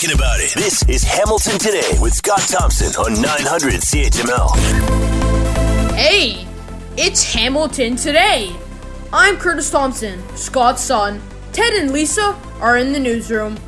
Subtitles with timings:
[0.00, 0.54] talking about it.
[0.54, 4.56] This is Hamilton Today with Scott Thompson on 900 CHML.
[5.94, 6.46] Hey,
[6.96, 8.56] it's Hamilton Today.
[9.12, 11.20] I'm Curtis Thompson, Scott's son.
[11.52, 13.58] Ted and Lisa are in the newsroom.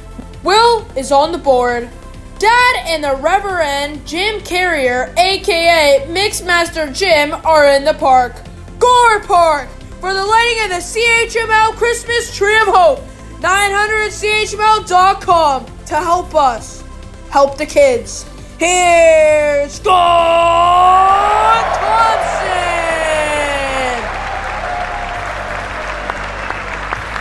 [0.42, 1.90] Will is on the board.
[2.38, 8.36] Dad and the Reverend Jim Carrier, aka Mixmaster Jim, are in the park.
[8.78, 9.68] Gore Park
[10.00, 13.00] for the lighting of the CHML Christmas Tree of Hope.
[13.40, 16.82] 900CHML.com to help us
[17.30, 18.26] help the kids.
[18.58, 20.02] Here's Scott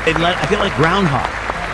[0.06, 0.22] Thompson.
[0.24, 1.30] I feel like groundhog.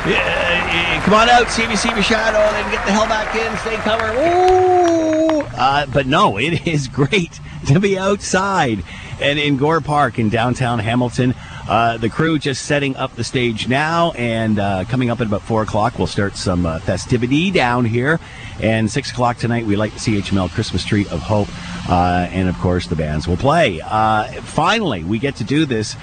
[0.07, 3.35] Yeah, come on out, see if you see your shadow, then get the hell back
[3.35, 4.15] in, stay covered.
[4.15, 5.41] Ooh.
[5.57, 8.83] Uh, but no, it is great to be outside
[9.19, 11.33] and in Gore Park in downtown Hamilton.
[11.67, 15.41] Uh, the crew just setting up the stage now, and uh, coming up at about
[15.41, 18.19] four o'clock, we'll start some uh, festivity down here.
[18.61, 21.49] And six o'clock tonight, we light the CHML Christmas tree of hope.
[21.89, 23.81] Uh, and of course, the bands will play.
[23.81, 25.95] Uh, finally, we get to do this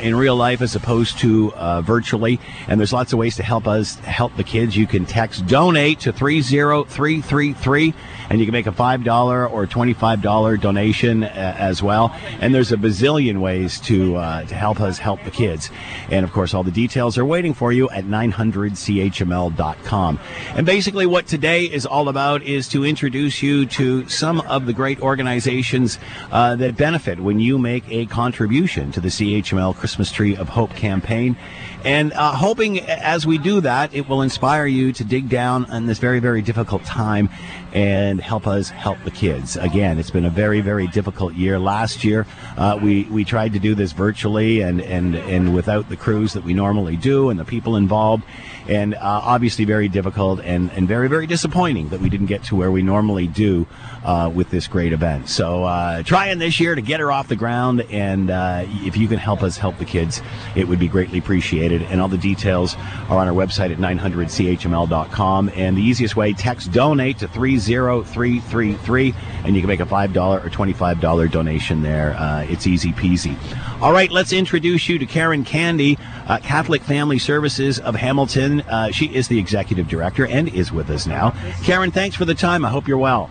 [0.00, 1.52] in real life as opposed to
[1.82, 2.38] virtually.
[2.68, 4.76] And there's lots of ways to help us help the kids.
[4.76, 7.94] You can text donate to 30333
[8.32, 12.16] and you can make a $5 or $25 donation as well.
[12.40, 15.68] And there's a bazillion ways to, to help us help the kids.
[16.10, 20.18] And of course, all the details are waiting for you at 900chml.com.
[20.54, 24.72] And basically, what today is all about is to introduce you to some of the
[24.72, 25.98] great organizations
[26.30, 30.74] uh, that benefit when you make a contribution to the CHML Christmas Tree of Hope
[30.74, 31.36] campaign.
[31.84, 35.86] And uh, hoping as we do that, it will inspire you to dig down in
[35.86, 37.28] this very, very difficult time
[37.72, 39.56] and help us help the kids.
[39.56, 41.58] Again, it's been a very, very difficult year.
[41.58, 45.96] Last year, uh, we, we tried to do this virtually and, and, and without the
[45.96, 48.24] crews that we normally do and the people involved.
[48.68, 52.56] And uh, obviously, very difficult and, and very, very disappointing that we didn't get to
[52.56, 53.66] where we normally do
[54.04, 55.28] uh, with this great event.
[55.28, 57.80] So, uh, trying this year to get her off the ground.
[57.90, 60.22] And uh, if you can help us help the kids,
[60.54, 61.71] it would be greatly appreciated.
[61.80, 62.76] And all the details
[63.08, 65.50] are on our website at 900chml.com.
[65.54, 70.50] And the easiest way, text donate to 30333 and you can make a $5 or
[70.50, 72.14] $25 donation there.
[72.14, 73.36] Uh, it's easy peasy.
[73.80, 78.60] All right, let's introduce you to Karen Candy, uh, Catholic Family Services of Hamilton.
[78.62, 81.30] Uh, she is the executive director and is with us now.
[81.64, 82.64] Karen, thanks for the time.
[82.64, 83.30] I hope you're well.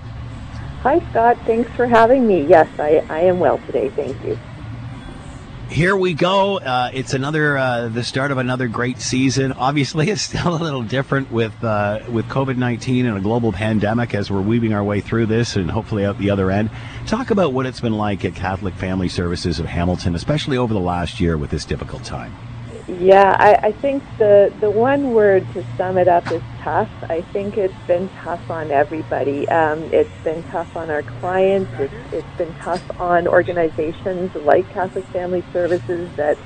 [0.81, 1.37] Hi, Scott.
[1.45, 2.45] Thanks for having me.
[2.45, 3.89] Yes, I, I am well today.
[3.89, 4.37] Thank you
[5.71, 6.57] here we go.
[6.59, 9.53] Uh, it's another uh, the start of another great season.
[9.53, 14.13] Obviously, it's still a little different with uh, with COVID nineteen and a global pandemic
[14.13, 16.69] as we're weaving our way through this and hopefully out the other end.
[17.07, 20.79] Talk about what it's been like at Catholic Family Services of Hamilton, especially over the
[20.79, 22.35] last year with this difficult time.
[22.91, 26.89] Yeah, I, I think the the one word to sum it up is tough.
[27.09, 29.47] I think it's been tough on everybody.
[29.49, 31.73] Um, it's been tough on our clients.
[31.79, 36.37] It's, it's been tough on organizations like Catholic Family Services that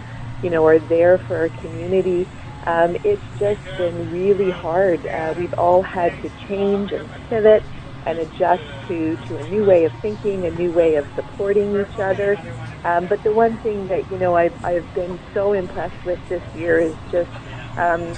[0.44, 2.30] you know are there for our community.
[2.68, 5.08] Um, it's just been really hard.
[5.14, 7.66] Uh, we've all had to change and pivot
[8.06, 12.00] and adjust to, to a new way of thinking, a new way of supporting each
[12.00, 12.40] other.
[12.86, 16.44] Um, but the one thing that, you know, I've, I've been so impressed with this
[16.56, 17.32] year is just
[17.78, 18.16] um,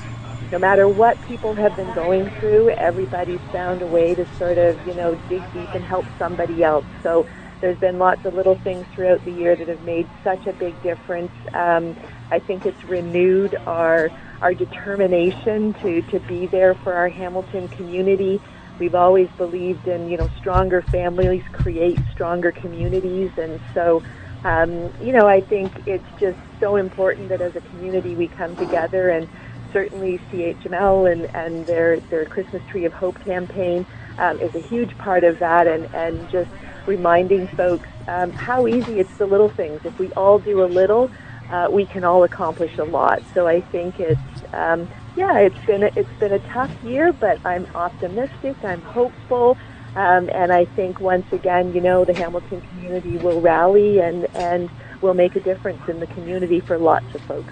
[0.51, 4.85] no matter what people have been going through, everybody's found a way to sort of,
[4.85, 6.85] you know, dig deep and help somebody else.
[7.01, 7.25] So
[7.61, 10.81] there's been lots of little things throughout the year that have made such a big
[10.83, 11.31] difference.
[11.53, 11.95] Um,
[12.29, 14.11] I think it's renewed our
[14.41, 18.39] our determination to, to be there for our Hamilton community.
[18.79, 23.31] We've always believed in, you know, stronger families create stronger communities.
[23.37, 24.03] And so,
[24.43, 28.55] um, you know, I think it's just so important that as a community we come
[28.55, 29.27] together and
[29.73, 33.85] certainly CHML and, and their, their Christmas Tree of Hope campaign
[34.17, 36.49] um, is a huge part of that and, and just
[36.85, 39.81] reminding folks um, how easy it's the little things.
[39.83, 41.11] If we all do a little,
[41.49, 43.21] uh, we can all accomplish a lot.
[43.33, 44.19] So I think it's
[44.53, 44.87] um,
[45.17, 48.55] yeah, it's been a, it's been a tough year, but I'm optimistic.
[48.63, 49.57] I'm hopeful,
[49.97, 54.69] um, and I think once again, you know, the Hamilton community will rally and and
[55.01, 57.51] will make a difference in the community for lots of folks.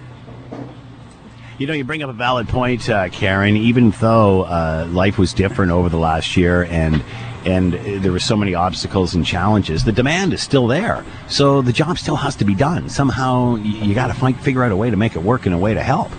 [1.58, 3.56] You know, you bring up a valid point, uh, Karen.
[3.56, 7.02] Even though uh, life was different over the last year, and
[7.44, 11.04] and there were so many obstacles and challenges, the demand is still there.
[11.28, 12.88] So the job still has to be done.
[12.88, 15.74] Somehow, you, got to figure out a way to make it work and a way
[15.74, 16.12] to help.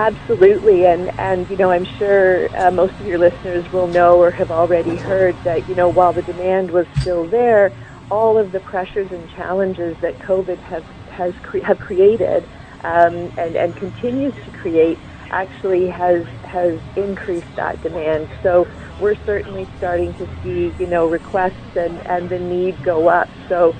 [0.00, 4.30] Absolutely, and and you know I'm sure uh, most of your listeners will know or
[4.30, 7.72] have already heard that you know while the demand was still there,
[8.10, 12.46] all of the pressures and challenges that COVID has has cre- have created
[12.82, 15.00] um, and and continues to create
[15.32, 18.30] actually has has increased that demand.
[18.42, 18.68] So
[18.98, 23.32] we're certainly starting to see, you know, requests and, and the need go up.
[23.48, 23.74] So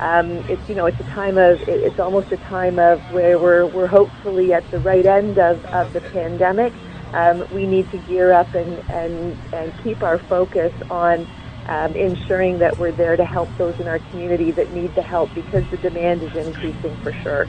[0.00, 3.66] um, it's you know it's a time of it's almost a time of where we're
[3.66, 6.72] we're hopefully at the right end of, of the pandemic.
[7.12, 11.26] Um, we need to gear up and, and, and keep our focus on
[11.66, 15.32] um, ensuring that we're there to help those in our community that need the help
[15.34, 17.48] because the demand is increasing for sure.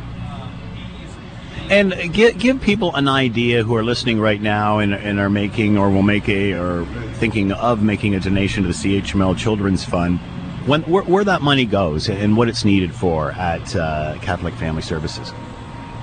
[1.70, 5.78] And give, give people an idea who are listening right now and, and are making
[5.78, 6.86] or will make a or
[7.16, 10.20] thinking of making a donation to the CHML Children's Fund,
[10.68, 14.82] when, where, where that money goes and what it's needed for at uh, Catholic Family
[14.82, 15.34] Services.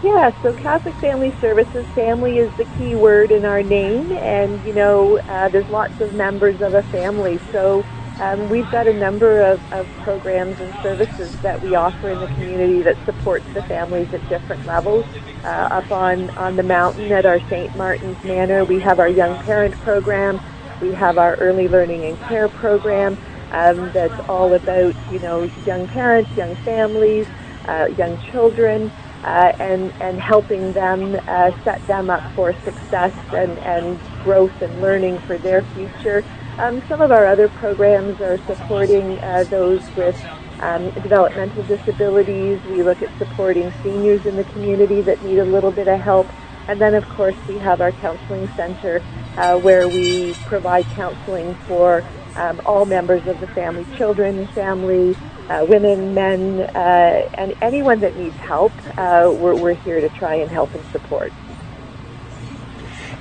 [0.03, 4.73] Yeah, so Catholic Family Services, family is the key word in our name, and you
[4.73, 7.39] know, uh, there's lots of members of a family.
[7.53, 7.85] So
[8.21, 12.27] um, we've got a number of, of programs and services that we offer in the
[12.27, 15.07] community that supports the families at different levels.
[15.43, 17.75] Uh, up on, on the mountain at our St.
[17.77, 20.41] Martin's Manor, we have our young parent program.
[20.81, 23.19] We have our early learning and care program
[23.55, 27.27] um, that's all about, you know, young parents, young families,
[27.67, 28.91] uh, young children
[29.23, 34.83] uh, and, and helping them uh, set them up for success and, and growth and
[34.83, 36.25] learning for their future.
[36.59, 40.21] Um, some of our other programs are supporting uh, those with
[40.61, 42.61] um, developmental disabilities.
[42.65, 46.27] We look at supporting seniors in the community that need a little bit of help.
[46.67, 49.03] And then, of course, we have our counseling center
[49.37, 52.05] uh, where we provide counseling for
[52.37, 55.17] um, all members of the family, children, family,
[55.49, 60.35] uh, women, men, uh, and anyone that needs help, uh, we're, we're here to try
[60.35, 61.33] and help and support.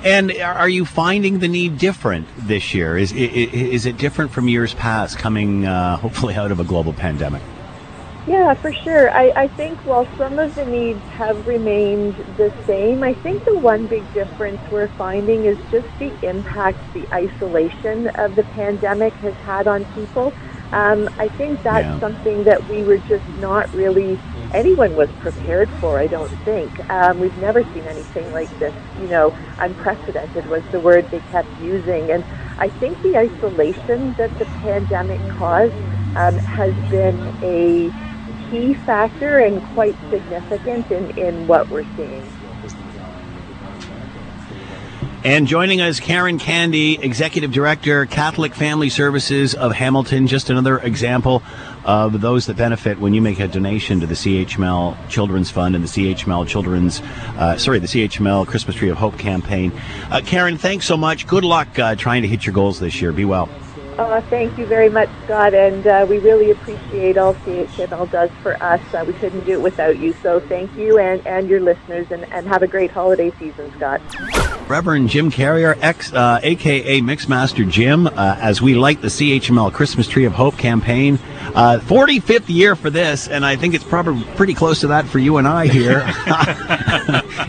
[0.04, 2.98] And are you finding the need different this year?
[2.98, 7.40] Is is it different from years past, coming uh, hopefully out of a global pandemic?
[8.26, 9.10] Yeah, for sure.
[9.10, 13.58] I, I think while some of the needs have remained the same, I think the
[13.58, 19.34] one big difference we're finding is just the impact the isolation of the pandemic has
[19.44, 20.32] had on people.
[20.72, 22.00] Um, I think that's yeah.
[22.00, 24.22] something that we were just not really,
[24.54, 26.76] anyone was prepared for, I don't think.
[26.88, 28.74] Um, we've never seen anything like this.
[28.94, 32.10] You know, unprecedented was the word they kept using.
[32.10, 32.24] And
[32.56, 35.74] I think the isolation that the pandemic caused
[36.16, 37.92] um, has been a
[38.50, 42.26] key factor and quite significant in, in what we're seeing.
[45.24, 50.26] And joining us, Karen Candy, Executive Director, Catholic Family Services of Hamilton.
[50.26, 51.42] Just another example
[51.82, 55.82] of those that benefit when you make a donation to the CHML Children's Fund and
[55.82, 57.00] the CHML Children's,
[57.38, 59.72] uh, sorry, the CHML Christmas Tree of Hope campaign.
[60.10, 61.26] Uh, Karen, thanks so much.
[61.26, 63.10] Good luck uh, trying to hit your goals this year.
[63.10, 63.48] Be well.
[63.98, 68.60] Uh, thank you very much, Scott, and uh, we really appreciate all CHML does for
[68.60, 68.80] us.
[68.92, 72.24] Uh, we couldn't do it without you, so thank you and, and your listeners, and,
[72.32, 74.00] and have a great holiday season, Scott.
[74.68, 80.08] Reverend Jim Carrier, ex, uh, aka Mixmaster Jim, uh, as we light the CHML Christmas
[80.08, 81.18] Tree of Hope campaign.
[81.54, 85.18] 45th uh, year for this, and I think it's probably pretty close to that for
[85.18, 86.02] you and I here.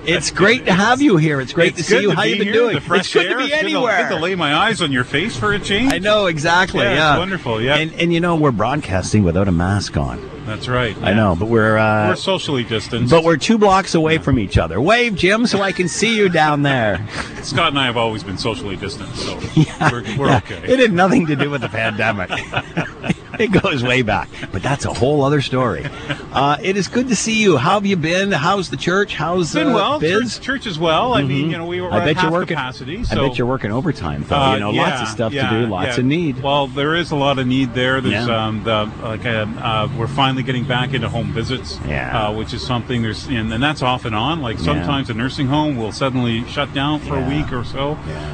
[0.06, 1.42] it's great to have you here.
[1.42, 2.12] It's great it's to see you.
[2.12, 2.76] How you been here, doing?
[2.76, 3.38] The fresh it's good air.
[3.40, 4.10] to be anywhere.
[4.10, 5.92] Good to, lay my eyes on your face for a change.
[5.94, 6.84] I know exactly.
[6.84, 7.18] Yeah, yeah.
[7.18, 7.62] wonderful.
[7.62, 10.35] Yeah, and, and you know we're broadcasting without a mask on.
[10.46, 10.96] That's right.
[11.02, 13.10] I know, but we're uh, we're socially distanced.
[13.10, 14.22] But we're two blocks away yeah.
[14.22, 14.80] from each other.
[14.80, 17.06] Wave, Jim, so I can see you down there.
[17.42, 20.38] Scott and I have always been socially distanced, so yeah, we're, we're yeah.
[20.38, 20.62] okay.
[20.64, 22.30] It had nothing to do with the pandemic.
[23.40, 25.86] it goes way back, but that's a whole other story.
[26.32, 27.58] Uh, it is good to see you.
[27.58, 28.32] How have you been?
[28.32, 29.16] How's the church?
[29.16, 30.00] How's been uh, well?
[30.00, 30.36] Biz?
[30.36, 31.14] Church, church is well.
[31.14, 31.30] I mm-hmm.
[31.30, 33.04] mean, you know, we were I bet you're working, capacity.
[33.04, 34.36] So, I bet you're working overtime, though.
[34.36, 36.00] Uh, you know, yeah, lots of stuff yeah, to do, lots yeah.
[36.00, 36.42] of need.
[36.42, 38.02] Well, there is a lot of need there.
[38.02, 42.28] There's um, the like uh, uh, we're finally getting back into home visits, Yeah.
[42.28, 44.42] uh, which is something there's and, and that's off and on.
[44.42, 47.92] Like sometimes a nursing home will suddenly shut down for a week or so,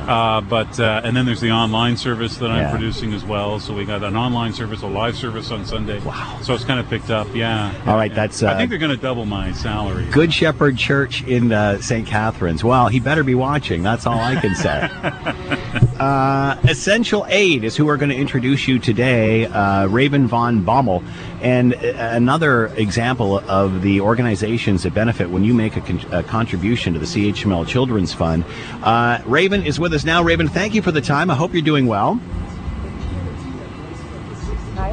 [0.07, 3.59] uh, but uh, and then there's the online service that I'm producing as well.
[3.59, 5.99] So we got an online service, live service on Sunday.
[5.99, 6.39] Wow.
[6.43, 7.27] So it's kind of picked up.
[7.33, 7.73] Yeah.
[7.87, 10.05] All right, that's, I uh, think they're going to double my salary.
[10.11, 12.05] Good Shepherd Church in uh, St.
[12.07, 12.63] Catharines.
[12.63, 13.83] Well, he better be watching.
[13.83, 14.89] That's all I can say.
[15.99, 21.03] uh, Essential Aid is who we're going to introduce you today, uh, Raven von Bommel.
[21.41, 26.23] And uh, another example of the organizations that benefit when you make a, con- a
[26.23, 28.45] contribution to the CHML Children's Fund.
[28.83, 30.21] Uh, Raven is with us now.
[30.21, 31.29] Raven, thank you for the time.
[31.31, 32.19] I hope you're doing well.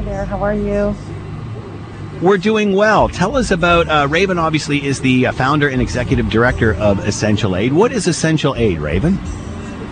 [0.09, 0.95] There, how are you?
[2.19, 3.09] We're doing well.
[3.09, 4.39] Tell us about uh, Raven.
[4.39, 7.73] Obviously, is the uh, founder and executive director of Essential Aid.
[7.73, 9.23] What is Essential Aid, Raven?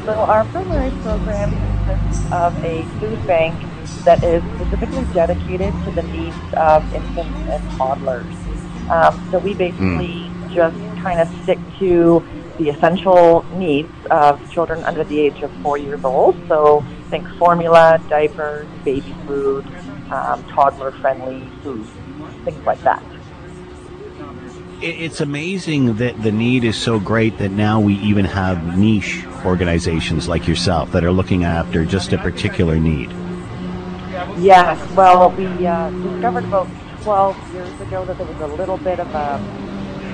[0.06, 1.52] So our primary program
[1.86, 3.64] consists of a food bank
[4.06, 8.26] that is specifically dedicated to the needs of infants and toddlers.
[8.90, 12.26] Um, so we basically just kind of stick to
[12.58, 16.36] the essential needs of children under the age of four years old.
[16.48, 19.64] So think formula, diapers, baby food,
[20.12, 21.86] um, toddler-friendly food,
[22.46, 23.04] things like that.
[24.80, 30.28] It's amazing that the need is so great that now we even have niche organizations
[30.28, 33.10] like yourself that are looking after just a particular need.
[34.40, 36.68] Yes, well, we uh, discovered about
[37.02, 39.40] 12 years ago that there was a little bit of a,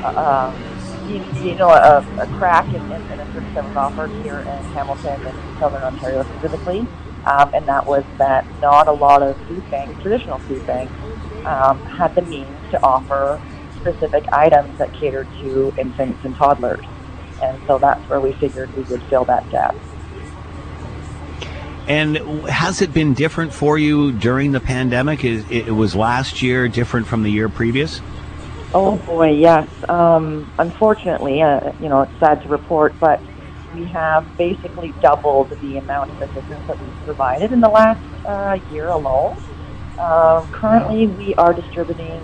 [0.06, 0.74] a, a
[1.10, 4.40] you, you, know, a, a crack in, in, in, a service that was offered here
[4.40, 6.88] in Hamilton and Southern Ontario specifically,
[7.26, 10.94] um, and that was that not a lot of food banks, traditional food banks,
[11.46, 13.42] um, had the means to offer
[13.80, 16.86] specific items that catered to infants and toddlers.
[17.42, 19.76] And so that's where we figured we would fill that gap.
[21.88, 25.26] And has it been different for you during the pandemic?
[25.26, 28.02] Is it was last year different from the year previous?
[28.74, 29.68] Oh boy, yes.
[29.90, 33.22] Um, unfortunately, uh, you know, it's sad to report, but
[33.74, 38.58] we have basically doubled the amount of assistance that we've provided in the last uh,
[38.72, 39.38] year alone.
[39.98, 42.22] Uh, currently, we are distributing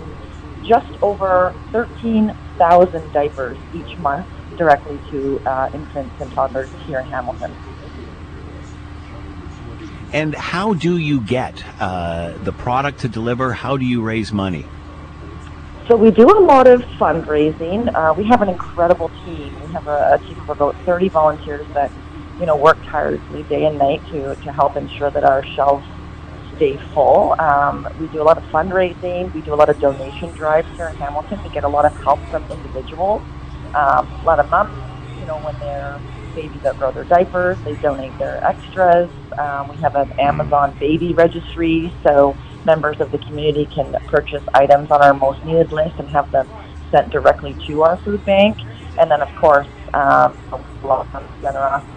[0.64, 4.26] just over 13,000 diapers each month
[4.56, 7.52] directly to uh, infants and toddlers here in Hamilton.
[10.12, 13.52] And how do you get uh, the product to deliver?
[13.52, 14.66] How do you raise money?
[15.90, 17.92] So we do a lot of fundraising.
[17.92, 19.52] Uh, we have an incredible team.
[19.60, 21.90] We have a, a, team of about 30 volunteers that,
[22.38, 25.84] you know, work tirelessly day and night to, to help ensure that our shelves
[26.54, 27.34] stay full.
[27.40, 29.34] Um, we do a lot of fundraising.
[29.34, 31.42] We do a lot of donation drives here in Hamilton.
[31.42, 33.20] We get a lot of help from individuals.
[33.74, 34.70] Um, a lot of moms,
[35.18, 36.00] you know, when they're
[36.36, 37.58] babies outgrow their diapers.
[37.64, 39.10] They donate their extras.
[39.36, 44.90] Um, we have an Amazon baby registry, so members of the community can purchase items
[44.90, 46.48] on our most needed list and have them
[46.90, 48.56] sent directly to our food bank.
[48.98, 51.90] And then, of course, um, a lot of generosity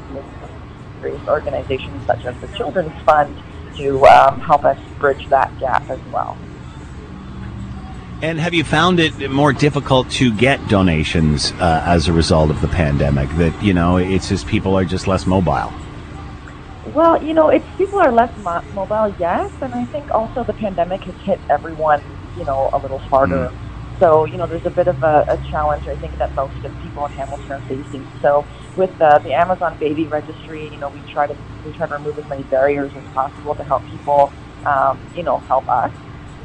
[1.03, 3.35] various organizations such as the Children's Fund
[3.75, 6.37] to um, help us bridge that gap as well.
[8.21, 12.61] And have you found it more difficult to get donations uh, as a result of
[12.61, 13.29] the pandemic?
[13.31, 15.73] That you know, it's just people are just less mobile.
[16.93, 20.53] Well, you know, it's people are less mo- mobile, yes, and I think also the
[20.53, 22.01] pandemic has hit everyone,
[22.35, 23.49] you know, a little harder.
[23.49, 23.57] Mm.
[23.99, 26.77] So, you know, there's a bit of a, a, challenge I think that most of
[26.77, 28.05] people in Hamilton are facing.
[28.21, 28.45] So,
[28.75, 32.19] with uh, the Amazon Baby Registry, you know, we try to we try to remove
[32.19, 34.31] as many barriers as possible to help people,
[34.65, 35.91] um, you know, help us.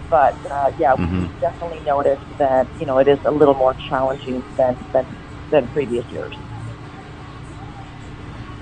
[0.09, 1.23] But uh, yeah, mm-hmm.
[1.23, 5.05] we definitely noticed that you know it is a little more challenging than than,
[5.50, 6.35] than previous years.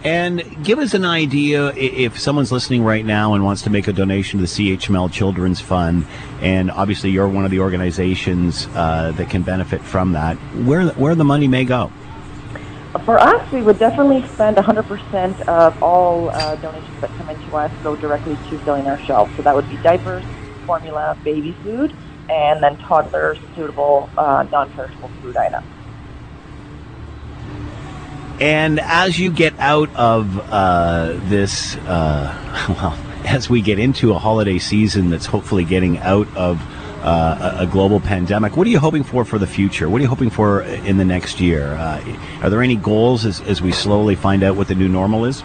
[0.07, 3.93] And give us an idea if someone's listening right now and wants to make a
[3.93, 6.07] donation to the CHML Children's Fund,
[6.41, 10.37] and obviously you're one of the organizations uh, that can benefit from that.
[10.63, 11.91] Where where the money may go?
[13.05, 17.73] For us, we would definitely spend 100% of all uh, donations that come into us
[17.83, 19.35] go directly to filling our shelves.
[19.35, 20.23] So that would be diapers,
[20.67, 21.93] formula baby food,
[22.29, 25.67] and then toddler suitable uh, non-perishable food items.
[28.40, 34.19] And as you get out of uh, this, uh, well, as we get into a
[34.19, 36.61] holiday season that's hopefully getting out of
[37.02, 39.88] uh, a global pandemic, what are you hoping for for the future?
[39.88, 41.69] What are you hoping for in the next year?
[41.69, 45.25] Uh, are there any goals as, as we slowly find out what the new normal
[45.25, 45.43] is?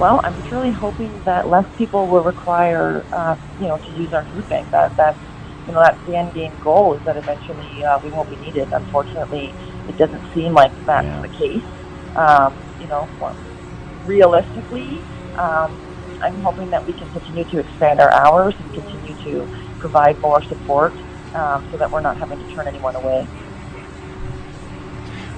[0.00, 4.24] Well, I'm really hoping that less people will require, uh, you know, to use our
[4.24, 4.70] food bank.
[4.70, 5.18] That that's,
[5.66, 8.72] you know, that's the end game goal is that eventually uh, we won't be needed.
[8.72, 9.52] Unfortunately,
[9.88, 11.22] it doesn't seem like that's yeah.
[11.22, 11.62] the case.
[12.16, 13.08] Um, you know,
[14.04, 15.00] realistically,
[15.36, 15.76] um,
[16.22, 20.42] I'm hoping that we can continue to expand our hours and continue to provide more
[20.42, 20.92] support
[21.34, 23.26] um, so that we're not having to turn anyone away.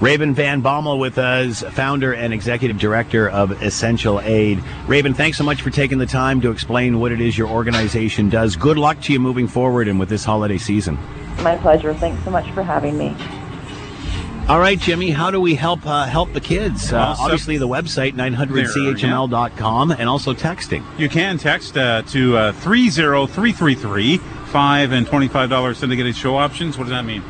[0.01, 4.63] Raven Van Bommel with us, founder and executive director of Essential Aid.
[4.87, 8.31] Raven, thanks so much for taking the time to explain what it is your organization
[8.31, 8.57] does.
[8.57, 10.97] Good luck to you moving forward and with this holiday season.
[11.43, 11.93] My pleasure.
[11.93, 13.15] Thanks so much for having me.
[14.51, 16.93] All right, Jimmy, how do we help uh, help the kids?
[16.93, 20.83] Uh, obviously, the website, 900chml.com, and also texting.
[20.99, 26.77] You can text uh, to uh, 30333, 5 and $25 syndicated show options.
[26.77, 27.23] What does that mean?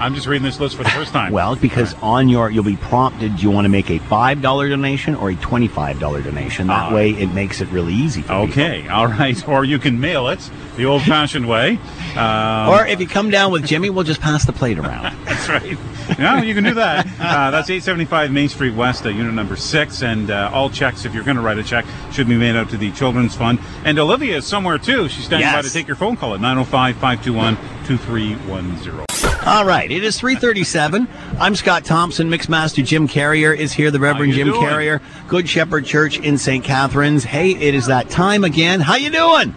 [0.00, 1.32] I'm just reading this list for the first time.
[1.32, 3.36] well, because on your you'll be prompted.
[3.36, 6.66] Do you want to make a five dollar donation or a twenty five dollar donation?
[6.66, 8.24] That uh, way, it makes it really easy.
[8.28, 8.96] okay, people.
[8.96, 9.48] all right.
[9.54, 11.78] Or you can mail it the old fashioned way.
[12.16, 15.16] Um, or if you come down with Jimmy, we'll just pass the plate around.
[15.46, 15.78] that's right.
[16.18, 17.06] Yeah, you can do that.
[17.18, 21.14] Uh, that's 875 Main Street West, uh, unit number six, and uh, all checks, if
[21.14, 23.58] you're going to write a check, should be made out to the Children's Fund.
[23.84, 25.08] And Olivia is somewhere too.
[25.08, 25.56] She's standing yes.
[25.56, 29.46] by to take your phone call at 905 521 2310.
[29.46, 31.08] All right, it is 337.
[31.38, 32.28] I'm Scott Thompson.
[32.28, 34.60] Mixmaster Jim Carrier is here, the Reverend Jim doing?
[34.60, 36.64] Carrier, Good Shepherd Church in St.
[36.64, 37.24] Catharines.
[37.24, 38.80] Hey, it is that time again.
[38.80, 39.54] How you doing?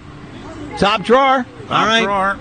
[0.78, 1.46] Top drawer.
[1.70, 2.04] All right.
[2.04, 2.40] Drawer.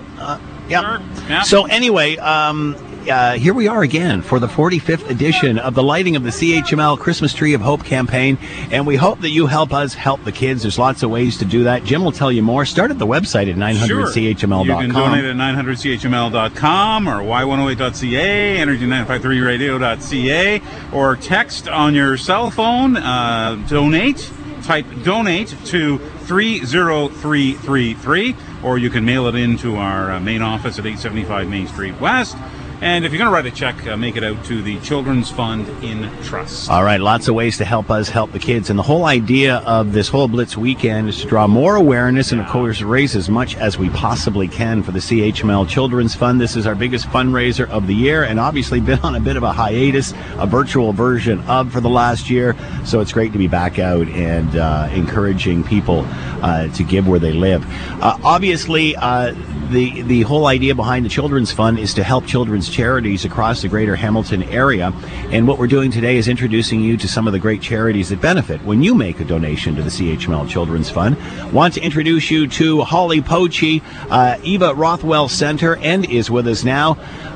[0.69, 0.83] Yep.
[0.83, 0.99] Sure.
[1.29, 1.41] Yeah.
[1.43, 2.75] So anyway, um,
[3.09, 6.97] uh, here we are again for the 45th edition of the lighting of the CHML
[6.99, 8.37] Christmas Tree of Hope campaign,
[8.71, 10.61] and we hope that you help us help the kids.
[10.61, 11.83] There's lots of ways to do that.
[11.83, 12.65] Jim will tell you more.
[12.65, 14.65] Start at the website at 900chml.com.
[14.65, 14.81] Sure.
[14.81, 20.61] You can donate at 900chml.com or y108.ca, energy953radio.ca,
[20.93, 24.31] or text on your cell phone, uh, donate,
[24.63, 30.85] type donate to 30333, or you can mail it into our uh, main office at
[30.85, 32.35] 875 Main Street West.
[32.79, 35.31] And if you're going to write a check, uh, make it out to the Children's
[35.31, 36.69] Fund in Trust.
[36.69, 38.69] All right, lots of ways to help us help the kids.
[38.69, 42.39] And the whole idea of this whole Blitz weekend is to draw more awareness and,
[42.39, 46.39] of course, raise as much as we possibly can for the CHML Children's Fund.
[46.39, 49.43] This is our biggest fundraiser of the year and obviously been on a bit of
[49.43, 52.55] a hiatus, a virtual version of for the last year.
[52.85, 56.05] So it's great to be back out and uh, encouraging people
[56.43, 57.65] uh, to give where they live.
[58.03, 59.33] Uh, obviously, uh,
[59.69, 63.67] the the whole idea behind the Children's Fund is to help children's charities across the
[63.67, 64.93] greater Hamilton area.
[65.31, 68.21] And what we're doing today is introducing you to some of the great charities that
[68.21, 71.17] benefit when you make a donation to the CHML Children's Fund.
[71.53, 76.63] Want to introduce you to Holly Pochi, uh, Eva Rothwell Center, and is with us
[76.63, 76.91] now.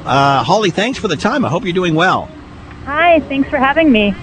[0.05, 1.45] Uh, Holly, thanks for the time.
[1.45, 2.29] I hope you're doing well.
[2.85, 4.15] Hi, thanks for having me.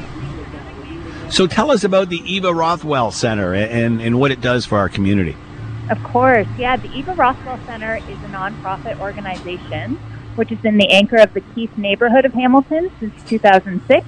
[1.30, 4.88] So tell us about the Eva Rothwell Center and, and what it does for our
[4.88, 5.36] community.
[5.90, 9.98] Of course, yeah, the Eva Rothwell Center is a nonprofit organization
[10.38, 14.06] which has been the anchor of the Keith neighborhood of Hamilton since 2006.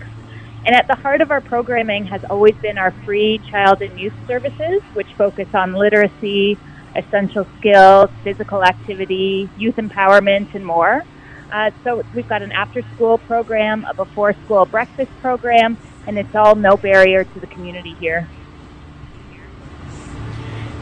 [0.64, 4.12] And at the heart of our programming has always been our free child and youth
[4.28, 6.56] services, which focus on literacy,
[6.94, 11.02] essential skills, physical activity, youth empowerment, and more.
[11.50, 16.34] Uh, so we've got an after school program, a before school breakfast program, and it's
[16.36, 18.28] all no barrier to the community here.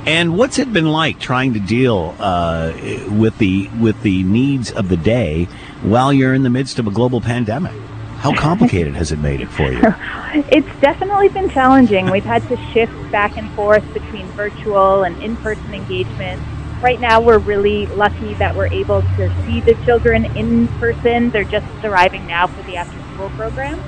[0.08, 2.72] And what's it been like trying to deal uh,
[3.10, 5.44] with the with the needs of the day
[5.82, 7.74] while you're in the midst of a global pandemic?
[8.16, 9.82] How complicated has it made it for you?
[10.50, 12.10] It's definitely been challenging.
[12.10, 16.42] We've had to shift back and forth between virtual and in person engagement.
[16.82, 21.30] Right now, we're really lucky that we're able to see the children in person.
[21.30, 23.82] They're just arriving now for the after school program.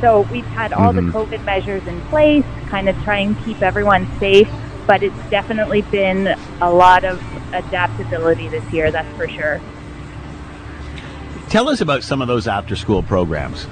[0.00, 1.06] So we've had all Mhm.
[1.06, 4.48] the COVID measures in place, kind of trying to keep everyone safe,
[4.86, 9.60] but it's definitely been a lot of adaptability this year, that's for sure.
[11.48, 13.66] Tell us about some of those after school programs.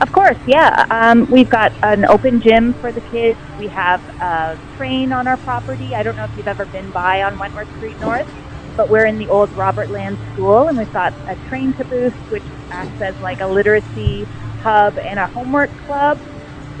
[0.00, 0.86] Of course, yeah.
[0.90, 3.38] Um, we've got an open gym for the kids.
[3.58, 5.94] We have a train on our property.
[5.94, 8.28] I don't know if you've ever been by on Wentworth Street North,
[8.76, 12.42] but we're in the old Robert Land School, and we've got a train caboose, which
[12.70, 14.26] acts as like a literacy
[14.62, 16.18] hub and a homework club.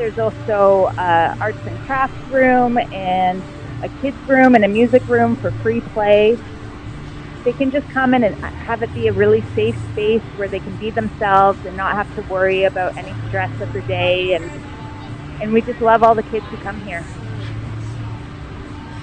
[0.00, 3.42] There's also uh, arts and crafts room and
[3.82, 6.38] a kids room and a music room for free play
[7.44, 10.58] they can just come in and have it be a really safe space where they
[10.58, 14.50] can be themselves and not have to worry about any stress of the day and
[15.42, 17.04] and we just love all the kids who come here.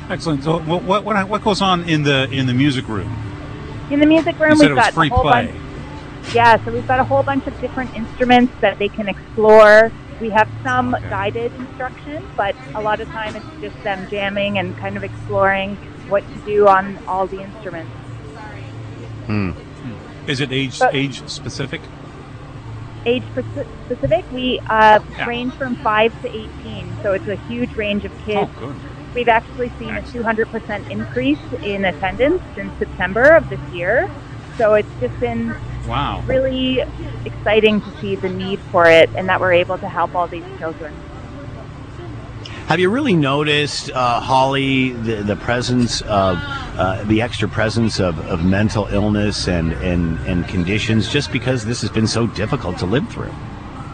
[0.09, 0.43] Excellent.
[0.43, 3.15] So, what, what what what goes on in the in the music room?
[3.91, 5.45] In the music room we've got free a whole play.
[5.45, 9.91] bunch Yeah, so we've got a whole bunch of different instruments that they can explore.
[10.19, 11.09] We have some Okay.
[11.09, 15.77] guided instruction, but a lot of time it's just them jamming and kind of exploring
[16.07, 17.91] what to do on all the instruments.
[20.27, 21.81] Is it age But- age specific?
[23.05, 23.23] Age
[23.85, 25.25] specific, we uh, Yeah.
[25.25, 28.49] range from 5 to 18, so it's a huge range of kids.
[28.57, 28.75] Oh, good.
[29.13, 34.09] We've actually seen a 200% increase in attendance since September of this year.
[34.57, 35.55] So it's just been
[35.87, 36.23] Wow.
[36.27, 36.81] really
[37.25, 40.43] exciting to see the need for it and that we're able to help all these
[40.59, 40.93] children.
[42.67, 46.37] Have you really noticed, uh, Holly, the, the presence of
[46.77, 51.81] uh, the extra presence of, of mental illness and, and, and conditions just because this
[51.81, 53.31] has been so difficult to live through?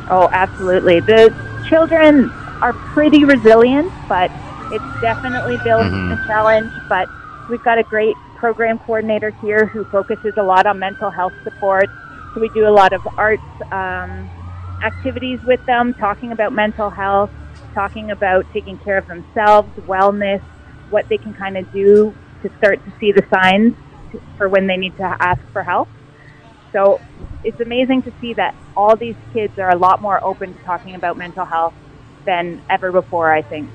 [0.10, 1.00] Oh, absolutely.
[1.02, 1.34] The
[1.70, 4.32] children are pretty resilient, but
[4.72, 6.24] it's definitely been Mhm.
[6.24, 6.72] a challenge.
[6.90, 7.10] But
[7.50, 11.90] we've got a great program coordinator here who focuses a lot on mental health support.
[12.34, 14.30] So we do a lot of arts um,
[14.84, 17.32] activities with them, talking about mental health,
[17.74, 20.42] talking about taking care of themselves, wellness,
[20.90, 23.78] what they can kind of do to start to see the signs
[24.36, 25.88] for when they need to ask for help.
[26.74, 27.00] So
[27.46, 30.96] it's amazing to see that all these kids are a lot more open to talking
[30.96, 31.76] about mental health
[32.26, 33.70] than ever before, I think.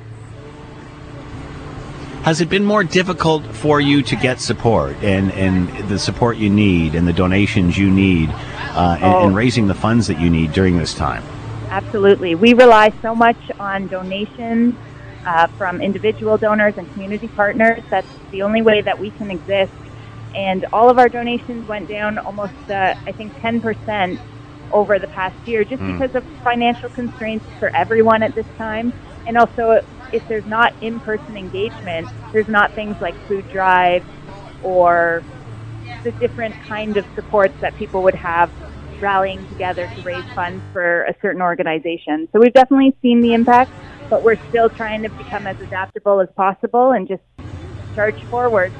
[2.28, 6.50] Has it been more difficult for you to get support and, and the support you
[6.50, 9.26] need and the donations you need uh, and, Oh.
[9.28, 11.22] and raising the funds that you need during this time?
[11.70, 12.34] Absolutely.
[12.34, 14.74] We rely so much on donations
[15.24, 17.82] uh, from individual donors and community partners.
[17.88, 19.72] That's the only way that we can exist.
[20.34, 24.20] And all of our donations went down almost, uh, I think, 10%
[24.70, 25.92] over the past year just Mm.
[25.98, 28.92] because of financial constraints for everyone at this time.
[29.26, 29.82] And also,
[30.12, 34.04] if there's not in person engagement, there's not things like food drives
[34.62, 35.24] or
[36.04, 38.50] the different kind of supports that people would have
[39.00, 42.28] rallying together to raise funds for a certain organization.
[42.32, 43.72] So we've definitely seen the impact,
[44.10, 47.22] but we're still trying to become as adaptable as possible and just
[47.94, 48.72] charge forward.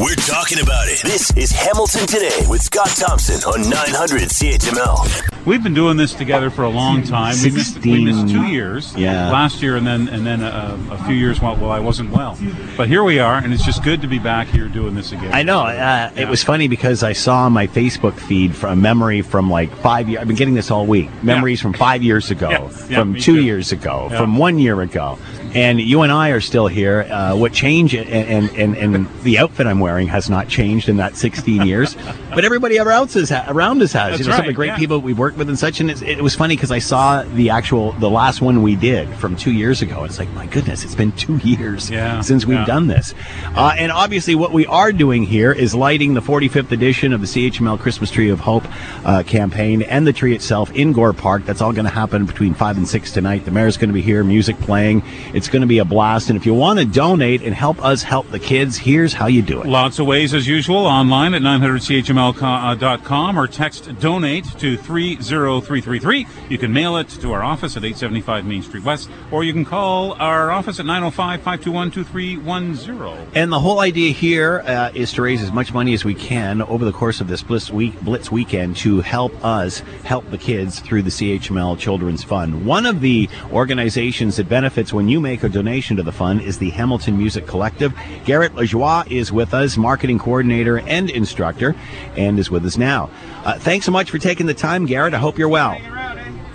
[0.00, 1.00] We're talking about it.
[1.02, 5.46] This is Hamilton Today with Scott Thompson on 900 CHML.
[5.46, 7.36] We've been doing this together for a long time.
[7.42, 9.30] We missed, we missed two years Yeah.
[9.30, 12.36] last year, and then and then a, a few years while, while I wasn't well.
[12.76, 15.32] But here we are, and it's just good to be back here doing this again.
[15.32, 15.60] I know.
[15.60, 19.50] Uh, It was funny because I saw on my Facebook feed from a memory from
[19.50, 20.22] like five years.
[20.22, 21.10] I've been getting this all week.
[21.22, 22.70] Memories from five years ago, Yeah.
[22.88, 23.42] Yeah, from two too.
[23.44, 24.18] years ago, Yeah.
[24.18, 25.18] from one year ago.
[25.54, 27.02] And you and I are still here.
[27.08, 30.96] Uh, what changed, and, and, and, and the outfit I'm wearing has not changed in
[30.96, 31.94] that 16 years.
[32.34, 34.12] But everybody else is ha- around us has.
[34.12, 34.78] That's you know, some of the great yeah.
[34.78, 35.80] people we've worked with and such.
[35.80, 39.08] And it's, it was funny because I saw the actual, the last one we did
[39.16, 40.04] from two years ago.
[40.04, 42.64] It's like, my goodness, it's been two years Yeah, since we've yeah.
[42.64, 43.14] done this.
[43.54, 47.26] Uh, and obviously, what we are doing here is lighting the 45th edition of the
[47.26, 48.64] CHML Christmas Tree of Hope
[49.04, 51.44] uh, campaign and the tree itself in Gore Park.
[51.44, 53.44] That's all going to happen between 5 and 6 tonight.
[53.44, 55.02] The mayor's going to be here, music playing.
[55.34, 56.30] It's going to be a blast.
[56.30, 59.42] And if you want to donate and help us help the kids, here's how you
[59.42, 59.66] do it.
[59.74, 66.28] Lots of ways, as usual, online at 900CHML.com or text donate to 30333.
[66.48, 69.64] You can mail it to our office at 875 Main Street West, or you can
[69.64, 73.30] call our office at 905 521 2310.
[73.34, 76.62] And the whole idea here uh, is to raise as much money as we can
[76.62, 80.78] over the course of this Blitz, week, Blitz weekend to help us help the kids
[80.78, 82.64] through the CHML Children's Fund.
[82.64, 86.58] One of the organizations that benefits when you make a donation to the fund is
[86.58, 87.92] the Hamilton Music Collective.
[88.24, 91.74] Garrett Lajoie is with us, marketing coordinator and instructor,
[92.16, 93.10] and is with us now.
[93.44, 95.14] Uh, thanks so much for taking the time, Garrett.
[95.14, 95.76] I hope you're well.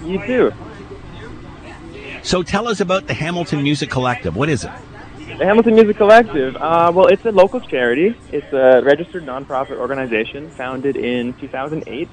[0.03, 0.53] You too.
[2.23, 4.35] So tell us about the Hamilton Music Collective.
[4.35, 4.71] What is it?
[5.37, 6.55] The Hamilton Music Collective.
[6.57, 8.15] Uh, well, it's a local charity.
[8.31, 12.09] It's a registered nonprofit organization founded in 2008.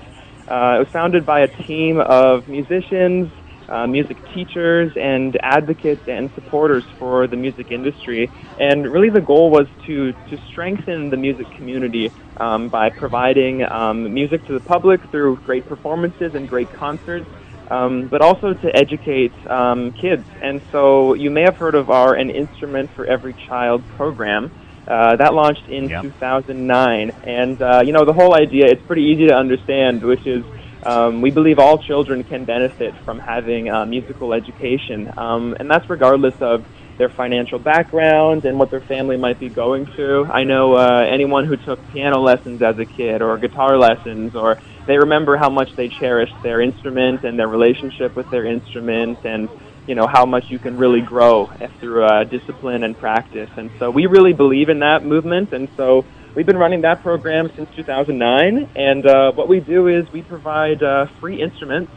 [0.48, 3.32] Uh, it was founded by a team of musicians,
[3.68, 8.30] uh, music teachers, and advocates and supporters for the music industry.
[8.58, 14.12] And really, the goal was to to strengthen the music community um, by providing um,
[14.12, 17.26] music to the public through great performances and great concerts
[17.70, 20.24] um, but also to educate um, kids.
[20.40, 24.50] And so you may have heard of our An Instrument for Every Child program.
[24.86, 26.02] Uh, that launched in Yep.
[26.02, 27.10] 2009.
[27.24, 30.44] And, uh, you know, the whole idea, it's pretty easy to understand, which is
[30.86, 35.12] um, we believe all children can benefit from having uh, musical education.
[35.16, 36.64] Um, and that's regardless of
[36.96, 40.26] their financial background and what their family might be going through.
[40.26, 44.58] I know uh, anyone who took piano lessons as a kid or guitar lessons or
[44.86, 49.48] they remember how much they cherished their instrument and their relationship with their instrument and
[49.86, 51.46] you know how much you can really grow
[51.80, 56.04] through uh, discipline and practice and so we really believe in that movement and so
[56.36, 60.82] we've been running that program since 2009 and uh, what we do is we provide
[60.82, 61.90] uh, free instruments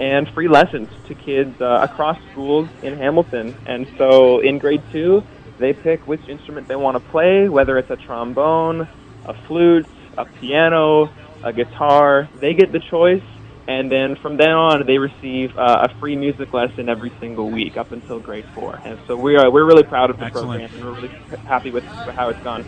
[0.00, 5.22] and free lessons to kids uh, across schools in Hamilton and so in grade two
[5.58, 8.88] they pick which instrument they want to play whether it's a trombone
[9.26, 9.86] a flute
[10.18, 11.08] a piano
[11.42, 12.28] a guitar.
[12.40, 13.22] They get the choice,
[13.66, 17.76] and then from then on, they receive uh, a free music lesson every single week
[17.76, 18.80] up until grade four.
[18.84, 20.60] And so we are we're really proud of the Excellent.
[20.60, 22.64] program, and we're really happy with how it's gone.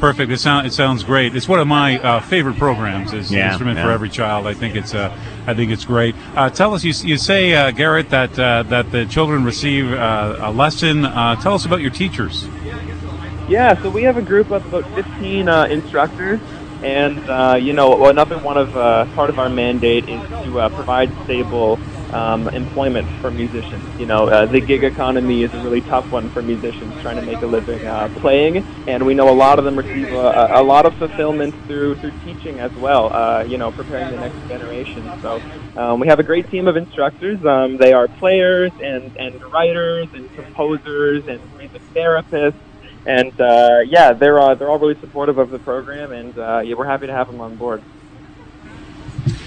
[0.00, 0.30] Perfect.
[0.30, 1.34] It, sound, it sounds great.
[1.34, 3.12] It's one of my uh, favorite programs.
[3.12, 3.90] Is Yeah, Instrument for.
[3.90, 4.46] Every Child.
[4.46, 6.14] I think it's uh, I think it's great.
[6.34, 10.36] Uh, tell us, you, you say uh, Garrett that uh, that the children receive uh,
[10.40, 11.04] a lesson.
[11.04, 12.46] Uh, tell us about your teachers.
[13.48, 16.40] Yeah, so we have a group of about 15 uh, instructors,
[16.82, 20.68] and uh, you know, another one of uh, part of our mandate is to uh,
[20.70, 21.78] provide stable
[22.14, 23.92] um, employment for musicians.
[23.98, 27.22] You know, uh, the gig economy is a really tough one for musicians trying to
[27.22, 30.62] make a living uh, playing, and we know a lot of them receive a, a-
[30.62, 33.12] lot of fulfillment through through teaching as well.
[33.14, 35.14] Uh, you know, preparing the next generation.
[35.20, 35.42] So
[35.76, 37.44] um, we have a great team of instructors.
[37.44, 42.54] Um, they are players and and writers and composers and music therapists.
[43.06, 46.74] And uh, yeah, they're uh, they're all really supportive of the program, and uh, yeah,
[46.76, 47.84] we're happy to have them on board.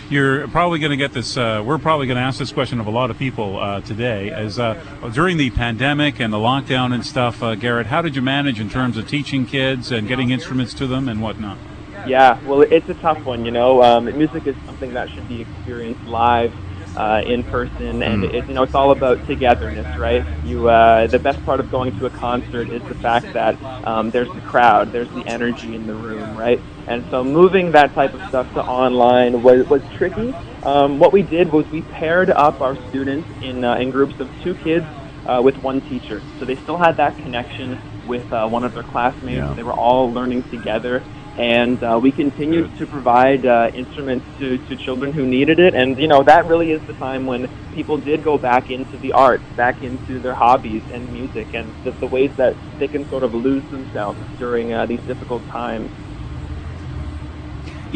[0.10, 1.38] You're probably going to get this.
[1.38, 4.30] Uh, we're probably going to ask this question of a lot of people uh, today.
[4.30, 4.74] As uh,
[5.14, 8.70] during the pandemic and the lockdown and stuff, uh, Garrett, how did you manage in
[8.70, 11.58] terms of teaching kids and getting instruments to them and whatnot?
[12.06, 13.44] Yeah, well, it's a tough one.
[13.44, 16.54] You know, um, music is something that should be experienced live
[16.98, 18.34] uh, in person, and Mm.
[18.34, 20.24] it, you know it's all about togetherness, right?
[20.44, 24.12] You, uh, the best part of going to a concert is the fact that um,
[24.12, 26.60] there's the crowd, there's the energy in the room, right?
[26.88, 30.36] And so moving that type of stuff to online was was tricky.
[30.64, 34.30] Um, what we did was we paired up our students in uh, in groups of
[34.44, 34.88] two kids
[35.26, 38.84] uh, with one teacher, so they still had that connection with uh, one of their
[38.84, 39.38] classmates.
[39.38, 39.54] Yeah.
[39.56, 41.06] They were all learning together
[41.38, 45.74] and uh, we continued to provide uh, instruments to, to children who needed it.
[45.76, 49.12] And you know that really is the time when people did go back into the
[49.14, 53.24] arts, back into their hobbies and music, and the, the ways that they can sort
[53.24, 55.92] of lose themselves during uh, these difficult times.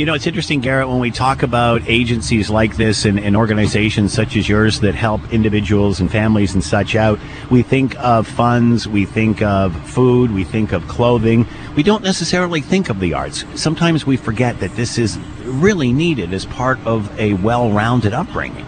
[0.02, 4.12] You know, it's interesting, Garrett, when we talk about agencies like this and, and organizations
[4.12, 7.20] such as yours that help individuals and families and such out,
[7.52, 11.46] we think of funds, we think of food, we think of clothing.
[11.76, 13.46] We don't necessarily think of the arts.
[13.54, 18.66] Sometimes we forget that this is really needed as part of a well rounded upbringing.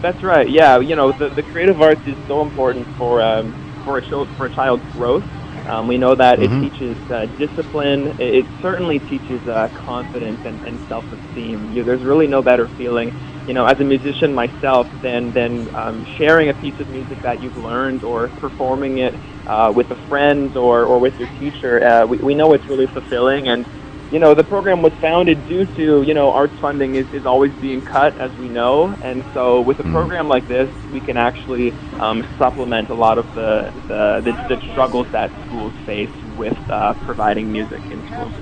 [0.00, 0.48] That's right.
[0.48, 3.52] Yeah, you know the, the creative arts is so important for um,
[3.84, 5.24] for a for a child's growth.
[5.70, 6.44] Um, we know that Mhm.
[6.44, 8.08] it teaches uh, discipline.
[8.18, 11.70] It, it certainly teaches uh, confidence and, and self-esteem.
[11.72, 13.12] You, there's really no better feeling,
[13.46, 17.40] you know, as a musician myself, than than um, sharing a piece of music that
[17.40, 19.14] you've learned or performing it
[19.46, 21.72] uh, with a friend or, or with your teacher.
[21.90, 23.66] Uh, we, we know it's really fulfilling and
[24.10, 27.52] you know, the program was founded due to, you know, arts funding is, is always
[27.54, 28.88] being cut, as we know.
[29.02, 31.70] And so with a program like this, we can actually
[32.00, 36.94] um, supplement a lot of the, the, the, the struggles that schools face with uh,
[37.04, 38.32] providing music in schools.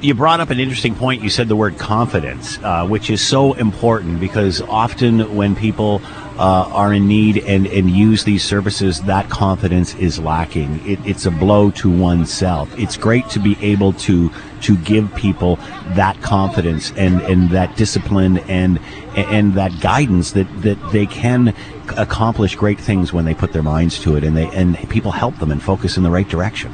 [0.00, 1.22] You brought up an interesting point.
[1.22, 6.00] You said the word confidence, uh, which is so important because often when people
[6.38, 10.86] uh, are in need and, and use these services, that confidence is lacking.
[10.86, 12.78] It, it's a blow to oneself.
[12.78, 14.30] It's great to be able to
[14.62, 15.56] to give people
[15.94, 18.80] that confidence and, and that discipline and
[19.14, 21.54] and that guidance that, that they can
[21.96, 25.36] accomplish great things when they put their minds to it and they and people help
[25.38, 26.72] them and focus in the right direction.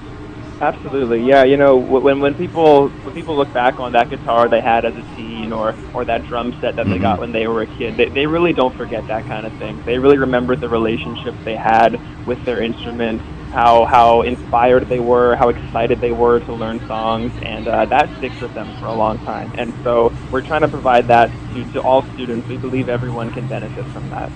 [0.60, 1.42] Absolutely, yeah.
[1.42, 4.94] You know, when when people when people look back on that guitar they had as
[4.96, 7.02] a teen, or or that drum set that they Mhm.
[7.02, 9.82] got when they were a kid, they, they really don't forget that kind of thing.
[9.86, 15.36] They really remember the relationship they had with their instrument, how how inspired they were,
[15.36, 18.94] how excited they were to learn songs, and uh, that sticks with them for a
[18.94, 19.52] long time.
[19.56, 22.48] And so we're trying to provide that to, to all students.
[22.48, 24.32] We believe everyone can benefit from that.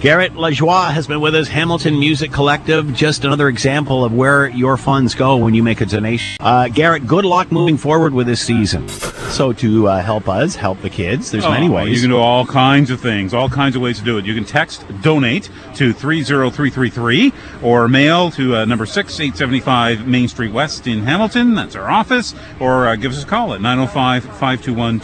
[0.00, 2.94] Garrett Lajoie has been with us, Hamilton Music Collective.
[2.94, 6.36] Just another example of where your funds go when you make a donation.
[6.38, 8.88] Uh, Garrett, good luck moving forward with this season.
[8.88, 11.96] So, to uh, help us, help the kids, there's many Oh, ways.
[11.96, 14.24] You can do all kinds of things, all kinds of ways to do it.
[14.24, 17.32] You can text donate to 30333
[17.62, 21.56] or mail to uh, number 6875 Main Street West in Hamilton.
[21.56, 22.34] That's our office.
[22.60, 25.00] Or uh, give us a call at 905 521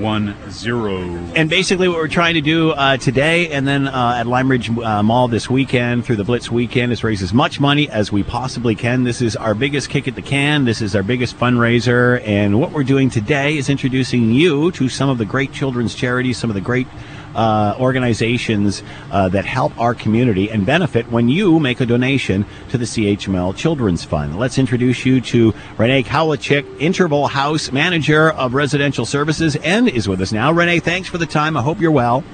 [0.00, 1.36] 2310.
[1.36, 4.70] And basically, what we're trying to do uh, today and then uh, at Lime Ridge
[4.70, 8.22] uh, Mall this weekend through the Blitz weekend is raise as much money as we
[8.22, 9.04] possibly can.
[9.04, 10.64] This is our biggest kick at the can.
[10.64, 12.22] This is our biggest fundraiser.
[12.26, 16.38] And what we're doing today is introducing you to some of the great children's charities,
[16.38, 16.86] some of the great
[17.34, 22.78] uh, organizations uh, that help our community and benefit when you make a donation to
[22.78, 24.38] the CHML Children's Fund.
[24.38, 30.20] Let's introduce you to Renee Kowalczyk, Interval House Manager of Residential Services, and is with
[30.20, 30.52] us now.
[30.52, 31.56] Renee, thanks for the time.
[31.56, 32.24] I hope you're well.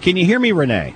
[0.00, 0.94] Can you hear me, Renee?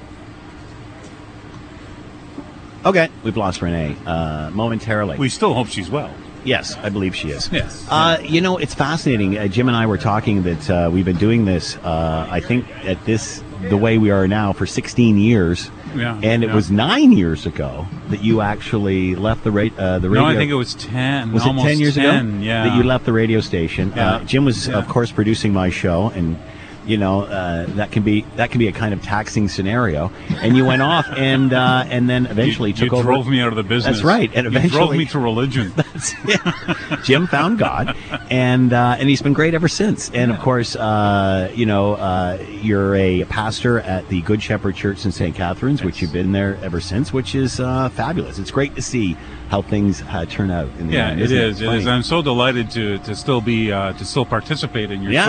[2.85, 5.18] Okay, we've lost Renee uh, momentarily.
[5.18, 6.12] We still hope she's well.
[6.48, 7.50] Yes, I believe she is.
[7.52, 7.87] Yes.
[7.90, 9.37] Uh, you know, it's fascinating.
[9.37, 11.76] Uh, Jim and I were talking that uh, we've been doing this.
[11.78, 15.70] Uh, I think at this the way we are now for 16 years.
[15.96, 16.54] Yeah, And it yeah.
[16.54, 20.22] was nine years ago that you actually left the ra- uh, the radio.
[20.22, 21.32] No, I think it was 10.
[21.32, 22.64] was it 10 years 10, ago Yeah.
[22.64, 23.92] that you left the radio station?
[23.96, 24.16] Yeah.
[24.16, 26.37] Uh, Jim was, of course, producing my show, and
[26.88, 30.11] you know uh, that can be that can be a kind of taxing scenario.
[30.31, 33.05] And you went off, and uh, and then eventually you, took you over.
[33.05, 33.96] drove me out of the business.
[33.96, 35.72] That's right, and eventually you drove me to religion.
[37.05, 37.94] Jim found God,
[38.31, 40.11] and uh, and he's been great ever since.
[40.11, 45.05] And of course, uh, you know, uh, you're a pastor at the Good Shepherd Church
[45.05, 45.37] in St.
[45.37, 48.38] Catharines, which you've been there ever since, which is uh, fabulous.
[48.38, 49.16] It's great to see
[49.48, 50.68] how things uh, turn out.
[50.78, 51.61] In the Yeah, end, it isn't is.
[51.62, 51.78] It Funny.
[51.78, 51.87] is.
[51.87, 55.24] I'm so delighted to, to still be uh, to still participate in your Yeah.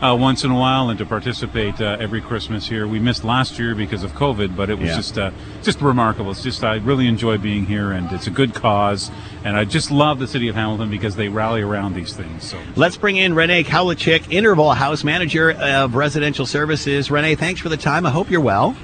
[0.00, 2.86] show uh, once in a while and to participate uh, every Christmas here.
[2.88, 4.96] We missed last year because of COVID, but it was Yeah.
[4.96, 5.30] just uh,
[5.62, 6.30] just remarkable.
[6.30, 9.10] It's just I really enjoy being here, and it's a good cause,
[9.44, 12.44] and I just love the city of Hamilton because they rally around these things.
[12.44, 17.10] So Let's bring in Renee Kowalczyk, Interval House Manager of Residential Services.
[17.10, 18.06] Renee, thanks for the time.
[18.06, 18.74] I hope you're well.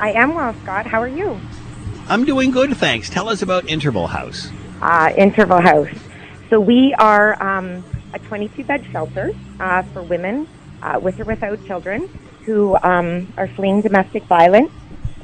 [0.00, 0.86] I am well, Scott.
[0.86, 1.38] How are you?
[2.08, 3.08] I'm doing good, thanks.
[3.08, 4.50] Tell us about Interval House.
[4.80, 5.88] Uh, Interval House.
[6.50, 10.48] So we are um, a 22 bed shelter uh, for women
[10.82, 12.08] uh, with or without children
[12.44, 14.72] who um, are fleeing domestic violence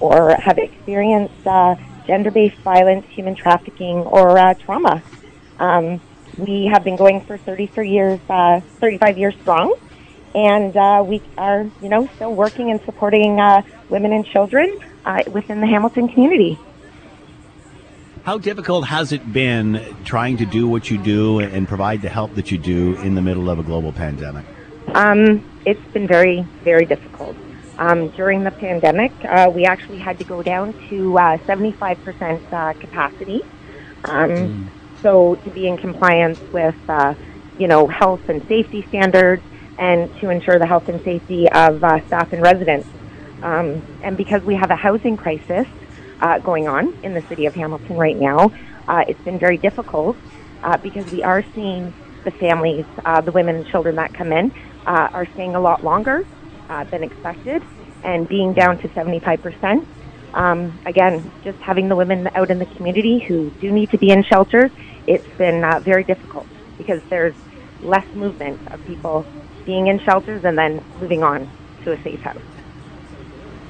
[0.01, 1.75] or have experienced uh,
[2.07, 5.03] gender based violence, human trafficking, or uh, trauma.
[5.59, 6.01] Um,
[6.39, 9.75] we have been going for 33 years, uh, 35 years strong,
[10.35, 10.73] and
[11.07, 13.37] we are, you know, still working and supporting
[13.89, 14.79] women and children
[15.27, 16.57] within the Hamilton community.
[18.29, 22.35] How difficult has it been trying to do what you do and provide the help
[22.35, 24.45] that you do in the middle of a global pandemic?
[24.89, 27.35] Um, it's been very, very difficult.
[27.79, 32.75] Um, during the pandemic, uh, we actually had to go down to uh, 75% uh,
[32.75, 33.41] capacity.
[34.05, 37.15] Um, So to be in compliance with, uh,
[37.59, 39.43] you know, health and safety standards
[39.79, 42.89] and to ensure the health and safety of uh, staff and residents.
[43.43, 45.67] Um, and because we have a housing crisis
[46.21, 48.51] uh, going on in the city of Hamilton right now,
[48.87, 50.17] uh, it's been very difficult
[50.63, 54.53] uh, because we are seeing the families, uh, the women and children that come in,
[54.87, 56.25] uh, are staying a lot longer
[56.69, 57.63] uh, than expected,
[58.03, 59.87] and being down to 75%.
[60.35, 64.11] Um, again, just having the women out in the community who do need to be
[64.11, 64.71] in shelters,
[65.07, 67.35] it's been uh, very difficult because there's
[67.81, 69.27] less movement of people
[69.65, 71.51] being in shelters and then moving on
[71.85, 72.58] to a safe house.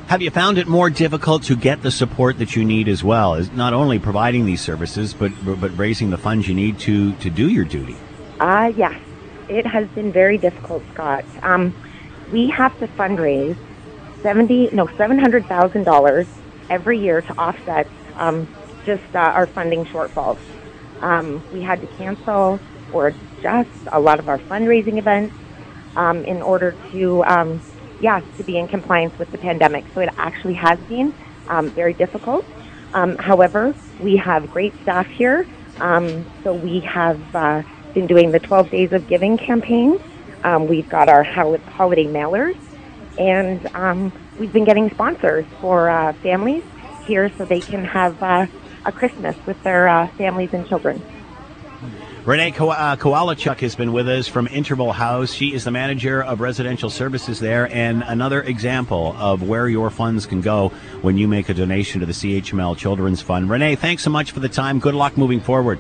[0.08, 3.34] Have you found it more difficult to get the support that you need as well?
[3.34, 7.28] Is not only providing these services, but but raising the funds you need to to
[7.28, 7.94] do your duty.
[8.40, 8.98] Uh, yes,
[9.50, 11.26] it has been very difficult, Scott.
[11.42, 11.74] Um,
[12.32, 13.58] we have to fundraise
[14.22, 16.26] seventy, no, seven hundred thousand dollars
[16.70, 18.48] every year to offset um,
[18.86, 20.38] just uh, our funding shortfalls.
[21.02, 22.60] Um, we had to cancel
[22.94, 25.34] or adjust a lot of our fundraising events
[25.96, 27.22] um, in order to,
[28.00, 29.84] yeah, to be in compliance with the pandemic.
[29.94, 31.14] So it actually has been
[31.48, 32.44] um, very difficult.
[32.94, 35.46] Um, however, we have great staff here.
[35.80, 37.62] Um, so we have uh,
[37.94, 39.98] been doing the 12 Days of Giving campaign.
[40.44, 42.56] Um, we've got our holiday mailers,
[43.18, 46.62] and um, we've been getting sponsors for uh, families
[47.06, 48.46] here so they can have uh,
[48.84, 51.02] a Christmas with their uh, families and children.
[52.28, 55.32] Renee Ko- uh, Kowalczyk has been with us from Interval House.
[55.32, 60.26] She is the manager of residential services there, and another example of where your funds
[60.26, 60.68] can go
[61.00, 63.48] when you make a donation to the CHML Children's Fund.
[63.48, 64.78] Renee, thanks so much for the time.
[64.78, 65.78] Good luck moving forward.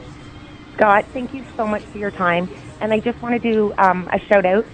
[0.72, 2.48] Scott, thank you so much for your time.
[2.80, 4.64] And I just want to do um, a shout out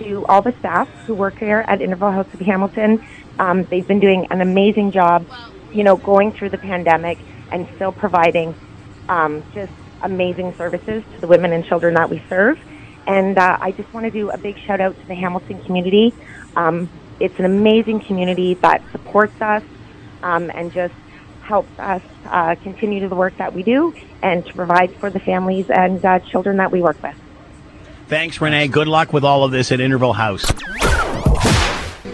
[0.00, 3.02] to all the staff who work here at Interval House of Hamilton.
[3.38, 5.26] Um, they've been doing an amazing job,
[5.72, 7.16] you know, going through the pandemic
[7.50, 8.54] and still providing
[9.08, 12.58] um, just amazing services to the women and children that we serve.
[13.06, 16.14] And uh, I just want to do a big shout out to the Hamilton community.
[16.54, 16.88] Um,
[17.20, 19.62] it's an amazing community that supports us
[20.22, 20.94] um, and just
[21.42, 25.20] helps us uh, continue to the work that we do and to provide for the
[25.20, 27.16] families and uh, children that we work with.
[28.06, 28.68] Thanks, Renee.
[28.68, 30.52] Good luck with all of this at Interval House.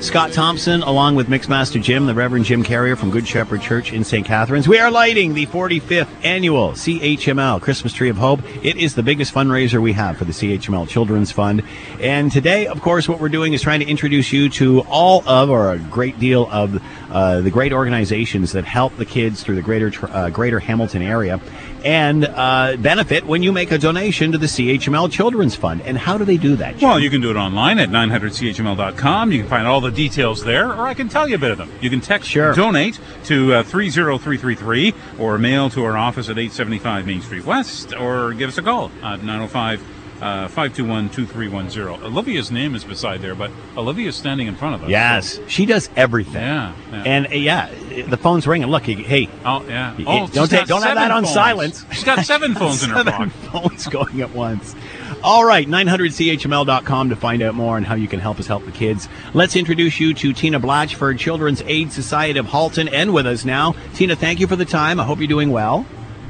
[0.01, 4.05] Scott Thompson, along with Mixmaster Jim, the Reverend Jim Carrier from Good Shepherd Church in
[4.05, 4.25] St.
[4.25, 4.69] Catharines.
[4.69, 8.41] We are lighting the 45th annual CHML Christmas Tree of Hope.
[8.65, 11.65] It is the biggest fundraiser we have for the CHML Children's Fund.
[12.01, 15.51] And today, of course, what we're doing is trying to introduce you to all of,
[15.51, 16.81] or a great deal of,
[17.11, 21.41] uh, the great organizations that help the kids through the greater, uh, greater Hamilton area
[21.85, 25.83] and uh, benefit when you make a donation to the CHML Children's Fund.
[25.83, 26.81] And how do they do that?
[26.81, 29.33] Well, you can do it online at 900chml.com.
[29.33, 31.59] You can find all the details there, or I can tell you a bit of
[31.59, 31.71] them.
[31.81, 32.55] You can text Sure.
[32.55, 38.33] donate to uh, 30333 or mail to our office at 875 Main Street West or
[38.35, 39.85] give us a call at 905 uh,
[40.19, 42.05] 521 2310.
[42.05, 44.91] Olivia's name is beside there, but Olivia's standing in front of us.
[44.91, 46.35] Yes, so- she does everything.
[46.43, 47.03] yeah, yeah.
[47.05, 47.71] And uh, yeah,
[48.09, 48.69] the phone's ringing.
[48.69, 49.95] Look, hey, Oh yeah.
[49.97, 51.35] Y- Oh, don't take- don't have that seven on phones.
[51.35, 51.85] silence.
[51.93, 53.33] She's got seven phones in her seven pocket.
[53.71, 54.75] phones going at once.
[55.23, 58.71] All right, 900chml.com to find out more on how you can help us help the
[58.73, 59.09] kids.
[59.35, 63.75] Let's introduce you to Tina Blatchford, Children's Aid Society of Halton, and with us now.
[63.95, 65.01] Tina, thank you for the time.
[65.01, 65.85] I hope you're doing well.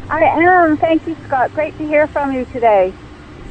[0.08, 0.78] I am.
[0.78, 1.52] Thank you, Scott.
[1.54, 2.94] Great to hear from you today.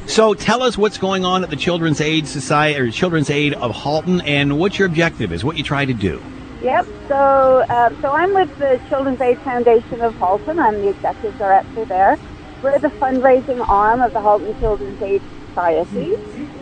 [0.08, 3.74] So tell us what's going on at the Children's Aid Society or Children's Aid of
[3.74, 6.20] Halton, and what your objective is, what you try to do.
[6.62, 6.86] Yep.
[7.08, 10.58] So, uh, so I'm with the Children's Aid Foundation of Halton.
[10.58, 12.18] I'm the executive director there,
[12.62, 16.16] we're the fundraising arm of the Halton Children's Aid Society.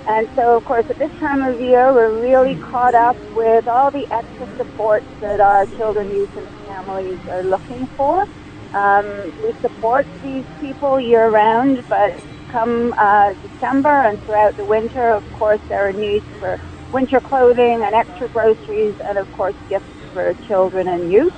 [0.09, 3.90] And so, of course, at this time of year, we're really caught up with all
[3.90, 8.26] the extra support that our children, youth, and families are looking for.
[8.74, 9.07] Um,
[9.42, 12.12] we support these people year round, but
[12.51, 16.59] come uh, December and throughout the winter, of course, there are needs for
[16.92, 21.34] winter clothing and extra groceries, and of course, gifts for children and youth.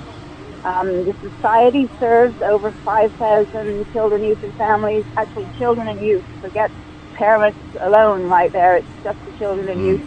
[0.63, 5.05] Um, the society serves over 5,000 children, youth, and families.
[5.17, 6.25] Actually, children and youth.
[6.41, 6.71] Forget
[7.15, 8.77] parents alone right there.
[8.77, 10.01] It's just the children and youth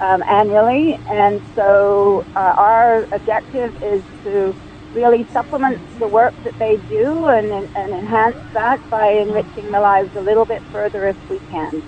[0.00, 0.98] um, annually.
[1.08, 4.56] And so uh, our objective is to
[4.94, 10.14] really supplements the work that they do and, and enhance that by enriching the lives
[10.16, 11.82] a little bit further if we can.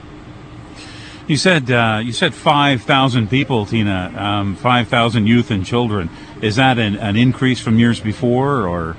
[1.26, 4.12] You said uh, you said five thousand people, Tina.
[4.16, 6.10] Um, five thousand youth and children.
[6.42, 8.96] Is that an, an increase from years before, or it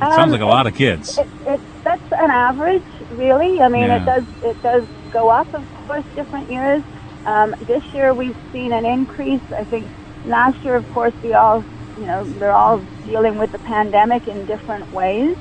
[0.00, 1.18] sounds Um, like a lot of kids?
[1.18, 3.60] It, it, that's an average, really.
[3.60, 4.02] I mean, Yeah.
[4.02, 6.82] it does it does go up, of course, different years.
[7.26, 9.42] Um, this year we've seen an increase.
[9.54, 9.86] I think
[10.24, 11.62] last year, of course, we all,
[11.98, 15.36] you know, they're all dealing with the pandemic in different ways.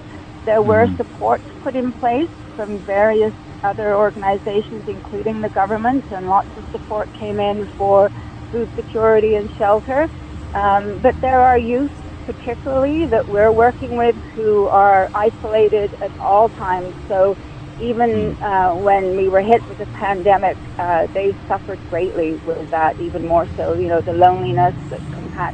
[0.45, 3.33] There were supports put in place from various
[3.63, 8.11] other organizations, including the government, and lots of support came in for
[8.51, 10.07] food security and shelter.
[10.53, 11.91] Um, but there are youth,
[12.25, 16.95] particularly, that we're working with who are isolated at all times.
[17.07, 17.37] So
[17.79, 22.99] even uh, when we were hit with the pandemic, uh, they suffered greatly with that,
[22.99, 23.75] even more so.
[23.75, 25.51] You know, the loneliness that compa-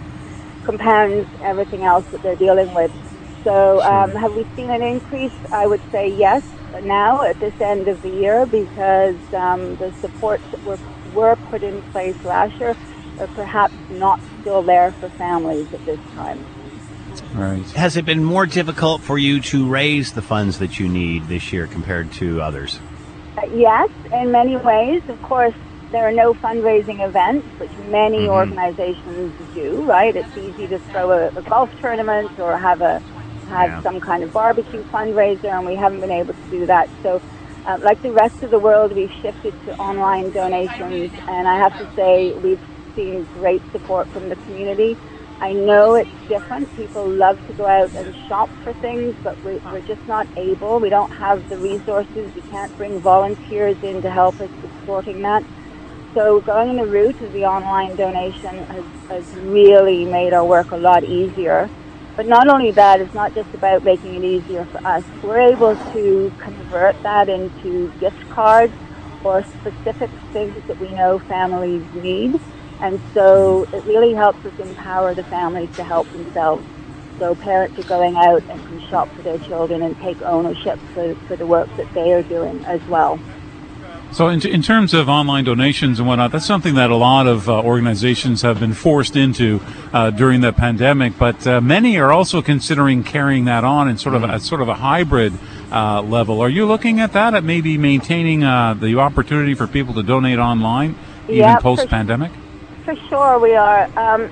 [0.66, 2.91] compounds everything else that they're dealing with.
[3.43, 5.34] So, um, have we seen an increase?
[5.51, 6.43] I would say yes
[6.82, 10.80] now at this end of the year because um, the supports that were,
[11.14, 12.76] were put in place last year
[13.20, 16.43] are perhaps not still there for families at this time.
[17.34, 17.64] Right.
[17.72, 21.51] Has it been more difficult for you to raise the funds that you need this
[21.51, 22.80] year compared to others?
[23.38, 25.01] Uh, yes, in many ways.
[25.09, 25.53] Of course,
[25.94, 29.86] there are no fundraising events, which many organizations do.
[29.88, 30.16] Right?
[30.16, 33.04] It's easy to throw a, a golf tournament or have a
[33.48, 33.84] have Yeah.
[33.84, 36.89] some kind of barbecue fundraiser, and we haven't been able to do that.
[37.04, 37.24] So,
[37.66, 41.78] uh, like the rest of the world, we've shifted to online donations, and I have
[41.78, 42.62] to say we've
[42.96, 45.00] seen great support from the community.
[45.41, 46.74] I know it's different.
[46.76, 50.80] People love to go out and shop for things, but we, we're just not able.
[50.82, 52.34] We don't have the resources.
[52.36, 55.44] We can't bring volunteers in to help us with sorting that.
[56.14, 60.78] So going the route of the online donation has, has really made our work a
[60.78, 61.70] lot easier.
[62.16, 65.03] But not only that, it's not just about making it easier for us.
[65.24, 68.74] We're able to convert that into gift cards
[69.24, 72.39] or specific things that we know families need.
[72.80, 76.64] And so it really helps us empower the families to help themselves.
[77.18, 81.16] So parents are going out and can shop for their children and take ownership for,
[81.28, 83.20] for the work that they are doing as well.
[84.14, 87.49] So, in, in terms of online donations and whatnot, that's something that a lot of
[87.49, 89.59] uh, organizations have been forced into
[89.91, 91.18] uh, during the pandemic.
[91.18, 94.70] But uh, many are also considering carrying that on in sort of a sort of
[94.70, 95.34] a hybrid
[95.72, 96.41] uh, level.
[96.41, 97.34] Are you looking at that?
[97.34, 102.32] At maybe maintaining uh, the opportunity for people to donate online, even Yeah, post pandemic?
[102.86, 103.86] For sure, we are.
[103.97, 104.32] Um,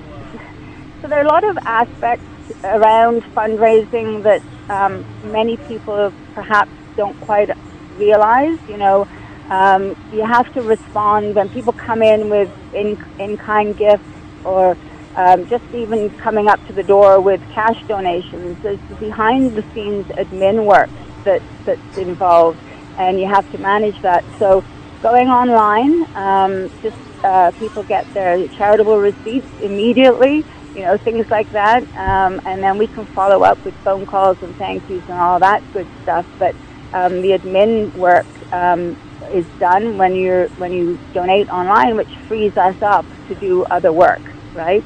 [1.00, 2.24] so there are a lot of aspects
[2.62, 7.50] around fundraising that um, many people perhaps don't quite
[7.96, 8.60] realize.
[8.68, 9.08] You know,
[9.52, 14.08] um, you have to respond when people come in with in in kind gifts
[14.44, 14.78] or
[15.14, 18.56] um, just even coming up to the door with cash donations.
[18.62, 20.88] There's behind the scenes admin work
[21.24, 22.60] that that's involved,
[22.98, 24.24] and you have to manage that.
[24.38, 24.64] So
[25.02, 31.50] going online, um, just uh, people get their charitable receipts immediately, you know, things like
[31.52, 35.18] that, um, and then we can follow up with phone calls and thank yous and
[35.18, 36.24] all that good stuff.
[36.38, 36.56] But
[36.94, 38.96] um, the admin work um,
[39.32, 43.92] is done when you when you donate online, which frees us up to do other
[43.92, 44.22] work,
[44.54, 44.84] right?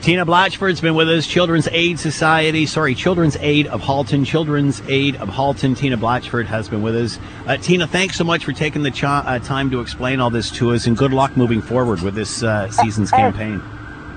[0.00, 5.16] Tina Blatchford's been with us, Children's Aid Society, sorry, Children's Aid of Halton, Children's Aid
[5.16, 5.74] of Halton.
[5.74, 7.18] Tina Blatchford has been with us.
[7.46, 10.50] Uh, Tina, thanks so much for taking the cha- uh, time to explain all this
[10.52, 13.62] to us, and good luck moving forward with this uh, season's campaign.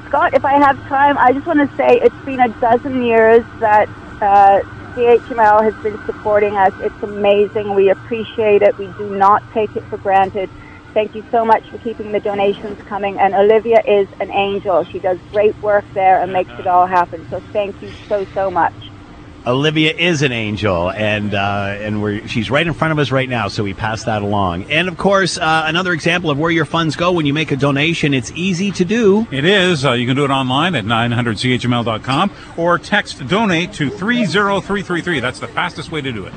[0.05, 3.45] Scott, if I have time, I just want to say it's been a dozen years
[3.59, 3.87] that
[4.21, 4.59] uh,
[4.97, 6.73] CHML has been supporting us.
[6.79, 7.75] It's amazing.
[7.75, 8.75] We appreciate it.
[8.77, 10.51] We do not take it for granted.
[10.93, 13.17] Thank you so much for keeping the donations coming.
[13.21, 14.85] And Olivia is an angel.
[14.91, 17.25] She does great work there and makes it all happen.
[17.29, 18.75] So thank you so, so much.
[19.45, 23.27] Olivia is an angel, and uh, and we're, she's right in front of us right
[23.27, 24.71] now, so we pass that along.
[24.71, 27.57] And of course, uh, another example of where your funds go when you make a
[27.57, 28.13] donation.
[28.13, 29.27] It's easy to do.
[29.31, 29.85] It is.
[29.85, 35.19] Uh, you can do it online at 900chml.com or text donate to 30333.
[35.19, 36.33] That's the fastest way to do it.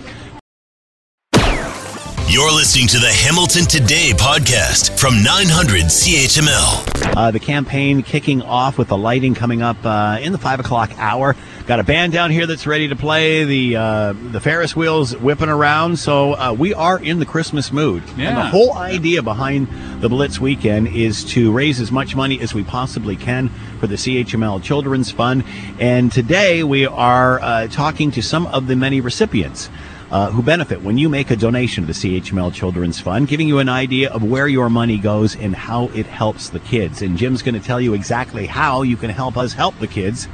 [2.37, 7.16] You're listening to the Hamilton Today podcast from 900 CHML.
[7.16, 10.91] Uh, the campaign kicking off with the lighting coming up uh, in the five o'clock
[10.99, 11.34] hour.
[11.66, 13.45] Got a band down here that's ready to play.
[13.45, 15.99] The uh, the Ferris wheels whipping around.
[15.99, 18.03] So uh, we are in the Christmas mood.
[18.18, 18.28] Yeah.
[18.28, 19.68] And the whole idea behind
[20.03, 23.49] the Blitz weekend is to raise as much money as we possibly can
[23.80, 25.43] for the CHML Children's Fund.
[25.80, 29.70] And today we are uh, talking to some of the many recipients.
[30.09, 33.59] Uh, who benefit when you make a donation to the CHML Children's Fund, giving you
[33.59, 37.03] an idea of where your money goes and how it helps the kids.
[37.03, 40.29] And Jim's going to tell you exactly how you can help us help the kids.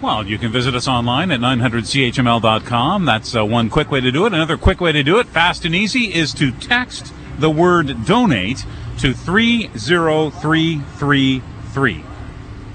[0.00, 3.04] Well, you can visit us online at 900chml.com.
[3.04, 4.32] That's uh, one quick way to do it.
[4.32, 8.64] Another quick way to do it, fast and easy, is to text the word donate
[8.98, 12.04] to 30333.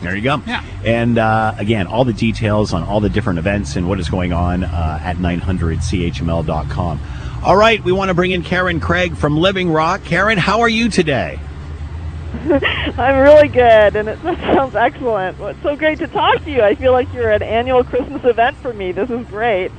[0.04, 0.42] There you go.
[0.46, 0.64] Yeah.
[0.86, 4.34] And uh, again, all the details on all the different events and what is going
[4.34, 7.00] on uh, at 900chml.com.
[7.44, 10.04] All right, we want to bring in Karen Craig from Living Rock.
[10.06, 11.40] Karen, how are you today?
[12.98, 15.38] I'm really good, and it sounds excellent.
[15.40, 16.62] Well, it's so great to talk to you.
[16.62, 18.92] I feel like you're an annual Christmas event for me.
[18.92, 19.72] This is great.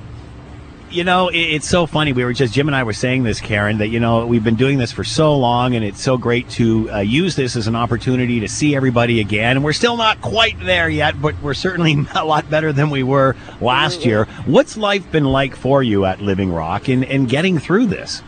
[0.94, 2.12] You know, it, it's so funny.
[2.12, 4.54] We were just, Jim and I were saying this, Karen, that, you know, we've been
[4.54, 7.74] doing this for so long, and it's so great to uh, use this as an
[7.74, 9.56] opportunity to see everybody again.
[9.56, 13.02] And we're still not quite there yet, but we're certainly a lot better than we
[13.02, 14.26] were last year.
[14.46, 18.22] What's life been like for you at Living Rock and, and getting through this?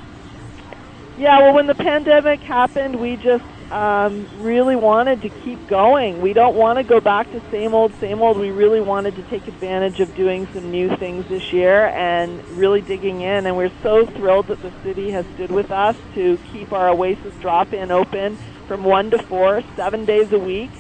[1.19, 6.21] Yeah, well, when the pandemic happened, we just um, really wanted to keep going.
[6.21, 8.39] We don't want to go back to same old, same old.
[8.39, 12.81] We really wanted to take advantage of doing some new things this year and really
[12.81, 13.47] digging in.
[13.47, 17.35] And we're so thrilled that the city has stood with us to keep our Oasis
[17.41, 18.39] drop in open
[18.69, 20.71] from 1 to 4, seven days a week.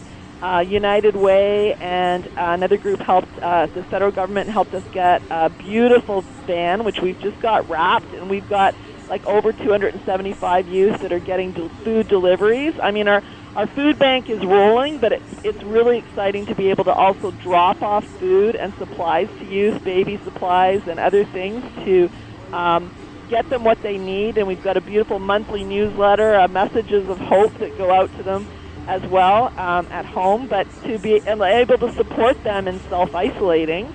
[0.42, 5.22] Uh, United Way and uh, another group helped, uh, the federal government helped us get
[5.30, 8.74] a beautiful van, which we've just got wrapped, and we've got
[9.08, 12.74] like over 275 youth that are getting del- food deliveries.
[12.82, 13.22] I mean, our
[13.54, 17.30] our food bank is rolling, but it's it's really exciting to be able to also
[17.30, 22.08] drop off food and supplies to youth, baby supplies and other things to
[22.52, 22.92] um,
[23.28, 24.38] get them what they need.
[24.38, 28.22] And we've got a beautiful monthly newsletter, uh, messages of hope that go out to
[28.22, 28.48] them
[28.86, 33.94] as well um, at home, but to be able to support them in self isolating.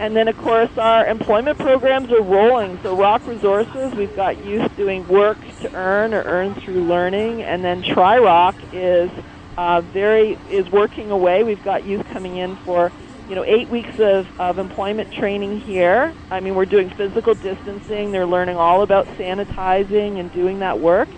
[0.00, 2.78] And then, of course, our employment programs are rolling.
[2.82, 7.42] So, Rock Resources, we've got youth doing work to earn or earn through learning.
[7.42, 9.10] And then, Tri Rock is
[9.56, 11.42] uh, very is working away.
[11.42, 12.92] We've got youth coming in for
[13.28, 16.14] you know eight weeks of, of employment training here.
[16.30, 18.12] I mean, we're doing physical distancing.
[18.12, 21.08] They're learning all about sanitizing and doing that work.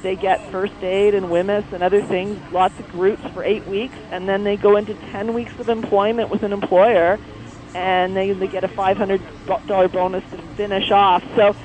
[0.00, 3.94] They get first aid and WHMIS and other things, lots of groups for eight weeks,
[4.10, 7.18] and then they go into 10 weeks of employment with an employer
[7.74, 11.24] and they, they get a $500 bonus to finish off.
[11.34, 11.56] So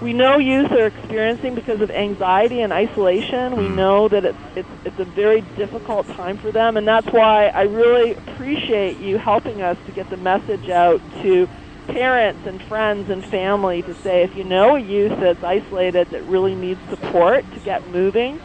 [0.00, 3.56] we know youth are experiencing because of anxiety and isolation.
[3.56, 7.46] We know that it's, it's, it's a very difficult time for them, and that's why
[7.46, 11.48] I really appreciate you helping us to get the message out to
[11.86, 16.22] parents and friends and family to say if you know a youth that's isolated that
[16.24, 18.40] really needs support to get moving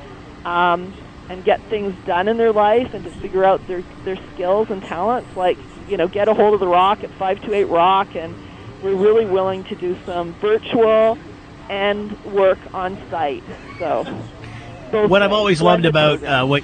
[0.46, 0.94] um,
[1.28, 4.82] and get things done in their life and to figure out their, their skills and
[4.84, 5.58] talents, like
[5.92, 8.34] you know, get a hold of the Rock at 528 Rock, and
[8.82, 11.18] we're really willing to do some virtual
[11.70, 13.44] and work on site.
[13.78, 14.06] So,
[15.08, 16.64] what I've always loved about uh, what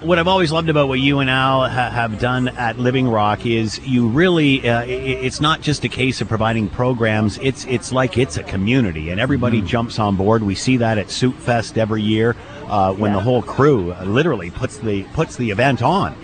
[0.00, 3.46] what I've always loved about what you and Al ha- have done at Living Rock
[3.46, 8.18] is you really uh, it's not just a case of providing programs it's it's like
[8.18, 9.66] it's a community and everybody Mm.
[9.66, 13.40] jumps on board we see that at Soup Fest every year uh, when the whole
[13.40, 16.14] crew uh, literally puts the puts the event on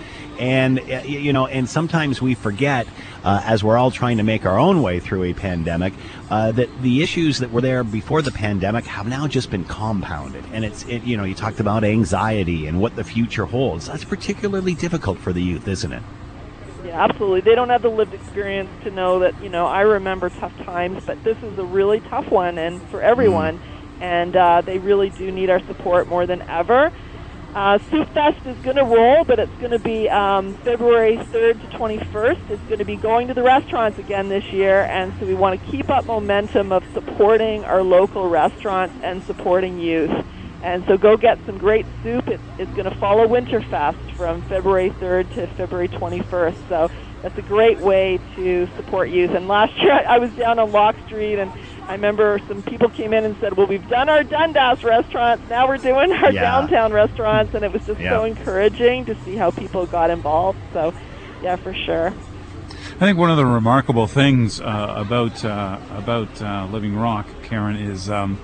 [0.40, 2.88] and uh, you know and sometimes we forget
[3.22, 5.92] uh, as we're all trying to make our own way through a pandemic
[6.30, 10.44] uh, that the issues that were there before the pandemic have now just been compounded
[10.52, 14.04] and it's it, you know you talked about anxiety and what the future holds that's
[14.04, 16.02] particularly difficult for the youth isn't it
[16.84, 17.42] Yeah, absolutely.
[17.42, 21.02] They don't have the lived experience to know that, you know, I remember tough times,
[21.04, 23.60] but this is a really tough one and for everyone.
[24.00, 26.90] And uh, they really do need our support more than ever.
[27.54, 31.60] Uh, Soup Fest is going to roll, but it's going to be um, February 3rd
[31.60, 32.50] to 21st.
[32.50, 35.60] It's going to be going to the restaurants again this year, and so we want
[35.60, 40.12] to keep up momentum of supporting our local restaurants and supporting youth.
[40.62, 42.28] And so go get some great soup.
[42.28, 46.68] It's, it's going to follow Winterfest from February 3rd to February 21st.
[46.68, 46.90] So
[47.22, 49.30] that's a great way to support youth.
[49.30, 51.50] And last year I was down on Locke Street and
[51.90, 55.42] I remember some people came in and said, well, we've done our Dundas restaurants.
[55.50, 56.42] Now we're doing our Yeah.
[56.42, 57.52] downtown restaurants.
[57.52, 58.10] And it was just Yeah.
[58.10, 60.60] so encouraging to see how people got involved.
[60.72, 60.94] So,
[61.42, 62.14] yeah, for sure.
[63.00, 67.74] I think one of the remarkable things uh, about uh, about uh, Living Rock, Karen,
[67.74, 68.38] is um,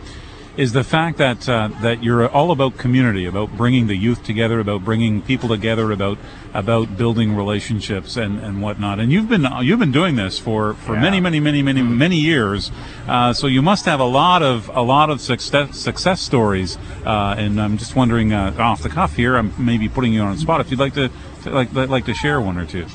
[0.57, 4.59] is the fact that uh, that you're all about community, about bringing the youth together,
[4.59, 6.19] about bringing people together, about
[6.55, 8.99] about building relationships and, and whatnot.
[8.99, 11.03] And you've been you've been doing this for, for Yeah.
[11.03, 12.71] many many many many many years.
[13.07, 16.79] Uh, so you must have a lot of a lot of success success stories.
[17.05, 20.33] Uh, and I'm just wondering uh, off the cuff here, I'm maybe putting you on
[20.33, 21.11] the spot if you'd like to,
[21.43, 22.87] to like like to share one or two.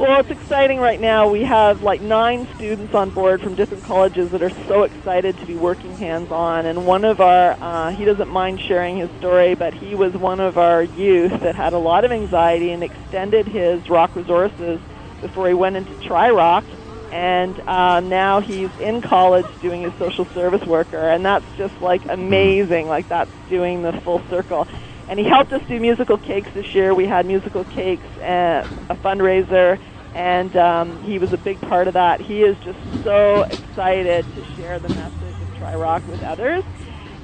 [0.00, 1.28] Well, it's exciting right now.
[1.28, 5.44] We have like nine students on board from different colleges that are so excited to
[5.44, 6.64] be working hands on.
[6.64, 10.40] And one of our, uh, he doesn't mind sharing his story, but he was one
[10.40, 14.80] of our youth that had a lot of anxiety and extended his rock resources
[15.20, 16.64] before he went into Tri Rock.
[17.12, 21.10] And uh, now he's in college doing his social service worker.
[21.10, 22.88] And that's just like amazing.
[22.88, 24.66] Like that's doing the full circle
[25.10, 26.94] and he helped us do musical cakes this year.
[26.94, 29.76] We had musical cakes, uh, a fundraiser,
[30.14, 32.20] and um, he was a big part of that.
[32.20, 36.64] He is just so excited to share the message of Try Rock with others,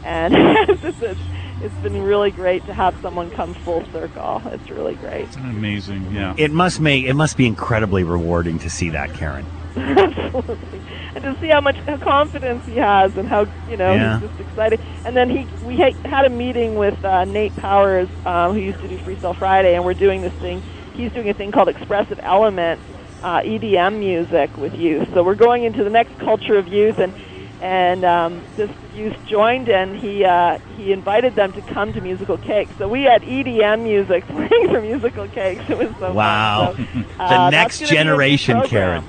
[0.05, 0.35] and
[0.69, 1.21] it's, just- it's,
[1.63, 4.43] it's been really great to have someone come full circle.
[4.47, 5.25] It's really great.
[5.25, 6.35] It's Amazing, yeah.
[6.37, 9.47] It must make it must be incredibly rewarding to see that, Karen.
[9.77, 10.81] Absolutely.
[11.15, 14.21] And to see how much how confidence he has and how, you know, Yeah.
[14.21, 14.81] he's just excited.
[15.05, 18.89] And then he we had a meeting with uh, Nate Powers, um, who used to
[18.89, 20.63] do Freestyle Friday, and we're doing this thing.
[20.97, 22.81] He's doing a thing called Expressive Element
[23.23, 25.09] uh, EDM music with youth.
[25.15, 27.13] So we're going into the next culture of youth, and
[27.61, 32.39] and um, this youth joined, and he uh, he invited them to come to musical
[32.39, 32.73] cakes.
[32.79, 35.65] So we had EDM music playing for musical cakes.
[35.69, 36.75] It was so Wow.
[36.77, 36.83] So,
[37.19, 38.63] the uh, that's next gonna be a new generation.
[38.63, 39.05] Karen.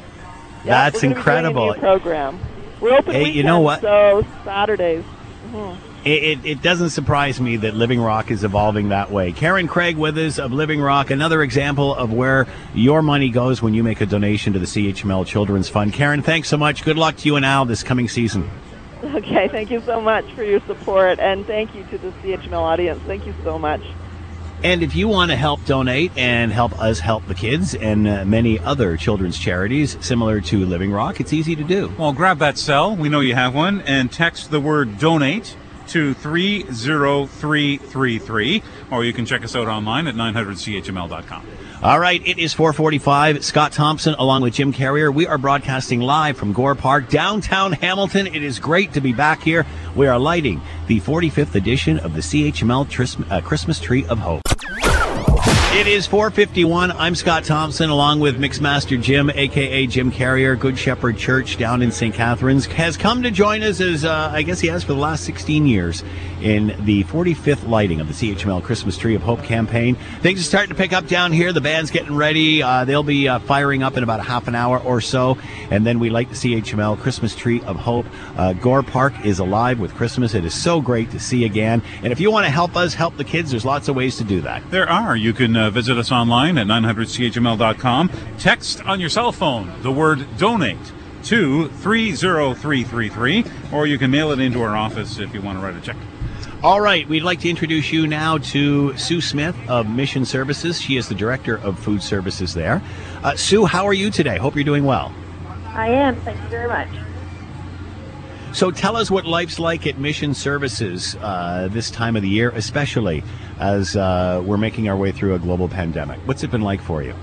[0.64, 1.74] Yeah, That's we're gonna be doing a incredible.
[1.76, 2.40] program.
[2.82, 3.82] We're open Hey, weekends, you know what?
[3.82, 5.04] So Saturdays.
[5.52, 5.78] Mhm.
[6.08, 9.34] It, it, it doesn't surprise me that Living Rock is evolving that way.
[9.34, 13.74] Karen Craig with us of Living Rock, another example of where your money goes when
[13.74, 15.92] you make a donation to the CHML Children's Fund.
[15.92, 16.86] Karen, thanks so much.
[16.86, 18.50] Good luck to you and Al this coming season.
[19.04, 23.02] Okay, thank you so much for your support, and thank you to the CHML audience.
[23.06, 23.82] Thank you so much.
[24.64, 28.24] And if you want to help donate and help us help the kids and uh,
[28.24, 31.94] many other children's charities similar to Living Rock, it's easy to do.
[32.00, 32.96] Well, grab that cell.
[32.96, 35.58] We know you have one, and text the word donate
[35.90, 41.48] to 30333, or you can check us out online at 900chml.com.
[41.84, 43.46] All right, it is 445.
[43.46, 45.12] Scott Thompson along with Jim Carrier.
[45.12, 48.26] We are broadcasting live from Gore Park, downtown Hamilton.
[48.28, 49.66] It is great to be back here.
[49.96, 54.42] We are lighting the 45th edition of the CHML Tris- uh, Christmas Tree of Hope.
[55.74, 56.94] It is 451.
[56.94, 61.92] I'm Scott Thompson along with Mixmaster Jim, aka Jim Carrier, Good Shepherd Church down in
[61.92, 62.16] St.
[62.16, 65.26] Catharines, has come to join us as uh, I guess he has for the last
[65.26, 66.04] 16 years
[66.42, 69.96] in the 45th lighting of the CHML Christmas Tree of Hope campaign.
[70.22, 71.52] Things are starting to pick up down here.
[71.52, 72.64] The band's getting ready.
[72.64, 75.38] Uh, they'll be uh, firing up in about a half an hour or so.
[75.70, 78.06] And then we light the CHML Christmas Tree of Hope.
[78.38, 80.34] Uh, Gore Park is alive with Christmas.
[80.34, 81.82] It is so great to see again.
[82.04, 84.24] And if you want to help us help the kids, there's lots of ways to
[84.24, 84.70] do that.
[84.72, 85.16] There are.
[85.18, 88.12] You can uh, visit us online at 900chml.com.
[88.38, 90.78] Text on your cell phone the word donate
[91.24, 95.76] to 30333, or you can mail it into our office if you want to write
[95.76, 95.98] a check.
[96.64, 100.82] All right, we'd like to introduce you now to Sue Smith of Mission Services.
[100.82, 102.82] She is the director of food services there.
[103.24, 104.38] Uh, Sue, how are you today?
[104.38, 105.14] Hope you're doing well.
[105.68, 106.16] I am.
[106.22, 106.88] Thank you very much.
[108.58, 112.50] So tell us what life's like at Mission Services uh, this time of the year,
[112.56, 113.24] especially
[113.60, 116.22] as uh, we're making our way through a global pandemic.
[116.26, 117.14] What's it been like for you?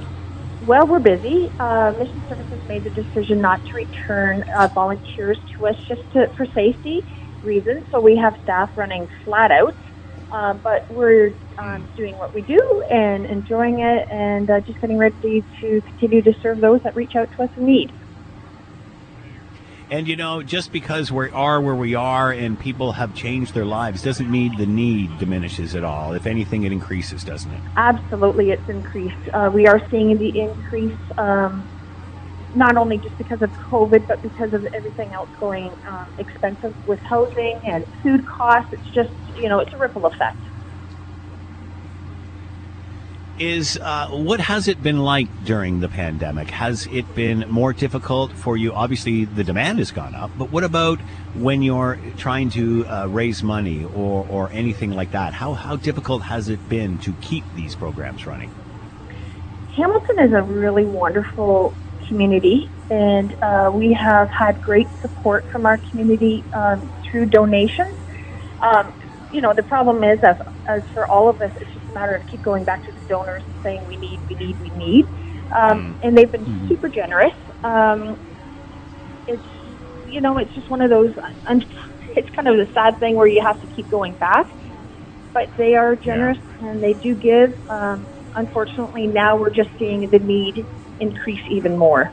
[0.61, 1.51] Well, we're busy.
[1.59, 6.26] Uh, Mission Services made the decision not to return uh, volunteers to us just to,
[6.37, 7.03] for safety
[7.43, 7.82] reasons.
[7.91, 9.76] So we have staff running flat out,
[10.30, 14.99] uh, but we're um, doing what we do and enjoying it, and uh, just getting
[14.99, 17.93] ready to continue to serve those that reach out to us in need.
[19.91, 23.66] And you know, just because we are where we are and people have changed their
[23.66, 26.12] lives doesn't mean the need diminishes at all.
[26.14, 27.62] If anything, it increases, doesn't it?
[27.76, 29.14] Absolutely, it's increased.
[29.32, 31.68] Uh, we are seeing the increase, um,
[32.55, 37.01] not only just because of COVID, but because of everything else going um, expensive with
[37.03, 38.68] housing and food costs.
[38.72, 40.41] It's just, you know, it's a ripple effect.
[43.39, 46.51] Is uh, what has it been like during the pandemic?
[46.51, 48.72] Has it been more difficult for you?
[48.72, 51.01] Obviously, the demand has gone up, but what about
[51.35, 55.32] when you're trying to uh, raise money or, or anything like that?
[55.32, 58.53] How, how difficult has it been to keep these programs running?
[59.76, 61.74] Hamilton is a really wonderful
[62.07, 67.97] community, and uh, we have had great support from our community um, through donations.
[68.61, 68.93] Um,
[69.32, 72.42] you know, the problem is, as, as for all of us, it's matter of keep
[72.42, 75.07] going back to the donors and saying we need, we need, we need.
[75.53, 77.34] Um, and they've been super generous.
[77.62, 78.18] Um,
[79.26, 79.42] it's,
[80.09, 81.14] you know, it's just one of those,
[81.47, 81.64] un-
[82.16, 84.47] it's kind of the sad thing where you have to keep going back.
[85.32, 87.59] But they are generous and they do give.
[87.70, 90.64] Um, unfortunately, now we're just seeing the need
[91.01, 92.12] increase even more.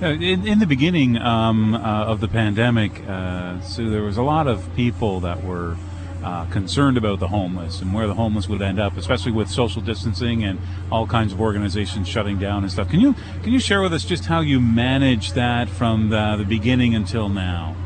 [0.00, 4.48] In, in the beginning um, uh, of the pandemic, uh, so there was a lot
[4.48, 5.76] of people that were
[6.24, 9.82] uh, concerned about the homeless and where the homeless would end up, especially with social
[9.82, 10.58] distancing and
[10.90, 12.88] all kinds of organizations shutting down and stuff.
[12.88, 16.44] Can you can you share with us just how you manage that from the, the
[16.44, 17.76] beginning until now?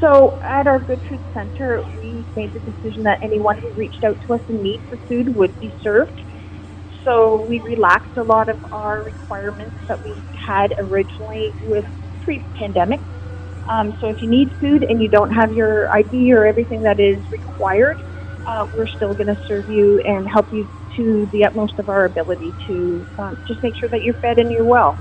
[0.00, 4.18] So at our Good Food Center, we made the decision that anyone who reached out
[4.26, 6.20] to us in need for food would be served.
[7.04, 11.86] So we relaxed a lot of our requirements that we had originally with
[12.20, 13.00] pre-pandemic.
[13.68, 17.00] Um, so if you need food and you don't have your ID or everything that
[17.00, 18.02] is required,
[18.46, 22.04] uh, we're still going to serve you and help you to the utmost of our
[22.04, 24.96] ability to um, just make sure that you're fed and you're well.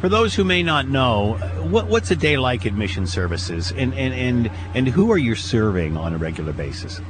[0.00, 1.38] For those who may not know,
[1.70, 5.34] what, what's a day like at Mission Services, and, and, and, and who are you
[5.34, 7.00] serving on a regular basis?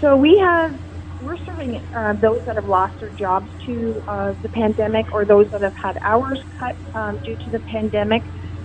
[0.00, 0.78] So we have
[1.20, 5.46] we're serving uh, those that have lost their jobs to uh, the pandemic or those
[5.52, 8.22] that have had hours cut um, due to the pandemic.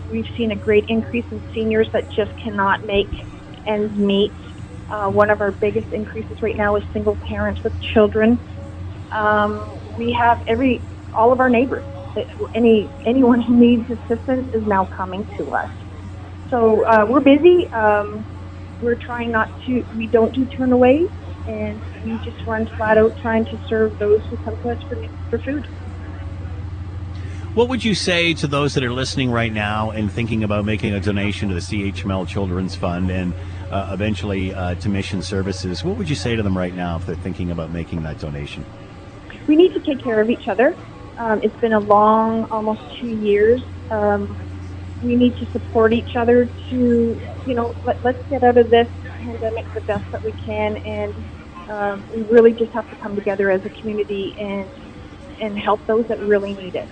[0.09, 3.11] We've seen a great increase in seniors that just cannot make
[3.67, 4.35] ends meet.
[4.89, 8.39] Uh, one of our biggest increases right now is single parents with children.
[9.11, 11.85] Um, we have every all of our neighbors.
[12.55, 15.69] Any anyone who needs assistance is now coming to us.
[16.49, 17.69] So uh, we're busy.
[17.73, 18.25] Um,
[18.81, 19.83] we're trying not to.
[19.95, 21.09] We don't do turnaways
[21.47, 24.97] and we just run flat out trying to serve those who come to us for,
[25.29, 25.67] for food.
[27.59, 30.93] What would you say to those that are listening right now and thinking about making
[30.93, 33.33] a donation to the CHML Children's Fund and
[33.69, 35.83] uh, eventually uh, to Mission Services?
[35.83, 38.63] What would you say to them right now if they're thinking about making that donation?
[39.45, 40.73] We need to take care of each other.
[41.17, 43.61] Um, it's been a long, almost two years.
[43.91, 44.37] Um,
[45.03, 48.87] we need to support each other to, you know, let, let's get out of this
[49.17, 51.13] pandemic the best that we can, and
[51.69, 54.69] um, we really just have to come together as a community and
[55.41, 56.87] and help those that really need it.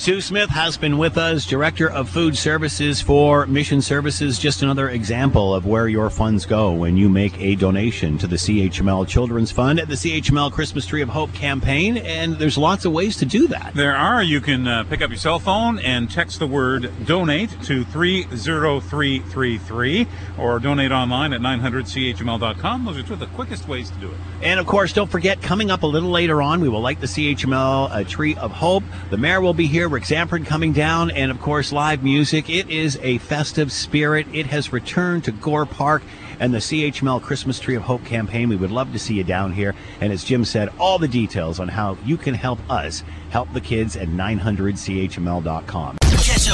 [0.00, 4.38] Sue Smith has been with us, Director of Food Services for Mission Services.
[4.38, 8.36] Just another example of where your funds go when you make a donation to the
[8.36, 11.98] CHML Children's Fund at the CHML Christmas Tree of Hope campaign.
[11.98, 13.74] And there's lots of ways to do that.
[13.74, 14.22] There are.
[14.22, 20.06] You can uh, pick up your cell phone and text the word donate to 30333
[20.38, 22.86] or donate online at 900chml.com.
[22.86, 24.16] Those are two of the quickest ways to do it.
[24.40, 27.06] And of course, don't forget, coming up a little later on, we will light the
[27.06, 28.82] CHML uh, Tree of Hope.
[29.10, 32.48] The mayor will be here, Rick Zamperin coming down, and of course, live music.
[32.48, 34.26] It is a festive spirit.
[34.32, 36.02] It has returned to Gore Park
[36.38, 38.48] and the CHML Christmas Tree of Hope campaign.
[38.48, 39.74] We would love to see you down here.
[40.00, 43.60] And as Jim said, all the details on how you can help us help the
[43.60, 45.99] kids at 900chml.com.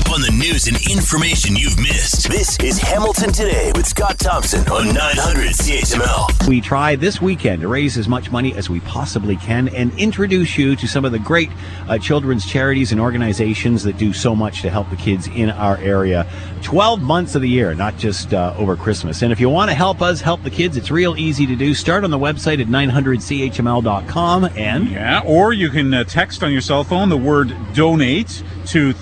[0.06, 2.28] Catch up on the news and information you've missed.
[2.30, 6.48] This is Hamilton Today with Scott Thompson on 900 CHML.
[6.48, 10.56] We try this weekend to raise as much money as we possibly can and introduce
[10.56, 11.50] you to some of the great
[11.88, 15.76] uh, children's charities and organizations that do so much to help the kids in our
[15.78, 16.26] area.
[16.62, 19.22] 12 months of the year, not just uh, over Christmas.
[19.22, 21.74] And if you want to help us help the kids, it's real easy to do.
[21.74, 24.88] Start on the website at 900chml.com and.
[24.88, 28.92] Yeah, or you can uh, text on your cell phone the word donate to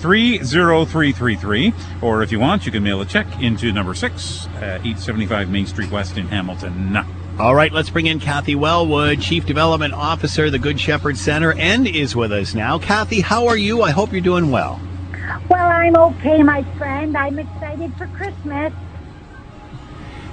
[0.95, 1.73] 30333.
[2.01, 5.65] Or if you want, you can mail a check into number 6, uh, 875 Main
[5.65, 6.97] Street West in Hamilton.
[7.37, 11.85] All right, let's bring in Kathy Wellwood, Chief Development Officer, the Good Shepherd Center, and
[11.85, 12.79] is with us now.
[12.79, 13.81] Kathy, how are you?
[13.81, 14.79] I hope you're doing well.
[15.49, 17.17] Well, I'm okay, my friend.
[17.17, 18.71] I'm excited for Christmas.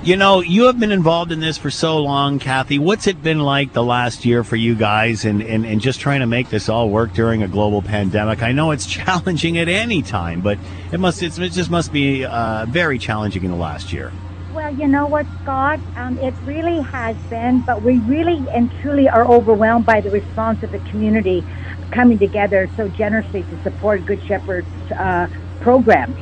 [0.05, 2.77] You know, you have been involved in this for so long, Kathy.
[2.77, 6.19] What's it been like the last year for you guys and, and, and just trying
[6.21, 8.43] to make this all work during a global pandemic?
[8.43, 10.59] I know it's challenging at any time, but
[10.91, 14.11] it must it just must be uh, very challenging in the last year.
[14.53, 15.79] Well, you know what, Scott?
[15.97, 20.65] Um, it really has been, but we really and truly are overwhelmed by the response
[20.65, 21.45] of the community
[21.93, 24.67] coming together so generously to support Good Shepherd's
[24.99, 25.29] uh,
[25.61, 26.17] programs.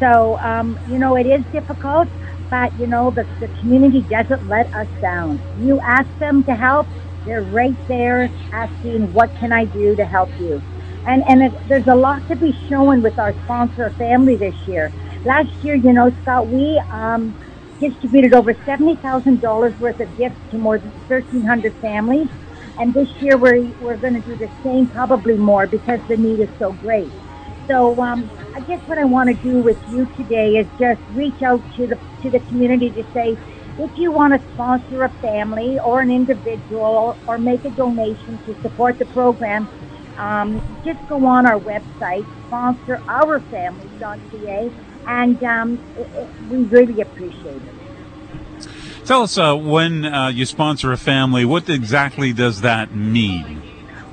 [0.00, 2.08] So, um, you know, it is difficult,
[2.52, 5.42] but, you know, the, the community doesn't let us down.
[5.54, 6.90] You ask them to help,
[7.24, 10.62] they're right there asking, what can I do to help you?
[11.06, 14.94] And, and it, there's a lot to be shown with our sponsor family this year.
[15.24, 17.36] Last year, you know, Scott, we um,
[17.80, 22.28] distributed over $70,000 worth of gifts to more than 1,300 families.
[22.78, 26.40] And this year we're, we're going to do the same, probably more, because the need
[26.40, 27.14] is so great.
[27.70, 31.42] So um, I guess what I want to do with you today is just reach
[31.42, 33.36] out to the to the community to say,
[33.78, 38.60] if you want to sponsor a family or an individual or make a donation to
[38.60, 39.68] support the program,
[40.18, 44.70] um, just go on our website, sponsor ourfamily.ca,
[45.06, 48.66] and um, it, it, we really appreciate it.
[49.06, 53.62] Tell us uh, when uh, you sponsor a family, what exactly does that mean?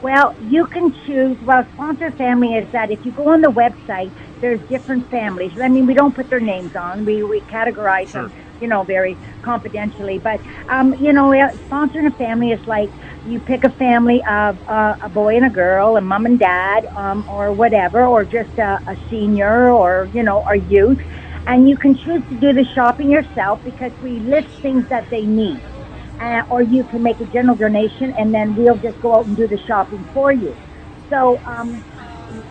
[0.01, 1.37] Well, you can choose.
[1.41, 4.11] Well, sponsor family is that if you go on the website,
[4.41, 5.51] there's different families.
[5.61, 7.05] I mean, we don't put their names on.
[7.05, 8.23] We we categorize sure.
[8.23, 10.19] them, you know, very confidentially.
[10.23, 11.31] But um, you know,
[11.71, 12.91] sponsoring a family is like
[13.23, 16.83] you pick a family of uh, a boy and a girl, a mom and dad,
[16.95, 20.99] um, or whatever, or just a, a senior, or you know, a youth,
[21.47, 25.21] and you can choose to do the shopping yourself because we list things that they
[25.21, 25.63] need
[26.19, 29.37] uh, or you can make a general donation and then we'll just go out and
[29.37, 30.57] do the shopping for you.
[31.09, 31.83] So um,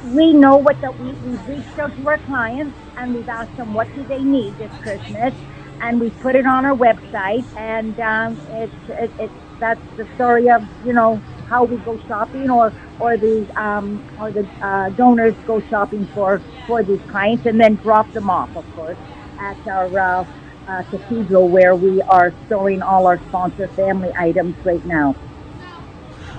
[0.03, 3.75] we know what the, we, we've reached out to our clients and we've asked them
[3.75, 5.35] what do they need this Christmas
[5.81, 10.49] and we've put it on our website and um, it's, it, it's that's the story
[10.51, 15.37] of you know how we go shopping or or the um, or the uh, donors
[15.47, 18.99] go shopping for for these clients and then drop them off of course
[19.41, 20.25] at our uh,
[20.69, 25.17] uh, Cathedral where we are storing all our sponsor family items right now.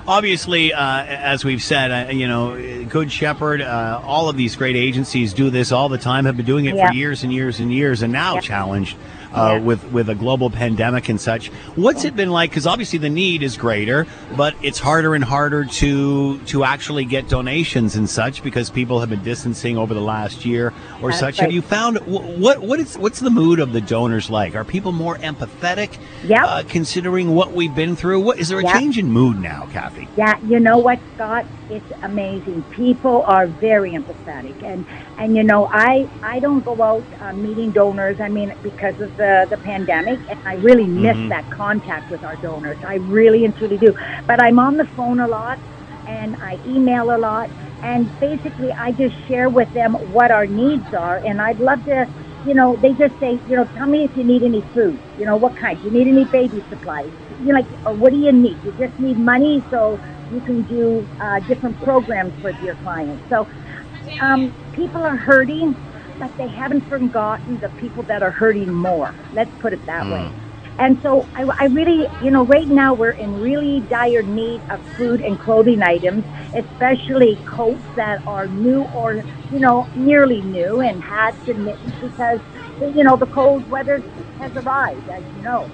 [0.10, 2.56] Obviously, uh, as we've said, uh, you know,
[2.86, 6.48] Good Shepherd, uh, all of these great agencies do this all the time, have been
[6.48, 6.88] doing it yeah.
[6.88, 8.42] for years and years and years, and now yeah.
[8.42, 8.98] challenged
[9.34, 9.60] uh, yeah.
[9.60, 11.48] with with a global pandemic and such.
[11.76, 12.50] What's it been like?
[12.50, 17.28] Because obviously the need is greater, but it's harder and harder to to actually get
[17.28, 21.40] donations and such because people have been distancing over the last year or That's such.
[21.40, 21.46] Right.
[21.46, 24.56] Have you found what what is what's the mood of the donors like?
[24.56, 25.98] Are people more empathetic?
[26.24, 26.46] Yeah.
[26.46, 28.74] Uh, considering what we've been through, what is there a yep.
[28.74, 30.08] change in mood now, Kathy?
[30.18, 31.46] Yeah, you know what, Scott?
[31.70, 32.64] It's amazing.
[32.72, 34.88] People are very empathetic, and
[35.20, 38.20] and you know, I I don't go out uh, meeting donors.
[38.20, 41.30] I mean, because of the the pandemic, and I really miss mm-hmm.
[41.30, 42.78] that contact with our donors.
[42.84, 43.96] I really and truly do.
[44.26, 45.60] But I'm on the phone a lot,
[46.08, 47.52] and I email a lot,
[47.84, 52.08] and basically I just share with them what our needs are, and I'd love to.
[52.48, 54.98] You know, they just say, you know, tell me if you need any food.
[55.20, 55.78] You know, what kind?
[55.78, 57.12] Do you need any baby supplies?
[57.42, 58.58] You know, like, or what do you need?
[58.64, 60.00] You just need money, so
[60.32, 63.24] you can do uh, different programs with your clients.
[63.30, 63.48] So
[64.22, 65.76] um, people are hurting,
[66.20, 69.16] but they haven't forgotten the people that are hurting more.
[69.34, 70.12] Let's put it that mm.
[70.14, 70.36] way.
[70.80, 74.80] And so I, I, really, you know, right now we're in really dire need of
[74.96, 76.24] food and clothing items,
[76.56, 82.40] especially coats that are new or, you know, nearly new and hats and mittens because,
[82.80, 84.02] you know, the cold weather
[84.40, 85.70] has arrived, as you know.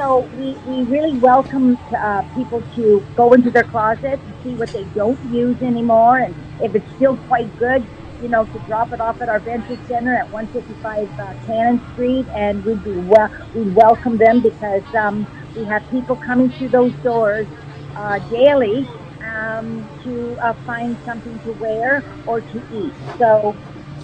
[0.00, 4.72] So we, we really welcome uh, people to go into their closets and see what
[4.72, 6.20] they don't use anymore.
[6.20, 7.86] And if it's still quite good,
[8.22, 12.24] you know, to drop it off at our Venture Center at 155 uh, Cannon Street.
[12.34, 17.46] And we'd be we'd welcome them because um, we have people coming through those doors
[17.94, 18.88] uh, daily
[19.22, 22.94] um, to uh, find something to wear or to eat.
[23.18, 23.54] So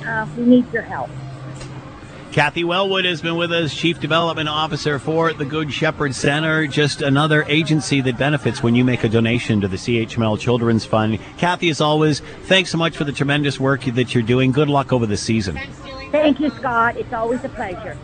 [0.07, 1.09] uh, we need your help.
[2.37, 6.67] Kathy Wellwood has been with us, Chief Development Officer for the Good Shepherd Center.
[6.67, 11.19] Just another agency that benefits when you make a donation to the CHML Children's Fund.
[11.39, 14.53] Kathy, as always, thanks so much for the tremendous work that you're doing.
[14.53, 15.59] Good luck over the season.
[16.13, 16.99] Thank you, Scott.
[16.99, 17.97] It's always a pleasure.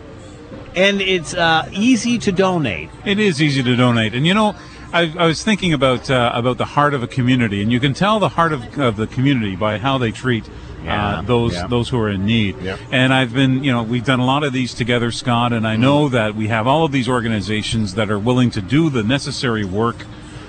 [0.75, 2.89] And it's uh, easy to donate.
[3.05, 4.15] It is easy to donate.
[4.15, 4.57] And you know,
[4.95, 7.93] I, I, was thinking about uh, about the heart of a community, and you can
[7.93, 10.49] tell the heart of, of the community by how they treat
[10.85, 11.67] yeah, uh, those yeah.
[11.67, 12.57] those who are in need.
[12.61, 12.79] Yep.
[12.91, 15.77] And I've been, you know, we've done a lot of these together, Scott, and I
[15.77, 16.13] know mm.
[16.13, 20.05] that we have all of these organizations that are willing to do the necessary work.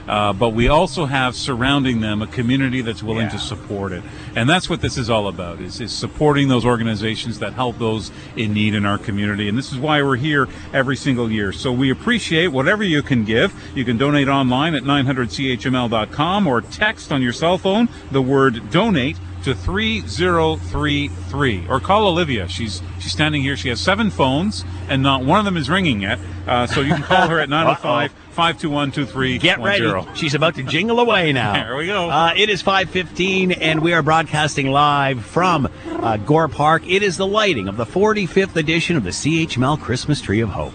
[0.07, 3.29] Uh, but we also have surrounding them a community that's willing yeah.
[3.29, 4.03] to support it,
[4.35, 8.11] and that's what this is all about: is, is supporting those organizations that help those
[8.35, 9.47] in need in our community.
[9.47, 11.53] And this is why we're here every single year.
[11.53, 13.53] So we appreciate whatever you can give.
[13.75, 19.17] You can donate online at 900chml.com or text on your cell phone the word donate
[19.43, 22.47] to 3033 or call Olivia.
[22.47, 23.57] She's she's standing here.
[23.57, 26.19] She has seven phones and not one of them is ringing yet.
[26.47, 29.39] Uh, so you can call her at 905 521 2310.
[29.39, 30.07] Get ready.
[30.15, 31.53] She's about to jingle away now.
[31.53, 32.09] there we go.
[32.09, 36.83] Uh, it is 515 and we are broadcasting live from uh, Gore Park.
[36.87, 40.73] It is the lighting of the 45th edition of the CHML Christmas Tree of Hope.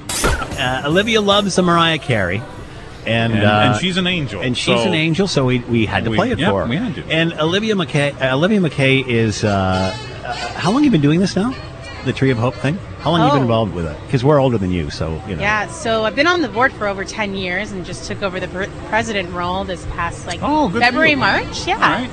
[0.58, 2.42] Uh, Olivia loves the Mariah Carey.
[3.08, 4.42] And, and, uh, and, she's an angel.
[4.42, 6.62] And she's so an angel, so we, we had to we, play it yeah, for
[6.62, 6.68] her.
[6.68, 7.04] We had to.
[7.08, 11.20] And Olivia McKay, uh, Olivia McKay is, uh, uh, how long have you been doing
[11.20, 11.54] this now?
[12.04, 12.78] The Tree of Hope thing?
[13.00, 13.42] How long have you been Oh.
[13.42, 13.96] involved with it?
[14.06, 15.42] Because we're older than you, so you know.
[15.42, 18.40] Yeah, so I've been on the board for over 10 years and just took over
[18.40, 21.16] the pre- president role this past like Oh, February, you.
[21.16, 21.66] March.
[21.66, 22.08] Yeah.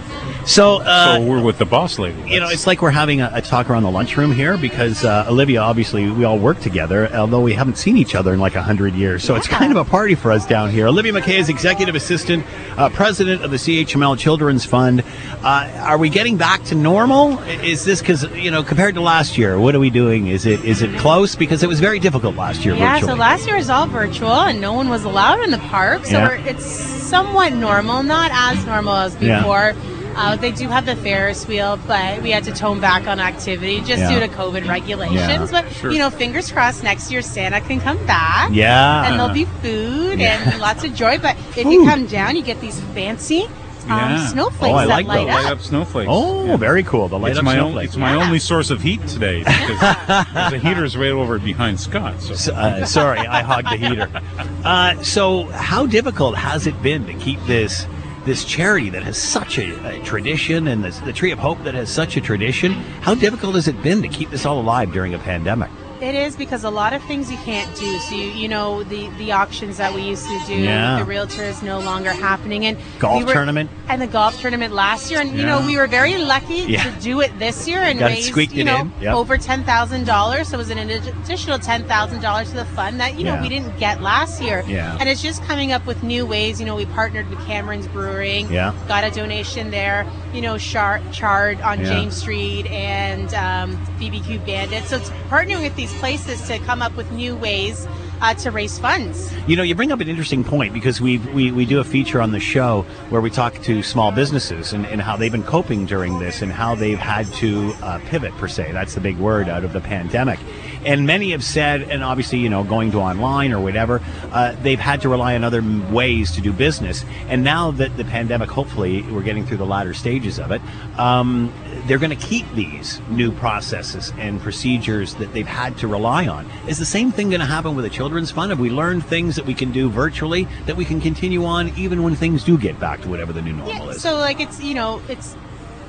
[0.45, 2.21] So, uh, so we're with the boss lady.
[2.29, 5.25] You know, it's like we're having a, a talk around the lunchroom here because uh,
[5.27, 8.61] Olivia, obviously, we all work together, although we haven't seen each other in like a
[8.61, 9.23] hundred years.
[9.23, 10.87] So it's kind of a party for us down here.
[10.87, 12.45] Olivia McKay is executive assistant,
[12.77, 15.03] uh, president of the CHML Children's Fund.
[15.43, 17.39] Uh, are we getting back to normal?
[17.43, 19.59] Is this because you know compared to last year?
[19.59, 20.27] What are we doing?
[20.27, 21.35] Is it is it close?
[21.35, 22.75] Because it was very difficult last year.
[22.75, 23.11] Yeah, virtually.
[23.11, 26.05] so last year was all virtual and no one was allowed in the park.
[26.05, 26.31] So Yeah.
[26.45, 29.39] it's somewhat normal, not as normal as Yeah.
[29.39, 29.73] before.
[30.17, 33.79] Uh, they do have the Ferris wheel, but we had to tone back on activity
[33.81, 34.13] just Yeah.
[34.13, 35.51] due to COVID regulations.
[35.51, 35.91] Yeah, but, sure.
[35.91, 38.49] you know, fingers crossed next year Santa can come back.
[38.53, 39.05] Yeah.
[39.05, 40.39] And there'll be food Yeah.
[40.51, 41.17] and lots of joy.
[41.17, 43.49] But if you come down, you get these fancy
[43.89, 44.27] um, Yeah.
[44.27, 45.35] snowflakes Oh, I that like light those.
[45.35, 45.43] up.
[45.43, 46.09] Light up snowflakes.
[46.11, 47.07] Oh, very cool.
[47.07, 47.73] The light it's up my snowflakes.
[47.75, 52.21] Only, it's my only source of heat today because the heater's right over behind Scott.
[52.21, 52.53] So.
[52.53, 54.09] Uh, sorry, I hogged the heater.
[54.65, 57.85] Uh, so, how difficult has it been to keep this
[58.25, 61.75] this charity that has such a, a tradition and this, the Tree of Hope that
[61.75, 62.71] has such a tradition?
[63.01, 65.69] How difficult has it been to keep this all alive during a pandemic?
[66.01, 67.97] It is because a lot of things you can't do.
[67.99, 70.97] So you, you know the the auctions that we used to do, Yeah.
[70.99, 73.69] the realtor is no longer happening, and Golf we were- tournament?
[73.87, 76.83] and the golf tournament last year, and you know we were very lucky Yeah.
[76.83, 78.89] to do it this year and raise you know.
[78.99, 79.15] Yep.
[79.15, 80.49] over ten thousand dollars.
[80.49, 83.41] So it was an additional ten thousand dollars to the fund that you know Yeah.
[83.41, 84.63] we didn't get last year.
[84.67, 84.97] Yeah.
[84.99, 86.59] and it's just coming up with new ways.
[86.59, 88.51] You know we partnered with Cameron's Brewing.
[88.51, 88.73] Yeah.
[88.87, 90.05] got a donation there.
[90.33, 91.85] You know, Char- Chard on Yeah.
[91.91, 94.83] James Street and um, BBQ Bandit.
[94.85, 97.87] So it's partnering with these places to come up with new ways
[98.21, 99.33] uh, to raise funds.
[99.47, 102.21] You know, you bring up an interesting point because we we we do a feature
[102.21, 105.85] on the show where we talk to small businesses and, and how they've been coping
[105.85, 108.71] during this and how they've had to uh, pivot per se.
[108.71, 110.39] That's the big word out of the pandemic.
[110.85, 114.79] And many have said, and obviously, you know, going to online or whatever, uh, they've
[114.79, 117.03] had to rely on other ways to do business.
[117.27, 120.61] And now that the pandemic, hopefully, we're getting through the latter stages of it,
[120.97, 121.51] um,
[121.87, 126.49] they're going to keep these new processes and procedures that they've had to rely on.
[126.67, 128.51] Is the same thing going to happen with a children's fund?
[128.51, 132.03] Have we learned things that we can do virtually that we can continue on even
[132.03, 134.01] when things do get back to whatever the new normal is?
[134.01, 135.35] So like it's you know it's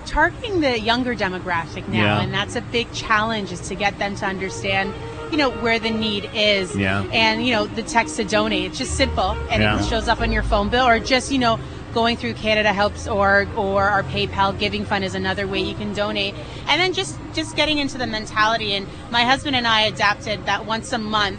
[0.07, 2.21] targeting the younger demographic now, Yeah.
[2.21, 4.95] and that's a big challenge is to get them to understand.
[5.31, 7.03] You know where the need is, Yeah.
[7.13, 8.65] and you know the text to donate.
[8.67, 9.79] It's just simple, and Yeah.
[9.79, 11.59] it shows up on your phone bill, or just you know
[11.93, 15.93] going through Canada Helps org or our PayPal Giving Fund is another way you can
[15.95, 16.35] donate,
[16.69, 18.75] and then just just getting into the mentality.
[18.75, 21.39] And my husband and I adapted that once a month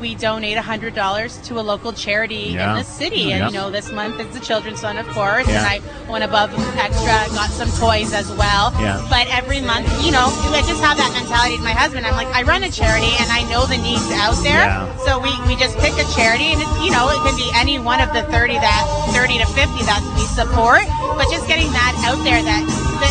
[0.00, 2.72] we donate $100 to a local charity Yeah.
[2.72, 3.32] in the city.
[3.32, 3.46] And, Yeah.
[3.48, 5.46] you know, this month is the Children's Fund, of course.
[5.48, 5.58] Yeah.
[5.58, 5.80] And I
[6.10, 8.72] went above extra, got some toys as well.
[8.80, 9.00] Yeah.
[9.10, 12.06] But every month, you know, I just have that mentality my husband.
[12.06, 14.68] I'm like, I run a charity and I know the needs out there.
[15.04, 17.78] So we, we just pick a charity and, it's, you know, it can be any
[17.78, 18.82] one of the 30 that,
[19.12, 20.82] 30 to 50 that we support.
[21.16, 22.62] But just getting that out there that
[23.02, 23.10] the,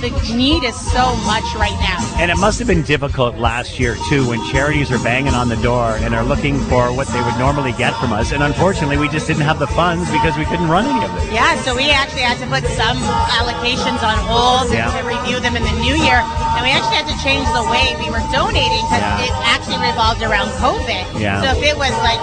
[0.00, 1.98] the need is so much right now.
[2.20, 5.56] And it must have been difficult last year too when charities are banging on the
[5.56, 8.32] door and are looking for what they would normally get from us.
[8.32, 11.32] And unfortunately, we just didn't have the funds because we couldn't run any of it.
[11.32, 12.96] Yeah, so we actually had to put some
[13.34, 14.88] allocations on hold Yeah.
[14.90, 16.22] and to review them in the new year.
[16.54, 19.26] And we actually had to change the way we were donating because Yeah.
[19.26, 21.20] it actually revolved around COVID.
[21.20, 21.42] Yeah.
[21.42, 22.20] So if it was like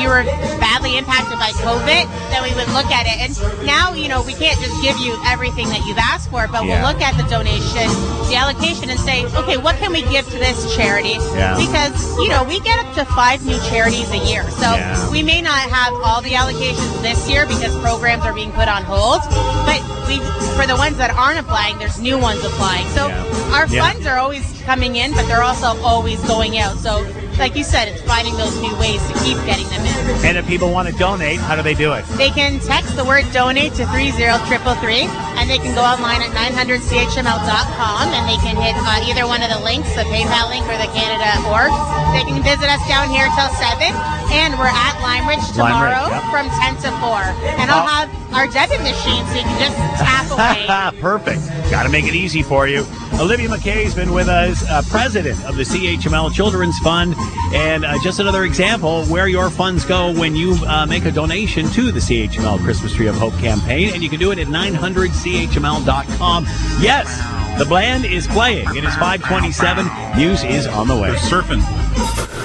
[0.00, 0.24] you were
[0.58, 3.18] badly impacted by COVID, then we would look at it.
[3.20, 6.64] And now, you know, we can't just give you everything that you've asked for, but
[6.64, 6.79] Yeah.
[6.79, 7.86] we'll look at the donation,
[8.28, 11.16] the allocation, and say, okay, what can we give to this charity?
[11.34, 11.56] Yeah.
[11.56, 14.48] Because, you know, we get up to five new charities a year.
[14.50, 15.10] So Yeah.
[15.10, 18.84] we may not have all the allocations this year because programs are being put on
[18.84, 19.20] hold,
[19.66, 20.18] but we,
[20.56, 22.86] for the ones that aren't applying, there's new ones applying.
[22.90, 23.54] So Yeah.
[23.54, 23.82] our Yeah.
[23.90, 26.78] funds are always coming in, but they're also always going out.
[26.78, 27.04] So,
[27.40, 30.28] like you said, it's finding those new ways to keep getting them in.
[30.28, 32.04] And if people want to donate, how do they do it?
[32.20, 35.08] They can text the word donate to 30333
[35.40, 39.48] and they can go online at 900chml.com and they can hit uh, either one of
[39.48, 41.72] the links, the PayPal link or the Canada org.
[42.12, 43.88] They can visit us down here till 7
[44.36, 46.28] and we're at Lime Ridge Lime Ridge, tomorrow yep.
[46.28, 47.56] from 10 to 4.
[47.56, 50.30] And I'll have our debit machine so you can just tap
[50.94, 51.00] away.
[51.00, 51.40] Perfect.
[51.70, 52.84] Got to make it easy for you.
[53.14, 57.14] Olivia McKay's been with us, uh, president of the CHML Children's Fund,
[57.52, 61.68] and uh, just another example where your funds go when you uh, make a donation
[61.70, 66.44] to the CHML Christmas Tree of Hope campaign, and you can do it at 900chml.com.
[66.80, 68.66] Yes, the band is playing.
[68.76, 69.86] It is 527.
[70.16, 71.10] News is on the way.
[71.10, 71.60] They're surfing.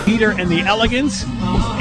[0.06, 1.24] Peter and the Elegants.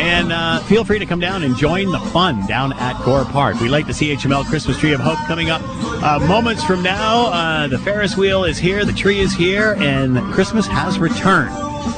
[0.00, 3.60] And uh, feel free to come down and join the fun down at Gore Park.
[3.60, 5.62] We like the CHML Christmas Tree of Hope coming up
[6.02, 7.26] uh, moments from now.
[7.26, 11.50] Uh, the Ferris wheel is here, the tree is here, and Christmas has returned.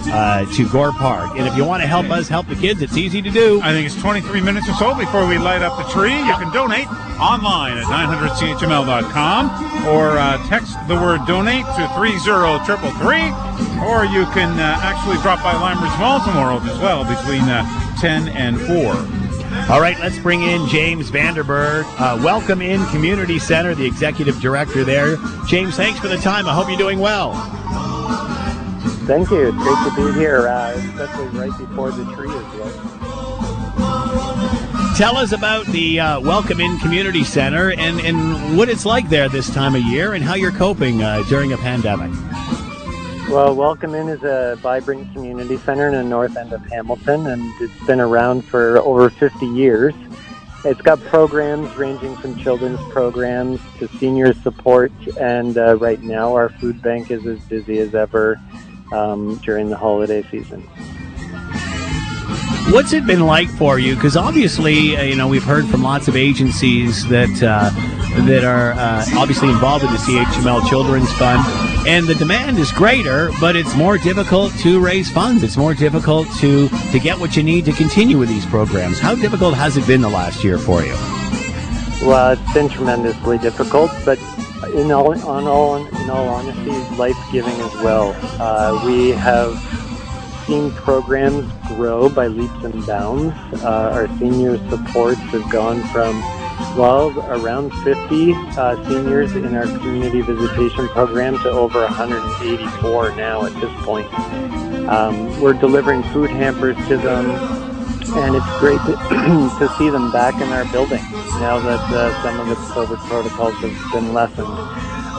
[0.09, 1.37] uh, to Gore Park.
[1.37, 3.61] And if you want to help us help the kids, it's easy to do.
[3.63, 6.15] I think it's 23 minutes or so before we light up the tree.
[6.15, 6.89] You can donate
[7.21, 14.79] online at 900chml.com or uh, text the word donate to 30333 or you can uh,
[14.83, 17.65] actually drop by Lime Ridge Mall tomorrow as well between uh,
[18.01, 19.17] 10 and 4.
[19.73, 21.85] All right, let's bring in James Vanderberg.
[21.99, 25.17] Uh, Welcome Inn Community Center, the executive director there.
[25.47, 26.47] James, thanks for the time.
[26.47, 27.35] I hope you're doing well.
[29.07, 29.49] Thank you.
[29.49, 32.75] It's great to be here, uh, especially right before the tree is lit.
[34.97, 39.29] Tell us about the uh, Welcome Inn Community Center and, and what it's like there
[39.29, 42.11] this time of year and how you're coping uh, during a pandemic.
[43.29, 47.43] Well, Welcome Inn is a vibrant community center in the north end of Hamilton, and
[47.61, 49.95] it's been around for over 50 years.
[50.65, 56.51] It's got programs ranging from children's programs to senior support, and uh, right now our
[56.51, 58.41] food bank is as busy as ever
[58.93, 60.63] um, during the holiday season.
[62.73, 63.97] What's it been like for you?
[63.97, 67.71] Because obviously, uh, you know, we've heard from lots of agencies that uh,
[68.27, 71.43] that are uh, obviously involved with the CHML Children's Fund,
[71.87, 75.43] and the demand is greater, but it's more difficult to raise funds.
[75.43, 78.99] It's more difficult to to get what you need to continue with these programs.
[78.99, 80.95] How difficult has it been the last year for you?
[82.03, 84.19] Well, it's been tremendously difficult, but
[84.75, 88.15] in all, on all, in all honesty, life giving as well.
[88.41, 89.57] Uh, we have
[90.47, 93.35] seen programs grow by leaps and bounds.
[93.63, 96.21] Uh, our senior supports have gone from,
[96.77, 103.53] well, around 50 uh, seniors in our community visitation program to over 184 now at
[103.61, 104.13] this point.
[104.89, 107.31] Um, we're delivering food hampers to them,
[108.17, 108.93] and it's great to,
[109.59, 111.03] to see them back in our building
[111.41, 114.47] now that uh, some of the COVID protocols have been lessened.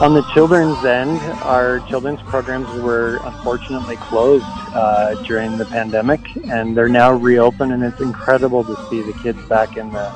[0.00, 6.76] On the children's end, our children's programs were unfortunately closed uh, during the pandemic, and
[6.76, 7.72] they're now reopened.
[7.72, 10.08] And it's incredible to see the kids back in the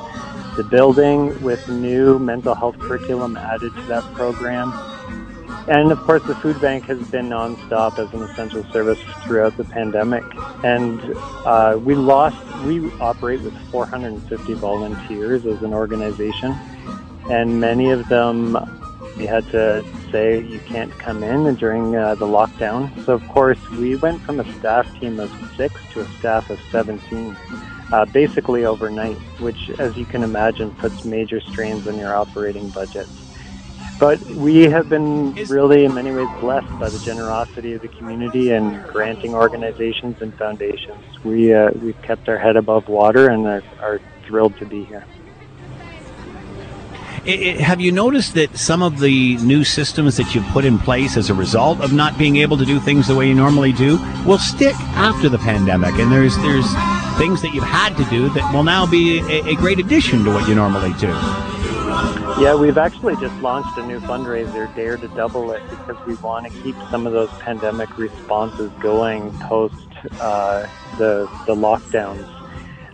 [0.57, 4.73] the building with new mental health curriculum added to that program.
[5.69, 9.65] And of course, the food bank has been nonstop as an essential service throughout the
[9.65, 10.25] pandemic.
[10.65, 11.01] And
[11.47, 16.53] uh, we lost, we operate with 450 volunteers as an organization,
[17.31, 18.57] and many of them
[19.17, 22.91] we had to say you can't come in during uh, the lockdown.
[23.05, 26.59] So, of course, we went from a staff team of six to a staff of
[26.71, 27.37] 17,
[27.93, 33.07] uh, basically overnight, which, as you can imagine, puts major strains on your operating budget.
[34.01, 38.51] But we have been really, in many ways, blessed by the generosity of the community
[38.51, 41.05] and granting organizations and foundations.
[41.23, 45.07] We, uh, we've kept our head above water and are, are thrilled to be here.
[47.25, 50.77] It, it, have you noticed that some of the new systems that you've put in
[50.77, 53.73] place as a result of not being able to do things the way you normally
[53.73, 53.97] do
[54.27, 55.95] will stick after the pandemic?
[56.01, 56.67] And there's there's
[57.19, 60.33] things that you've had to do that will now be a, a great addition to
[60.33, 61.15] what you normally do.
[62.43, 66.53] Yeah, we've actually just launched a new fundraiser, Dare to Double It, because we want
[66.53, 69.77] to keep some of those pandemic responses going post
[70.19, 70.67] uh,
[70.99, 72.42] the the lockdowns.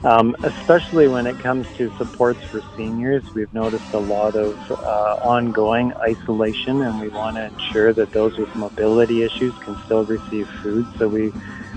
[0.05, 5.17] Um, especially when it comes to supports for seniors, we've noticed a lot of uh,
[5.23, 10.47] ongoing isolation, and we want to ensure that those with mobility issues can still receive
[10.63, 10.89] food.
[10.99, 11.33] So we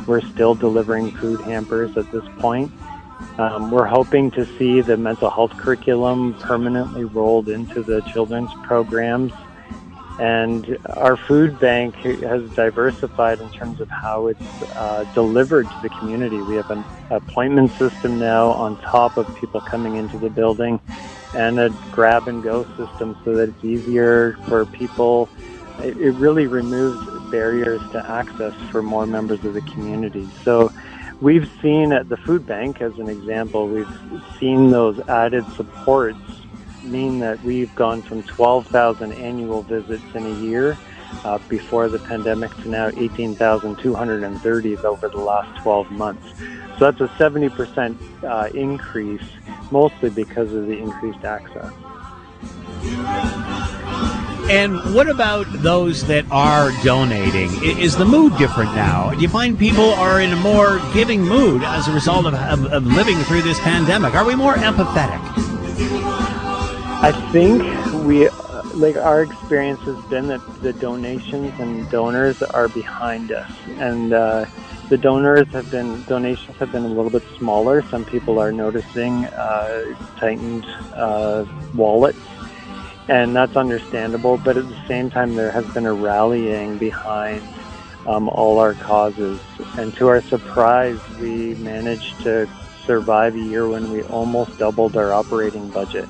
[0.06, 2.72] we're still delivering food hampers at this point.
[3.38, 9.32] Um, we're hoping to see the mental health curriculum permanently rolled into the children's programs
[10.20, 14.40] and our food bank has diversified in terms of how it's
[14.76, 16.42] uh, delivered to the community.
[16.42, 20.80] We have an appointment system now on top of people coming into the building
[21.34, 25.30] and a grab and go system so that it's easier for people.
[25.80, 30.30] It, it really removes barriers to access for more members of the community.
[30.44, 30.72] So
[31.22, 33.88] we've seen at the food bank, as an example, we've
[34.40, 36.20] seen those added supports
[36.84, 40.78] mean that we've gone from 12,000 annual visits in a year
[41.24, 46.28] uh, before the pandemic to now 18,230 over the last 12 months.
[46.80, 49.24] So that's a 70% uh, increase,
[49.72, 51.72] mostly because of the increased access.
[54.50, 57.52] And what about those that are donating?
[57.64, 59.12] Is the mood different now?
[59.12, 62.66] Do you find people are in a more giving mood as a result of, of,
[62.66, 64.16] of living through this pandemic?
[64.16, 65.22] Are we more empathetic?
[67.04, 68.30] I think we,
[68.74, 74.46] like, our experience has been that the donations and donors are behind us, and uh,
[74.90, 77.84] the donors have been donations have been a little bit smaller.
[77.90, 82.20] Some people are noticing uh, tightened uh, wallets,
[83.08, 84.38] and that's understandable.
[84.38, 87.58] But at the same time, there has been a rallying behind
[88.06, 89.42] um, all our causes.
[89.76, 92.48] And to our surprise, we managed to
[92.86, 96.10] survive a year when we almost doubled our operating budget.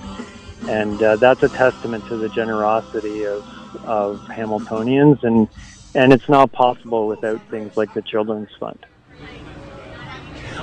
[0.67, 3.43] And uh, that's a testament to the generosity of,
[3.85, 5.23] of Hamiltonians.
[5.23, 5.47] And,
[5.95, 8.85] and it's not possible without things like the Children's Fund.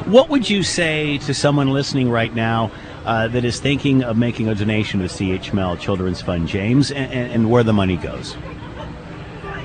[0.05, 2.71] What would you say to someone listening right now
[3.05, 7.51] uh, that is thinking of making a donation to CHML Children's Fund, James, and, and
[7.51, 8.37] where the money goes?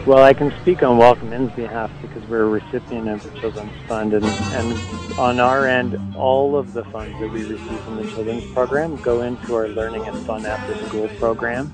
[0.06, 3.72] Well, I can speak on Welcome Inn's behalf because we're a recipient of the Children's
[3.88, 4.82] Fund, and, and
[5.18, 9.22] on our end, all of the funds that we receive from the Children's Program go
[9.22, 11.74] into our Learning and Fun After School program,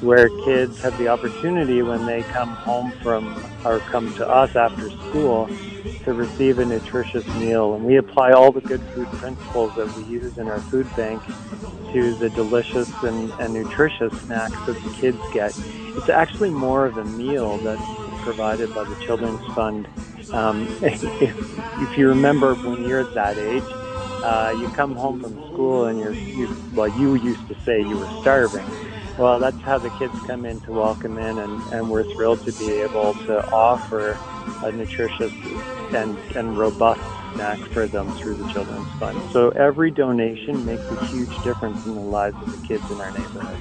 [0.00, 4.90] where kids have the opportunity when they come home from or come to us after
[5.08, 5.50] school
[6.04, 7.74] to receive a nutritious meal.
[7.74, 11.22] And we apply all the good food principles that we use in our food bank
[11.92, 15.54] to the delicious and, and nutritious snacks that the kids get.
[15.96, 17.82] It's actually more of a meal that's
[18.24, 19.86] provided by the Children's Fund.
[20.32, 23.62] Um, if, if you remember when you're at that age,
[24.24, 27.96] uh, you come home from school and you're, you, well, you used to say you
[27.96, 28.66] were starving.
[29.16, 32.52] Well, that's how the kids come in to Welcome Inn, and, and we're thrilled to
[32.52, 34.20] be able to offer
[34.62, 35.32] a nutritious
[35.92, 37.00] and, and robust
[37.32, 39.24] snack for them through the Children's Fund.
[39.32, 43.12] So every donation makes a huge difference in the lives of the kids in our
[43.12, 43.60] neighborhood.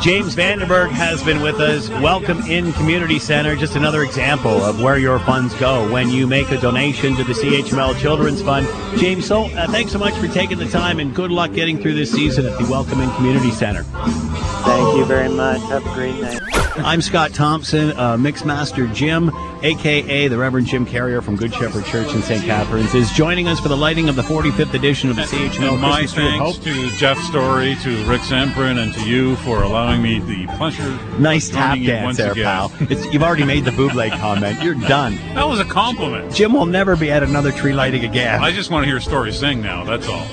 [0.00, 1.88] James Vandenberg has been with us.
[1.88, 3.56] Welcome Inn Community Center.
[3.56, 7.32] Just another example of where your funds go when you make a donation to the
[7.32, 8.66] CHML Children's Fund.
[8.98, 11.94] James, so uh, thanks so much for taking the time and good luck getting through
[11.94, 13.82] this season at the Welcome Inn Community Center.
[13.82, 15.60] Thank you very much.
[15.62, 16.40] Have a great night.
[16.80, 19.32] I'm Scott Thompson, uh, Mixmaster Jim,
[19.64, 22.44] aka the Reverend Jim Carrier from Good Shepherd Church in St.
[22.44, 25.80] Catharines, is joining us for the lighting of the 45th edition of the CHML And
[25.82, 26.62] my Christmas thanks Hope.
[26.64, 28.22] to Jeff Story, to Rick
[28.68, 30.88] Zamperin, and to you for allowing me the pleasure.
[31.18, 32.44] Nice tap dance once there, again.
[32.44, 32.72] pal.
[32.80, 34.62] It's, you've already made the Buble comment.
[34.62, 35.16] You're done.
[35.34, 36.32] That was a compliment.
[36.34, 38.42] Jim will never be at another tree lighting again.
[38.42, 39.84] I just want to hear stories sing now.
[39.84, 40.24] That's all.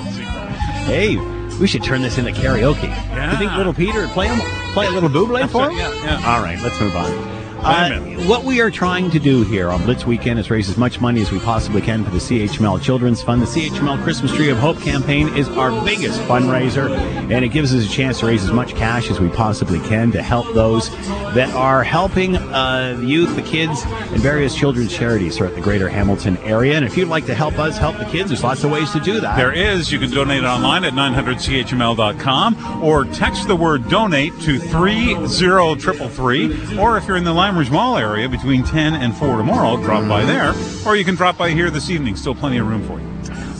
[0.86, 1.18] Hey,
[1.60, 2.82] we should turn this into karaoke.
[2.82, 4.40] Do you think little Peter play him,
[4.74, 5.78] play a little Buble for him?
[5.78, 6.36] Yeah, yeah.
[6.36, 7.35] All right, let's move on.
[7.66, 11.02] Uh, what we are trying to do here on Blitz Weekend is raise as much
[11.02, 13.42] money as we possibly can for the CHML Children's Fund.
[13.42, 16.96] The CHML Christmas Tree of Hope campaign is our biggest fundraiser,
[17.32, 20.12] and it gives us a chance to raise as much cash as we possibly can
[20.12, 20.92] to help those
[21.34, 25.90] that are helping uh, the youth, the kids, and various children's charities throughout the greater
[25.90, 26.76] Hamilton area.
[26.76, 29.00] And if you'd like to help us help the kids, there's lots of ways to
[29.00, 29.38] do that.
[29.38, 29.92] There is.
[29.92, 36.78] You can donate online at 900CHML.com or text the word donate to 30333.
[36.78, 40.10] Or if you're in the Lime Ridge Mall area between 10 and 4 tomorrow, drop
[40.10, 40.54] by there.
[40.86, 42.18] Or you can drop by here this evening.
[42.18, 43.10] Still plenty of room for you.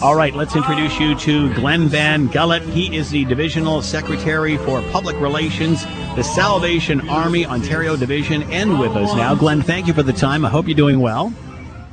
[0.02, 2.70] All right, let's introduce you to Glenn Van Gulik.
[2.72, 5.86] He is the Divisional Secretary for Public Relations,
[6.18, 9.34] the Salvation Army Ontario Division, and with us now.
[9.34, 10.44] Glenn, thank you for the time.
[10.44, 11.32] I hope you're doing well.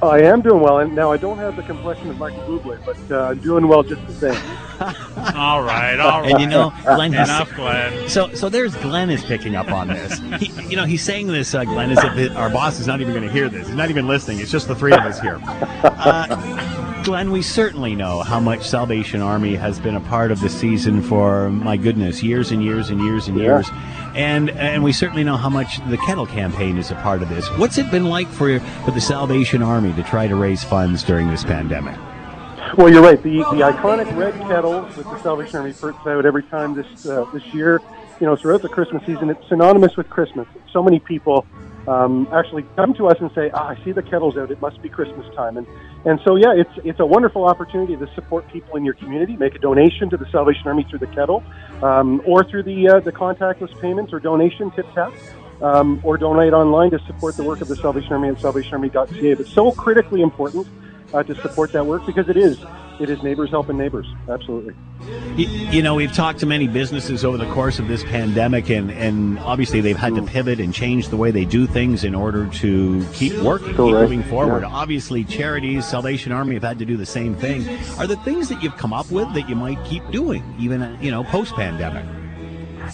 [0.02, 2.98] I am doing well, and now I don't have the complexion of Michael Bublé, but
[3.16, 4.42] uh, I'm doing well just the same.
[5.36, 6.32] all right, all right.
[6.32, 8.08] And you know, Glenn, he's- Enough, Glenn.
[8.08, 10.18] So, so there's Glenn is picking up on this.
[10.40, 13.00] He, you know, he's saying this, uh, Glenn, as if it, our boss is not
[13.00, 13.68] even going to hear this.
[13.68, 14.40] He's not even listening.
[14.40, 15.38] It's just the three of us here.
[15.44, 16.71] Uh,
[17.04, 21.02] Glenn, we certainly know how much Salvation Army has been a part of the season
[21.02, 23.44] for my goodness, years and years and years and Yeah.
[23.44, 23.70] years.
[24.14, 27.48] And and we certainly know how much the Kettle campaign is a part of this.
[27.58, 31.28] What's it been like for for the Salvation Army to try to raise funds during
[31.28, 31.96] this pandemic?
[32.76, 33.20] Well, you're right.
[33.22, 37.24] The the iconic red kettle that the Salvation Army puts out every time this uh,
[37.32, 37.80] this year,
[38.20, 40.46] you know, throughout the Christmas season, it's synonymous with Christmas.
[40.72, 41.46] So many people
[41.88, 44.50] um, actually come to us and say, ah, "I see the kettles out.
[44.50, 45.66] It must be Christmas time." And
[46.04, 49.36] and so yeah, it's it's a wonderful opportunity to support people in your community.
[49.36, 51.42] Make a donation to the Salvation Army through the kettle,
[51.82, 55.12] um, or through the uh, the contactless payments or donation tip tap.
[55.60, 59.34] Um, or donate online to support the work of the Salvation Army at salvationarmy.ca.
[59.34, 60.66] But so critically important
[61.14, 62.58] uh, to support that work because it is
[63.02, 64.06] it is neighbors helping neighbors.
[64.28, 64.74] Absolutely.
[65.36, 68.90] You, you know, we've talked to many businesses over the course of this pandemic, and,
[68.92, 70.28] and obviously they've had to mm.
[70.28, 74.22] pivot and change the way they do things in order to keep working, keep moving
[74.22, 74.62] forward.
[74.62, 74.68] Yeah.
[74.68, 77.68] Obviously, charities, Salvation Army have had to do the same thing.
[77.98, 81.10] Are the things that you've come up with that you might keep doing, even you
[81.10, 82.04] know, post pandemic?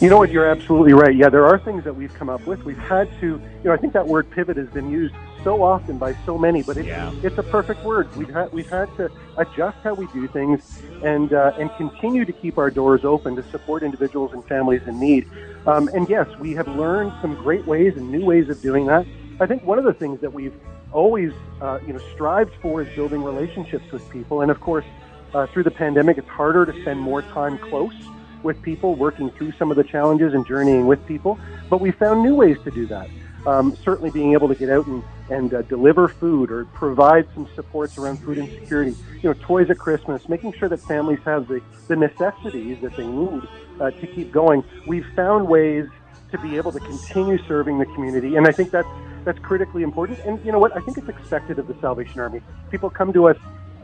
[0.00, 0.30] You know what?
[0.30, 1.14] You're absolutely right.
[1.14, 2.64] Yeah, there are things that we've come up with.
[2.64, 5.14] We've had to, you know, I think that word pivot has been used
[5.44, 6.88] so often by so many, but it's,
[7.22, 8.14] it's a perfect word.
[8.16, 10.60] We've had we've had to adjust how we do things
[11.02, 14.98] and uh, and continue to keep our doors open to support individuals and families in
[15.00, 15.26] need.
[15.66, 19.06] Um, and yes, we have learned some great ways and new ways of doing that.
[19.40, 20.54] I think one of the things that we've
[20.92, 24.40] always, uh, you know, strived for is building relationships with people.
[24.40, 24.86] And of course,
[25.34, 27.94] uh, through the pandemic, it's harder to spend more time close
[28.42, 31.38] with people, working through some of the challenges and journeying with people.
[31.68, 33.08] But we found new ways to do that.
[33.46, 37.48] um, certainly being able to get out and, and uh, deliver food or provide some
[37.54, 41.60] supports around food insecurity, you know, toys at Christmas, making sure that families have the,
[41.88, 43.42] the necessities that they need
[43.80, 44.64] uh, to keep going.
[44.86, 45.86] We've found ways
[46.30, 48.88] to be able to continue serving the community, and I think that's
[49.24, 50.18] that's critically important.
[50.20, 50.76] And you know what?
[50.76, 52.40] I think it's expected of the Salvation Army.
[52.70, 53.36] People come to us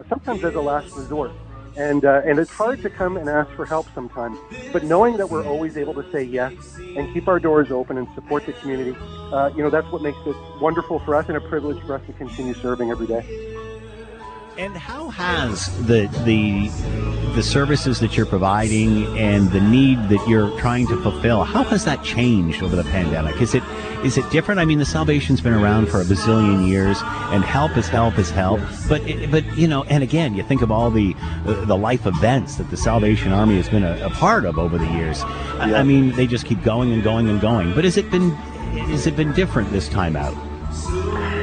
[0.09, 1.33] sometimes as a last resort
[1.77, 4.39] and uh, and it's hard to come and ask for help sometimes.
[4.73, 8.07] But knowing that we're always able to say yes and keep our doors open and
[8.15, 8.97] support the community,
[9.33, 12.07] uh, you know, that's what makes it wonderful for us and a privilege for us
[12.07, 13.25] to continue serving every day.
[14.57, 16.69] And how has the the
[17.35, 21.85] the services that you're providing and the need that you're trying to fulfill how has
[21.85, 23.41] that changed over the pandemic?
[23.43, 23.65] Is it
[24.05, 24.61] is it different?
[24.61, 28.31] I mean, the Salvation's been around for a bazillion years, and help is help is
[28.31, 28.61] help.
[28.89, 31.15] But it, but you know, and again, you think of all the
[31.45, 34.91] the life events that the Salvation Army has been a, a part of over the
[34.93, 35.23] years.
[35.23, 37.75] I, I mean, they just keep going and going and going.
[37.75, 38.31] But has it been
[38.91, 40.35] has it been different this time out?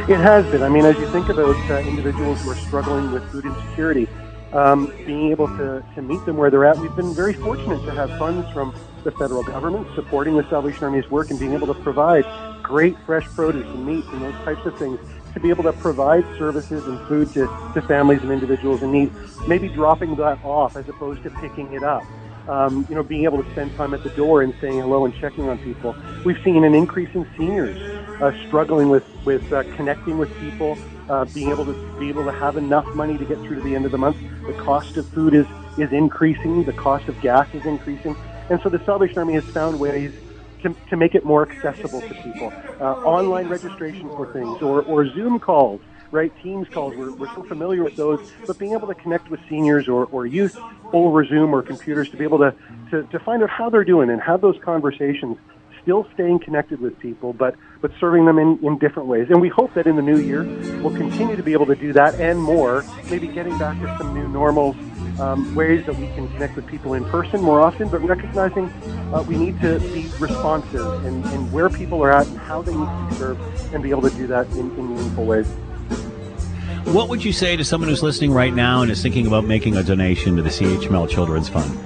[0.10, 0.62] It has been.
[0.62, 4.08] I mean, as you think about uh, individuals who are struggling with food insecurity,
[4.54, 7.92] um, being able to, to meet them where they're at, we've been very fortunate to
[7.92, 11.74] have funds from the federal government supporting the Salvation Army's work and being able to
[11.76, 12.26] provide
[12.72, 14.98] great fresh produce and meat and those types of things
[15.34, 19.12] to be able to provide services and food to, to families and individuals in need,
[19.48, 22.04] maybe dropping that off as opposed to picking it up
[22.48, 25.14] um, you know, being able to spend time at the door and saying hello and
[25.20, 25.96] checking on people.
[26.26, 27.78] We've seen an increase in seniors
[28.22, 30.78] uh, struggling with with uh, connecting with people,
[31.10, 33.76] uh, being able to be able to have enough money to get through to the
[33.76, 34.18] end of the month.
[34.48, 35.46] The cost of food is
[35.78, 36.64] is increasing.
[36.64, 38.16] The cost of gas is increasing,
[38.50, 40.12] and so the Salvation Army has found ways.
[40.64, 45.08] To, to make it more accessible to people, uh, online registration for things, or, or
[45.12, 45.82] Zoom calls,
[46.12, 46.32] right?
[46.44, 49.88] Teams calls, we're, we're so familiar with those, but being able to connect with seniors
[49.88, 50.52] or, or youth
[50.94, 52.54] over Zoom or computers to be able to,
[52.92, 55.36] to, to find out how they're doing and have those conversations,
[55.82, 59.26] still staying connected with people, but, but serving them in, in different ways.
[59.32, 60.44] And we hope that in the new year,
[60.84, 64.14] we'll continue to be able to do that and more, maybe getting back to some
[64.14, 64.76] new normals
[65.20, 68.70] um, ways that we can connect with people in person more often, but recognizing
[69.14, 72.74] uh, we need to be responsive and, in where people are at and how they
[72.74, 75.48] need to be served and be able to do that in, in meaningful ways.
[76.86, 79.78] What would you say to someone who's listening right now and is thinking about making
[79.78, 81.78] a donation to the CHML Children's Fund?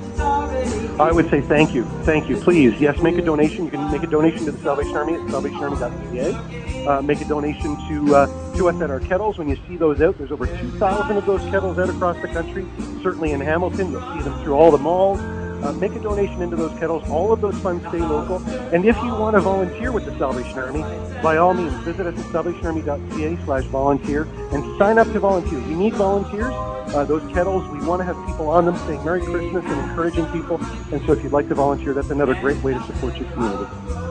[1.00, 1.84] I would say thank you.
[2.04, 2.38] Thank you.
[2.38, 3.66] Please, yes, make a donation.
[3.66, 6.88] You can make a donation to the Salvation Army at salvationarmy.ca.
[6.88, 9.38] Uh, make a donation to uh, to us at our kettles.
[9.38, 12.66] When you see those out, there's over 2,000 of those kettles out across the country.
[13.04, 15.20] Certainly in Hamilton, you'll see them through all the malls
[15.66, 17.08] uh, make a donation into those kettles.
[17.10, 18.38] All of those funds stay local.
[18.74, 20.82] And if you want to volunteer with the Salvation Army,
[21.22, 25.60] by all means, visit us at salvationarmy.ca slash volunteer and sign up to volunteer.
[25.60, 26.54] We need volunteers.
[26.94, 30.26] Uh, those kettles, we want to have people on them saying Merry Christmas and encouraging
[30.28, 30.64] people.
[30.92, 34.05] And so if you'd like to volunteer, that's another great way to support your community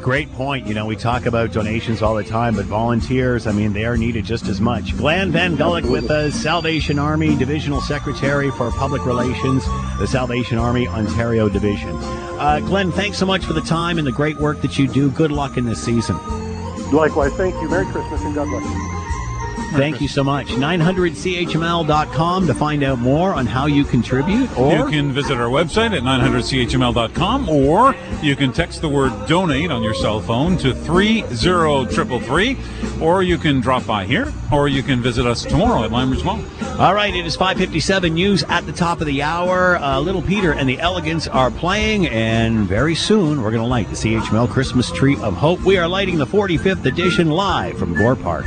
[0.00, 0.66] great point.
[0.66, 3.96] You know, we talk about donations all the time, but volunteers, I mean, they are
[3.96, 4.96] needed just as much.
[4.96, 9.64] Glenn Van Gulik with us, Salvation Army Divisional Secretary for Public Relations,
[9.98, 11.94] the Salvation Army Ontario Division.
[12.38, 15.10] Uh, Glenn, thanks so much for the time and the great work that you do.
[15.10, 16.16] Good luck in this season.
[16.92, 17.32] Likewise.
[17.34, 17.68] Thank you.
[17.68, 18.97] Merry Christmas and God bless you.
[19.72, 20.46] Thank you so much.
[20.48, 24.56] 900CHML.com to find out more on how you contribute.
[24.58, 29.70] Or you can visit our website at 900CHML.com or you can text the word donate
[29.70, 32.56] on your cell phone to 30333
[33.00, 36.24] or you can drop by here or you can visit us tomorrow at Lime Ridge
[36.24, 36.40] Mall.
[36.78, 39.76] All right, it is 557 news at the top of the hour.
[39.76, 43.88] Uh, Little Peter and the Elegants are playing, and very soon we're going to light
[43.88, 45.60] the CHML Christmas Tree of Hope.
[45.62, 48.46] We are lighting the 45th edition live from Gore Park.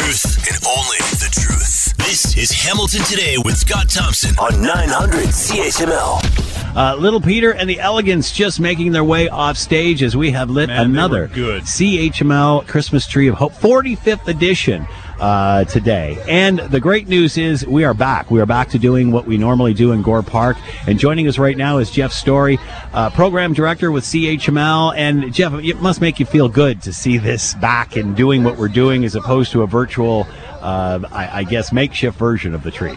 [0.00, 1.94] The truth and only the truth.
[1.98, 6.74] This is Hamilton Today with Scott Thompson on 900 CHML.
[6.74, 10.48] Uh, Little Peter and the Elegants just making their way off stage as we have
[10.48, 11.64] lit Man, another good.
[11.64, 14.86] CHML Christmas Tree of Hope 45th edition
[15.20, 16.18] uh, today.
[16.28, 18.30] And the great news is we are back.
[18.30, 20.56] We are back to doing what we normally do in Gore Park.
[20.86, 22.58] And joining us right now is Jeff Story,
[22.92, 24.94] uh, program director with CHML.
[24.96, 28.56] And Jeff, it must make you feel good to see this back and doing what
[28.56, 30.26] we're doing as opposed to a virtual,
[30.60, 32.96] uh, I, I guess, makeshift version of the tree.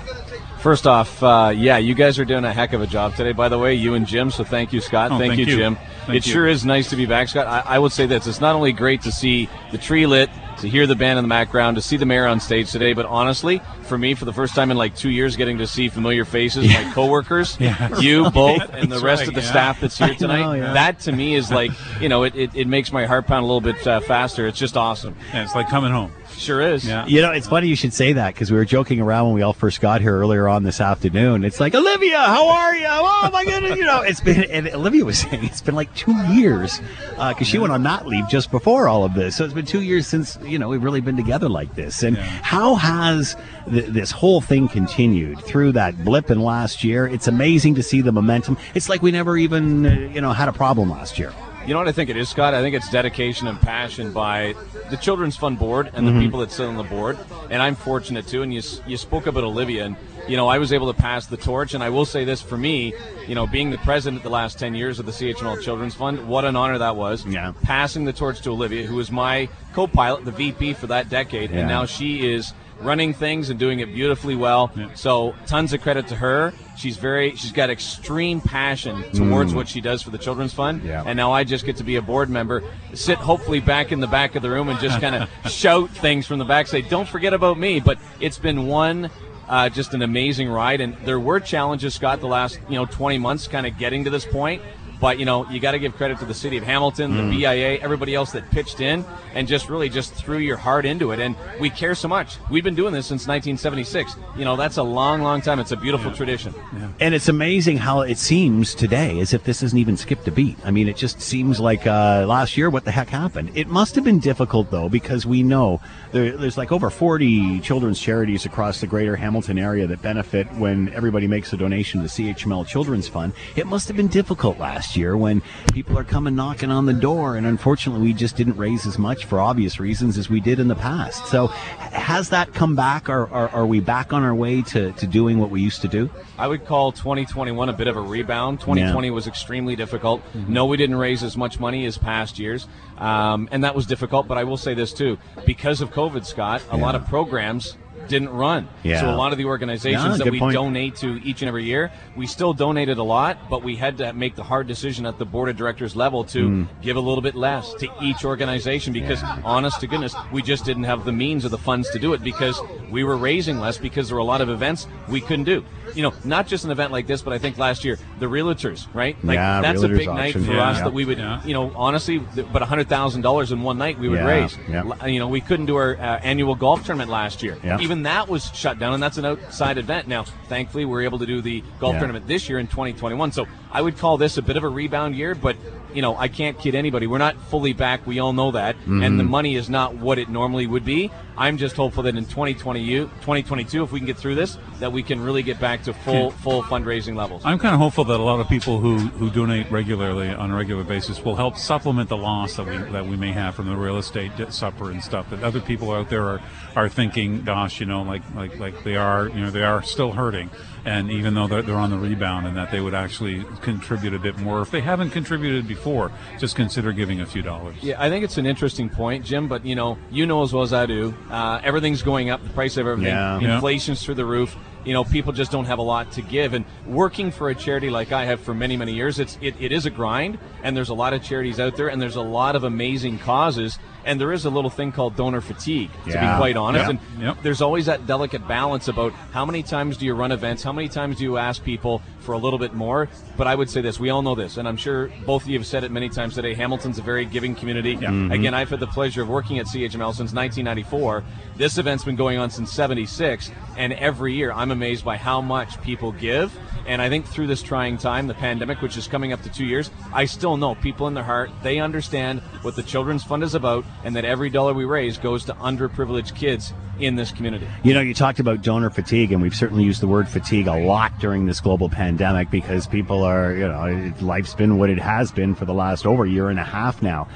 [0.64, 3.50] First off, uh, yeah, you guys are doing a heck of a job today, by
[3.50, 4.32] the way, you and Jim.
[4.32, 5.12] So thank you, Scott.
[5.12, 5.58] Oh, thank, thank you, you.
[5.58, 5.76] Jim.
[6.06, 6.32] Thank it you.
[6.32, 7.48] sure is nice to be back, Scott.
[7.48, 10.30] I, I would say this: it's not only great to see the tree lit
[10.60, 12.94] to hear the band in the background, to see the mayor on stage today.
[12.94, 15.90] But honestly, for me, for the first time in like two years, getting to see
[15.90, 18.00] familiar faces, my coworkers, Yeah.
[18.00, 19.52] you both, and the rest right, of the yeah.
[19.52, 20.74] staff that's here tonight, know, yeah.
[20.74, 23.48] that to me is like, you know, it, it, it makes my heart pound a
[23.48, 24.48] little bit uh, faster.
[24.48, 25.16] It's just awesome.
[25.34, 26.14] Yeah, it's like coming home.
[26.38, 26.86] Sure is.
[26.86, 27.06] Yeah.
[27.06, 29.42] You know, it's funny you should say that because we were joking around when we
[29.42, 31.44] all first got here earlier on this afternoon.
[31.44, 32.88] It's like, Olivia, how are you?
[32.90, 36.16] Oh my goodness, you know, it's been, and Olivia was saying it's been like two
[36.34, 36.82] years
[37.12, 39.36] because she went on mat leave just before all of this.
[39.36, 42.04] So it's been two years since, you know, we've really been together like this.
[42.04, 43.36] And how has
[43.70, 47.08] th- this whole thing continued through that blip in last year?
[47.08, 48.58] It's amazing to see the momentum.
[48.76, 51.34] It's like we never even, uh, you know, had a problem last year.
[51.66, 52.54] You know what I think it is, Scott?
[52.54, 54.54] I think it's dedication and passion by
[54.90, 56.14] the Children's Fund board and Mhm.
[56.16, 57.18] the people that sit on the board.
[57.50, 58.42] And I'm fortunate too.
[58.42, 59.96] And you you spoke about Olivia, and
[60.28, 61.74] you know I was able to pass the torch.
[61.74, 62.94] And I will say this for me,
[63.30, 66.44] you know, being the president the last ten years of the CHML Children's Fund, what
[66.44, 67.26] an honor that was.
[67.26, 67.54] Yeah.
[67.64, 71.60] Passing the torch to Olivia, who was my co-pilot, the VP for that decade, Yeah.
[71.60, 72.54] and now she is
[72.84, 74.72] running things and doing it beautifully well.
[74.96, 76.54] So tons of credit to her.
[76.78, 79.56] She's very she's got extreme passion towards Mm.
[79.56, 80.84] what she does for the Children's Fund.
[80.84, 81.04] Yeah.
[81.06, 84.08] And now I just get to be a board member, sit hopefully back in the
[84.08, 87.08] back of the room and just kind of shout things from the back, say, "Don't
[87.08, 89.10] forget about me." But it's been one.
[89.48, 93.18] Uh, just an amazing ride, and there were challenges, Scott, the last you know 20
[93.18, 94.62] months, kind of getting to this point.
[95.04, 97.30] But you know, you got to give credit to the city of Hamilton, Mm.
[97.30, 99.04] the BIA, everybody else that pitched in
[99.36, 101.20] and just really just threw your heart into it.
[101.20, 102.38] And we care so much.
[102.50, 104.16] We've been doing this since 1976.
[104.38, 105.60] You know, that's a long, long time.
[105.60, 106.54] It's a beautiful tradition.
[107.02, 110.58] And it's amazing how it seems today as if this hasn't even skipped a beat.
[110.64, 113.52] I mean, it just seems like uh, last year, what the heck happened?
[113.56, 115.82] It must have been difficult, though, because we know
[116.14, 120.94] there, there's like over 40 children's charities across the greater Hamilton area that benefit when
[120.94, 123.34] everybody makes a donation to the CHML Children's Fund.
[123.58, 125.42] It must have been difficult last year when
[125.74, 129.26] people are coming knocking on the door, and unfortunately, we just didn't raise as much
[129.26, 131.26] for obvious reasons as we did in the past.
[131.28, 133.10] So, has that come back?
[133.10, 135.88] Are, are, are we back on our way to, to doing what we used to
[135.88, 136.10] do?
[136.38, 138.60] I would call 2021 a bit of a rebound.
[138.60, 140.22] 2020 was extremely difficult.
[140.48, 142.68] No, we didn't raise as much money as past years,
[142.98, 144.28] um, and that was difficult.
[144.28, 147.78] But I will say this too: because of COVID, Scott, a lot of programs
[148.08, 148.68] didn't run.
[148.84, 149.02] Yeah.
[149.02, 150.54] So a lot of the organizations Yeah, that we point.
[150.54, 154.14] donate to each and every year, we still donated a lot, but we had to
[154.14, 156.68] make the hard decision at the board of directors level to Mm.
[156.82, 160.84] give a little bit less to each organization because, honest to goodness, we just didn't
[160.84, 162.60] have the means or the funds to do it because
[162.92, 165.64] we were raising less because there were a lot of events we couldn't do.
[165.96, 168.88] You know, not just an event like this, but I think last year the realtors,
[168.94, 169.16] right?
[169.24, 170.70] Like Yeah, that's a realtors big night for Yeah.
[170.70, 170.84] us Yeah.
[170.86, 171.40] that we would, Yeah.
[171.46, 174.26] you know, honestly, th- but hundred thousand dollars in one night we would Yeah.
[174.26, 174.58] raise.
[174.70, 175.06] Yeah.
[175.06, 177.58] You know, we couldn't do our uh, annual golf tournament last year.
[177.64, 177.78] Yeah.
[177.94, 180.08] Even that was shut down, and that's an outside event.
[180.08, 182.00] Now, thankfully, we're able to do the golf Yeah.
[182.00, 183.32] tournament this year in 2021.
[183.32, 185.56] So I would call this a bit of a rebound year, but
[185.96, 187.08] you know, I can't kid anybody.
[187.08, 188.06] We're not fully back.
[188.08, 189.06] We all know that, Mhm.
[189.06, 191.12] and the money is not what it normally would be.
[191.36, 192.86] I'm just hopeful that in 2020,
[193.22, 196.30] 2022, if we can get through this, that we can really get back to full
[196.32, 197.42] full fundraising levels.
[197.44, 200.56] I'm kind of hopeful that a lot of people who, who donate regularly on a
[200.56, 203.76] regular basis will help supplement the loss that we that we may have from the
[203.76, 205.30] real estate supper and stuff.
[205.32, 206.42] That other people out there are,
[206.76, 210.12] are thinking, gosh, you know, like like like they are, you know, they are still
[210.12, 210.50] hurting,
[210.86, 214.20] and even though they're, they're on the rebound, and that they would actually contribute a
[214.20, 216.12] bit more if they haven't contributed before.
[216.40, 217.76] Just consider giving a few dollars.
[217.82, 219.48] Yeah, I think it's an interesting point, Jim.
[219.48, 222.44] But you know, you know as well as I do, uh, everything's going up.
[222.44, 223.40] The price of everything, Yeah.
[223.40, 223.56] Yeah.
[223.56, 224.56] inflation's through the roof.
[224.86, 226.54] You know, people just don't have a lot to give.
[226.54, 229.72] And working for a charity like I have for many, many years, it's it, it
[229.72, 230.38] is a grind.
[230.62, 233.80] And there's a lot of charities out there, and there's a lot of amazing causes.
[234.06, 236.34] And there is a little thing called donor fatigue, to Yeah.
[236.34, 236.84] be quite honest.
[236.84, 236.90] Yeah.
[236.90, 237.38] And Yep.
[237.44, 240.90] there's always that delicate balance about how many times do you run events, how many
[240.90, 243.10] times do you ask people for a little bit more.
[243.38, 245.58] But I would say this: we all know this, and I'm sure both of you
[245.58, 246.54] have said it many times today.
[246.54, 247.98] Hamilton's a very giving community.
[247.98, 248.34] Mhm.
[248.34, 251.24] Again, I've had the pleasure of working at CHML since 1994.
[251.58, 255.82] This event's been going on since 76, and every year I'm amazed by how much
[255.82, 256.52] people give.
[256.86, 259.66] And I think through this trying time, the pandemic, which is coming up to two
[259.66, 263.56] years, I still know people in their heart, they understand what the Children's Fund is
[263.56, 267.68] about, and that every dollar we raise goes to underprivileged kids in this community.
[267.84, 270.86] You know, you talked about donor fatigue, and we've certainly used the word fatigue a
[270.86, 275.32] lot during this global pandemic because people are, you know, life's been what it has
[275.32, 277.28] been for the last over year and a half now.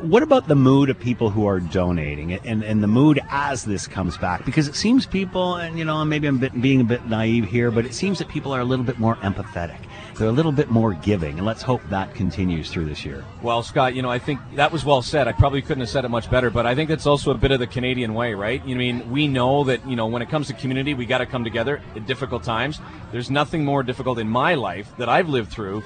[0.00, 3.88] What about the mood of people who are donating and, and the mood as this
[3.88, 4.44] comes back?
[4.44, 7.84] Because it seems people, and you know, maybe I'm being a bit naive here, but
[7.84, 9.78] it seems that people are a little bit more empathetic.
[10.14, 13.24] They're a little bit more giving, and let's hope that continues through this year.
[13.42, 15.26] Well, Scott, you know, I think that was well said.
[15.26, 17.50] I probably couldn't have said it much better, but I think that's also a bit
[17.50, 18.64] of the Canadian way, right?
[18.64, 21.06] You know, I mean, we know that, you know, when it comes to community, we
[21.06, 22.80] got to come together at difficult times.
[23.10, 25.82] There's nothing more difficult in my life that I've lived through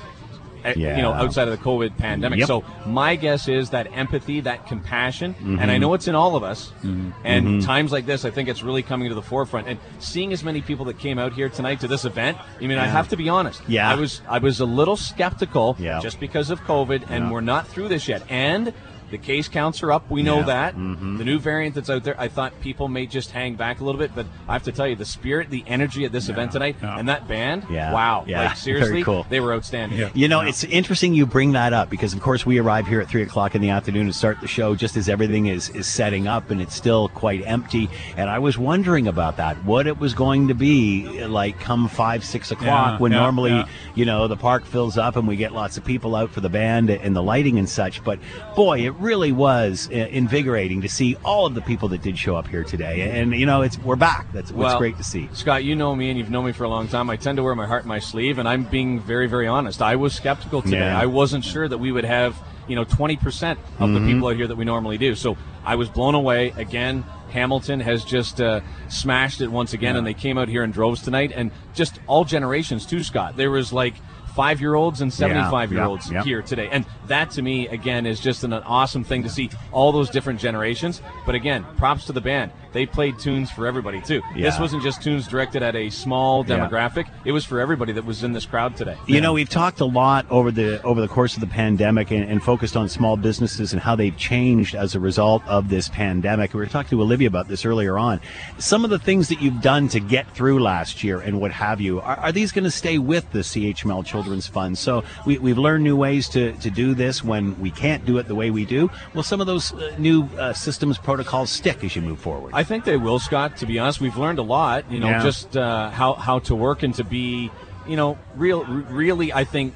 [0.77, 0.97] Yeah.
[0.97, 2.41] you know, outside of the COVID pandemic.
[2.41, 2.49] Yep.
[2.49, 5.81] So my guess is that empathy, that compassion, and I Mhm.
[5.81, 6.73] know it's in all of us.
[6.83, 7.13] And
[7.47, 7.65] Mhm.
[7.65, 9.67] times like this, I think it's really coming to the forefront.
[9.69, 12.79] And seeing as many people that came out here tonight to this event, I mean,
[12.79, 13.63] I have to be honest.
[13.69, 13.91] Yeah.
[13.91, 16.01] I was I was a little skeptical Yeah.
[16.01, 17.31] just because of COVID, and Yeah.
[17.31, 18.23] we're not through this yet.
[18.29, 18.73] And
[19.13, 20.11] the case counts are up.
[20.11, 20.45] We know Yeah.
[20.47, 20.77] that.
[20.77, 21.19] Mhm.
[21.19, 23.99] The new variant that's out there, I thought people may just hang back a little
[24.01, 26.75] bit, but I have to tell you, the spirit, the energy at this event tonight,
[26.83, 27.93] and that band, Yeah.
[27.93, 28.43] wow, Yeah.
[28.47, 29.27] like seriously, Very cool.
[29.31, 30.11] they were outstanding.
[30.15, 33.09] You know, it's interesting you bring that up because, of course, we arrive here at
[33.09, 36.27] three o'clock in the afternoon and start the show just as everything is, is setting
[36.27, 37.89] up and it's still quite empty.
[38.17, 42.25] And I was wondering about that, what it was going to be like come five,
[42.25, 43.67] six o'clock Yeah, when yeah, normally, yeah.
[43.95, 46.49] you know, the park fills up and we get lots of people out for the
[46.49, 48.03] band and the lighting and such.
[48.03, 48.19] But
[48.57, 52.47] boy, it really was invigorating to see all of the people that did show up
[52.47, 53.11] here today.
[53.21, 54.33] And, you know, it's we're back.
[54.33, 55.29] That's what's Well, great to see.
[55.33, 57.11] Scott, you know me and you've known me for a long time.
[57.11, 59.83] I tend to wear my heart in my sleeve, and I'm being very, very honest.
[59.83, 60.79] I was skeptical today.
[60.79, 60.99] Yeah.
[60.99, 62.37] I wasn't sure that we would have,
[62.69, 63.95] you know, 20% of Mhm.
[63.95, 65.15] the people out here that we normally do.
[65.17, 66.53] So I was blown away.
[66.57, 69.99] Again, Hamilton has just uh, smashed it once again, Yeah.
[69.99, 73.37] and they came out here in droves tonight, and just all generations too, Scott.
[73.37, 73.95] There was like
[74.35, 76.25] five year olds and 75 year olds yeah, yeah.
[76.25, 76.69] here today.
[76.71, 80.41] And that to me, again, is just an, awesome thing to see all those different
[80.41, 81.03] generations.
[81.27, 82.53] But again, props to the band.
[82.73, 84.23] They played tunes for everybody too.
[84.35, 86.57] This wasn't just tunes directed at a small Yeah.
[86.57, 87.07] demographic.
[87.25, 88.97] It was for everybody that was in this crowd today.
[89.07, 92.25] You know, we've talked a lot over the over the course of the pandemic and,
[92.25, 96.55] and focused on small businesses and how they've changed as a result of this pandemic.
[96.55, 98.21] We were talking to Olivia about this earlier on.
[98.59, 101.81] Some of the things that you've done to get through last year and what have
[101.81, 104.79] you, are, are these going to stay with the CHML Children's Fund?
[104.79, 108.29] So we, we've learned new ways to, to do this when we can't do it
[108.29, 108.91] the way we do.
[109.15, 112.53] Will some of those uh, new uh, systems protocols stick as you move forward?
[112.55, 113.57] I think they will, Scott.
[113.59, 114.91] To be honest, we've learned a lot.
[114.91, 115.23] You know, Yeah.
[115.23, 117.51] just uh, how how to work and to be,
[117.87, 118.61] you know, real.
[118.61, 119.75] r- Really, I think,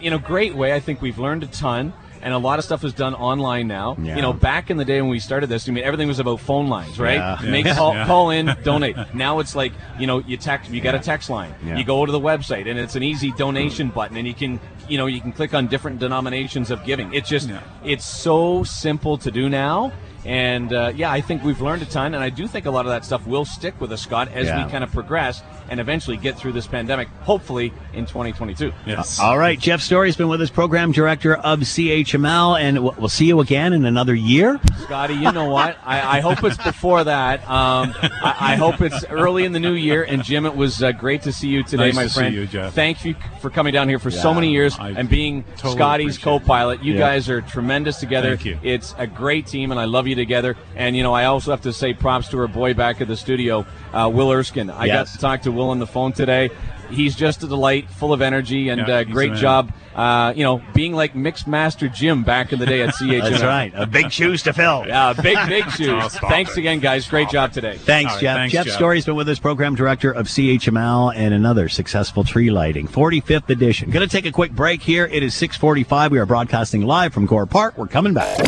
[0.00, 0.72] in a great way.
[0.74, 1.92] I think we've learned a ton.
[2.22, 3.98] And a lot of stuff is done online now.
[4.00, 4.16] Yeah.
[4.16, 6.40] You know, back in the day when we started this, I mean, everything was about
[6.40, 7.16] phone lines, right?
[7.18, 7.38] Yeah.
[7.50, 7.74] Make Yeah.
[7.74, 8.06] call, Yeah.
[8.06, 8.96] call in, donate.
[9.12, 11.54] Now it's like, you know, you text, you got a text line.
[11.62, 14.58] You go to the website, and it's an easy donation button, and you can,
[14.88, 17.12] you know, you can click on different denominations of giving.
[17.12, 17.50] It's just,
[17.84, 19.92] it's so simple to do now.
[20.24, 22.86] And uh, yeah, I think we've learned a ton, and I do think a lot
[22.86, 24.64] of that stuff will stick with us, Scott, as Yeah.
[24.64, 28.72] we kind of progress and eventually get through this pandemic, hopefully in 2022.
[28.86, 29.18] Yes.
[29.18, 33.26] All right, Jeff Story's been with us, program director of CHML, and we'll we'll see
[33.26, 34.60] you again in another year.
[34.82, 35.76] Scotty, you know what?
[35.84, 37.40] I, I hope it's before that.
[37.48, 40.04] Um, I, I hope it's early in the new year.
[40.04, 42.46] And Jim, it was uh, great to see you today, Nice my to see you,
[42.46, 42.74] Jeff.
[42.74, 46.18] Thank you for coming down here for so many years I and being totally Scotty's
[46.18, 46.82] co-pilot.
[46.82, 47.00] You Yeah.
[47.00, 48.36] guys are tremendous together.
[48.36, 48.58] Thank you.
[48.62, 50.56] It's a great team, and I love you together.
[50.76, 53.16] And you know, I also have to say props to our boy back at the
[53.16, 54.70] studio, uh, Will Erskine.
[54.70, 54.94] I Yes.
[54.94, 56.50] got to talk to Will on the phone today.
[56.90, 59.72] He's just a delight, full of energy, and Yeah, uh, great job.
[59.94, 63.30] Uh, you know, being like mixed master Jim back in the day at CHML.
[63.30, 63.72] That's right.
[63.74, 64.84] Uh, big shoes to fill.
[64.86, 66.16] Yeah, big, big shoes.
[66.18, 66.58] Thanks it.
[66.58, 67.06] again, guys.
[67.08, 67.76] Great job today.
[67.76, 68.36] Thanks, All right, Jeff.
[68.36, 68.74] thanks, Jeff, Jeff.
[68.74, 73.90] Story's been with us, program director of CHML, and another successful tree lighting, 45th edition.
[73.90, 75.06] Going to take a quick break here.
[75.06, 76.10] It is 6:45.
[76.10, 77.78] We are broadcasting live from Gore Park.
[77.78, 78.38] We're coming back.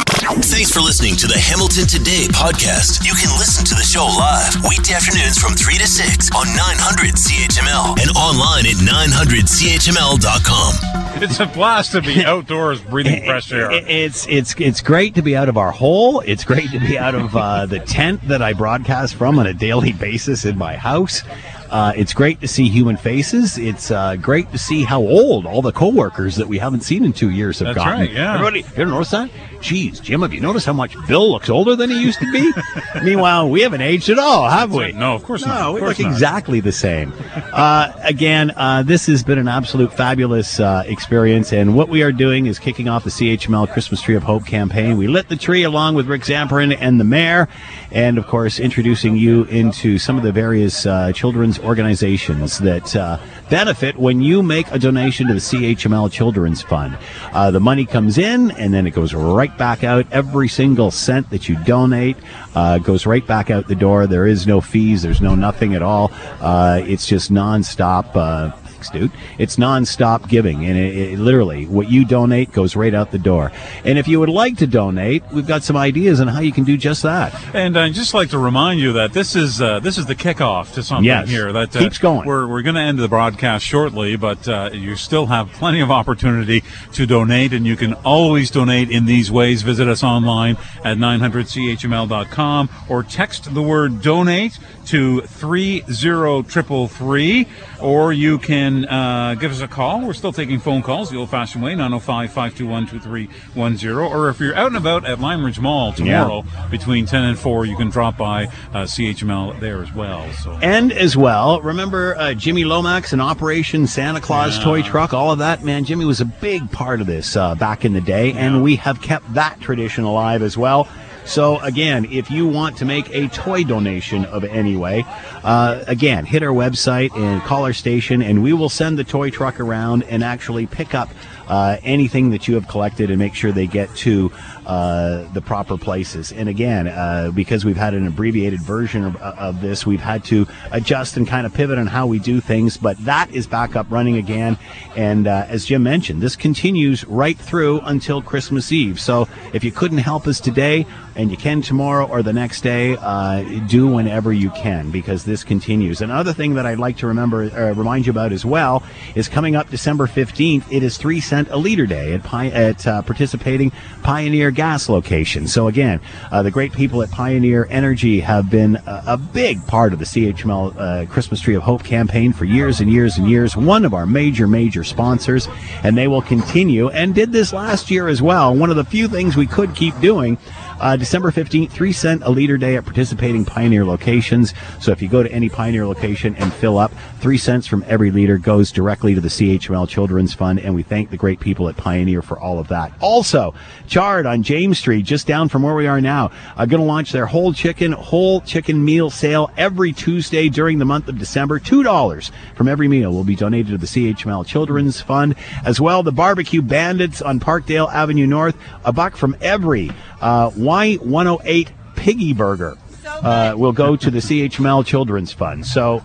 [0.43, 3.05] Thanks for listening to the Hamilton Today podcast.
[3.07, 7.15] You can listen to the show live weekday afternoons from 3 to 6 on 900
[7.15, 11.23] CHML and online at 900CHML.com.
[11.23, 13.71] It's a blast to be outdoors breathing fresh air.
[13.71, 16.21] It's it's it's great to be out of our hole.
[16.21, 19.55] It's great to be out of uh, the tent that I broadcast from on a
[19.55, 21.23] daily basis in my house.
[21.71, 23.59] Uh, it's great to see human faces.
[23.59, 27.13] It's uh, great to see how old all the coworkers that we haven't seen in
[27.13, 28.01] two years have That's gotten.
[28.01, 28.35] right, yeah.
[28.35, 29.31] Everybody, you ever notice that?
[29.61, 32.53] Geez, Jim, have you noticed how much Bill looks older than he used to be?
[33.03, 34.93] Meanwhile, we haven't aged at all, have we?
[34.93, 35.69] No, of course no, not.
[35.69, 36.13] Of we look not.
[36.13, 37.13] exactly the same.
[37.53, 42.13] Uh, again, uh, this has been an absolute fabulous uh, experience, and what we are
[42.13, 44.97] doing is kicking off the CHML Christmas Tree of Hope campaign.
[44.97, 47.49] We lit the tree along with Rick Zamperin and the mayor,
[47.91, 51.13] and of course, introducing you into some of the various uh,
[51.59, 53.19] organizations that uh,
[53.51, 56.97] benefit when you make a donation to the CHML Children's Fund.
[57.33, 60.07] Uh, the money comes in, and then it goes right back out.
[60.11, 62.17] Every single cent that you donate
[62.55, 64.07] uh, goes right back out the door.
[64.07, 65.03] There is no fees.
[65.03, 66.11] There's no nothing at all.
[66.41, 68.55] Uh, it's just nonstop.
[68.91, 69.21] Thanks, dude.
[69.39, 73.53] It's nonstop giving, and it, it literally what you donate goes right out the door.
[73.85, 76.65] And if you would like to donate, we've got some ideas on how you can
[76.65, 77.35] do just that.
[77.55, 80.75] And I'd just like to remind you that this is uh, this is the kickoff
[80.75, 81.29] to something Yes.
[81.29, 82.27] here that uh, Keeps going.
[82.27, 85.91] We're we're going to end the broadcast shortly, but uh, you still have plenty of
[85.91, 89.63] opportunity to donate, and you can always donate in these ways.
[89.63, 97.47] Visit us online at 900chml.com or text the word donate to 30333
[97.81, 100.07] or you can uh, give us a call.
[100.07, 103.91] We're still taking phone calls the old fashioned way, 905 521 2310.
[103.97, 107.67] Or if you're out and about at Lime Ridge Mall tomorrow between 10 and 4,
[107.67, 110.31] you can drop by uh, CHML there as well.
[110.35, 114.65] So And as well, remember uh, Jimmy Lomax and Operation Santa Claus Yeah.
[114.65, 115.63] toy truck, all of that.
[115.65, 118.77] Man, Jimmy was a big part of this uh, back in the day, and we
[118.77, 120.89] have kept that tradition alive as well.
[121.27, 125.05] So again, if you want to make a toy donation of any way,
[125.43, 129.31] uh, again, hit our website and call our station, and we will send the toy
[129.31, 131.11] truck around and actually pick up
[131.49, 134.33] uh, anything that you have collected and make sure they get to
[134.67, 136.33] uh, the proper places.
[136.33, 140.47] And again, uh, because we've had an abbreviated version of, of this, we've had to
[140.73, 142.77] adjust and kind of pivot on how we do things.
[142.77, 144.59] But that is back up running again.
[144.97, 149.01] And uh, as Jim mentioned, this continues right through until Christmas Eve.
[149.01, 152.97] So if you couldn't help us today and you can tomorrow or the next day,
[153.01, 156.01] uh, do whenever you can because this continues.
[156.01, 157.39] Another thing that I'd like to remember,
[157.77, 158.83] remind you about as well,
[159.15, 160.65] is coming up December 15th.
[160.71, 161.21] It is three
[161.51, 163.73] a leader day at, Pi- at uh, participating
[164.03, 165.53] Pioneer gas locations.
[165.53, 166.01] So again,
[166.31, 170.05] uh, the great people at Pioneer Energy have been a, a big part of the
[170.05, 173.57] CHML uh, Christmas Tree of Hope campaign for years and years and years.
[173.57, 175.49] One of our major, major sponsors,
[175.83, 178.55] and they will continue and did this last year as well.
[178.55, 180.39] One of the few things we could keep doing.
[180.81, 184.53] Uh, December 15th, 3 cent a liter day at participating Pioneer locations.
[184.81, 188.11] So if you go to any Pioneer location and fill up, 3 cents from every
[188.11, 190.61] liter goes directly to the CHML Children's Fund.
[190.61, 192.93] And we thank the great people at Pioneer for all of that.
[193.01, 193.55] Also,
[193.87, 197.13] Chard on James Street, just down from where we are now, are going to launch
[197.13, 201.59] their whole chicken, whole chicken meal sale every Tuesday during the month of December.
[201.59, 205.35] $2 from every meal will be donated to the CHML Children's Fund.
[205.65, 209.91] As well, the Barbecue Bandits on Parkdale Avenue North, a buck from every
[210.21, 212.77] uh, Y108 Piggy Burger
[213.07, 215.67] uh, will go to the CHML Children's Fund.
[215.67, 216.03] So.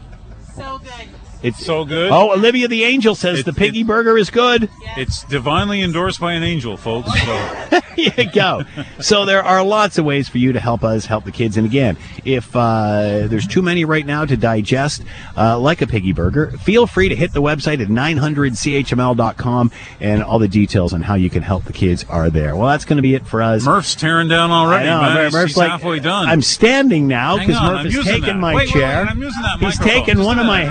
[1.43, 2.11] It's so good.
[2.11, 4.69] Oh, Olivia the Angel says the Piggy Burger is good.
[4.95, 7.11] It's divinely endorsed by an angel, folks.
[7.23, 7.69] So.
[7.95, 8.63] there you go.
[8.99, 11.57] So there are lots of ways for you to help us help the kids.
[11.57, 15.03] And again, if uh, there's too many right now to digest,
[15.35, 20.39] uh, like a piggy burger, feel free to hit the website at 900chml.com, and all
[20.39, 22.55] the details on how you can help the kids are there.
[22.55, 23.65] Well, that's going to be it for us.
[23.65, 25.31] Murph's tearing down already, I know, man.
[25.31, 26.27] Murph's like, halfway done.
[26.27, 28.35] I'm standing now because Murph I'm has taken that.
[28.35, 29.03] my Wait, wait, chair.
[29.03, 30.69] wait, I'm using that He's Just one of my minute.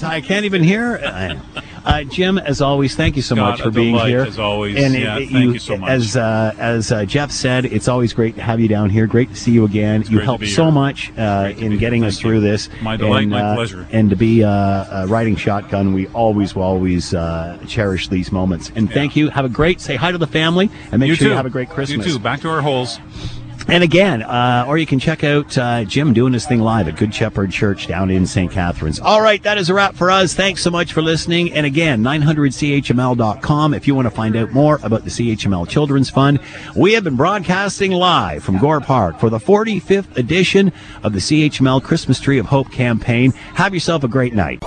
[0.00, 0.24] Headphones.
[0.24, 0.96] I can't even hear.
[1.02, 1.34] Uh,
[1.84, 4.22] uh, Jim, as always, thank you so Scott, much for being delight, here.
[4.22, 4.76] as always.
[4.76, 5.90] And Yeah, it- thank you so much.
[5.90, 9.06] As uh, as uh, Jeff said, it's always great to have you down here.
[9.06, 10.04] Great to see you again.
[10.08, 10.72] you helped so here.
[10.72, 12.68] much uh, in getting us through this.
[12.82, 13.86] My delight, and, my uh, pleasure.
[13.90, 18.70] And to be riding shotgun, we always will always uh, cherish these moments.
[18.74, 19.30] And thank you.
[19.30, 19.80] Have a great.
[19.80, 21.30] Say hi to the family and make you sure too.
[21.30, 22.06] you have a great Christmas.
[22.06, 22.18] You too.
[22.18, 22.98] Back to our holes.
[23.68, 26.96] And again, uh, or you can check out uh, Jim doing his thing live at
[26.96, 28.50] Good Shepherd Church down in St.
[28.50, 29.00] Catharines.
[29.00, 30.34] All right, that is a wrap for us.
[30.34, 31.52] Thanks so much for listening.
[31.52, 36.40] And again, 900chml.com if you want to find out more about the CHML Children's Fund.
[36.76, 40.72] We have been broadcasting live from Gore Park for the 45th edition
[41.02, 43.32] of the CHML Christmas Tree of Hope campaign.
[43.54, 44.58] Have yourself a great night.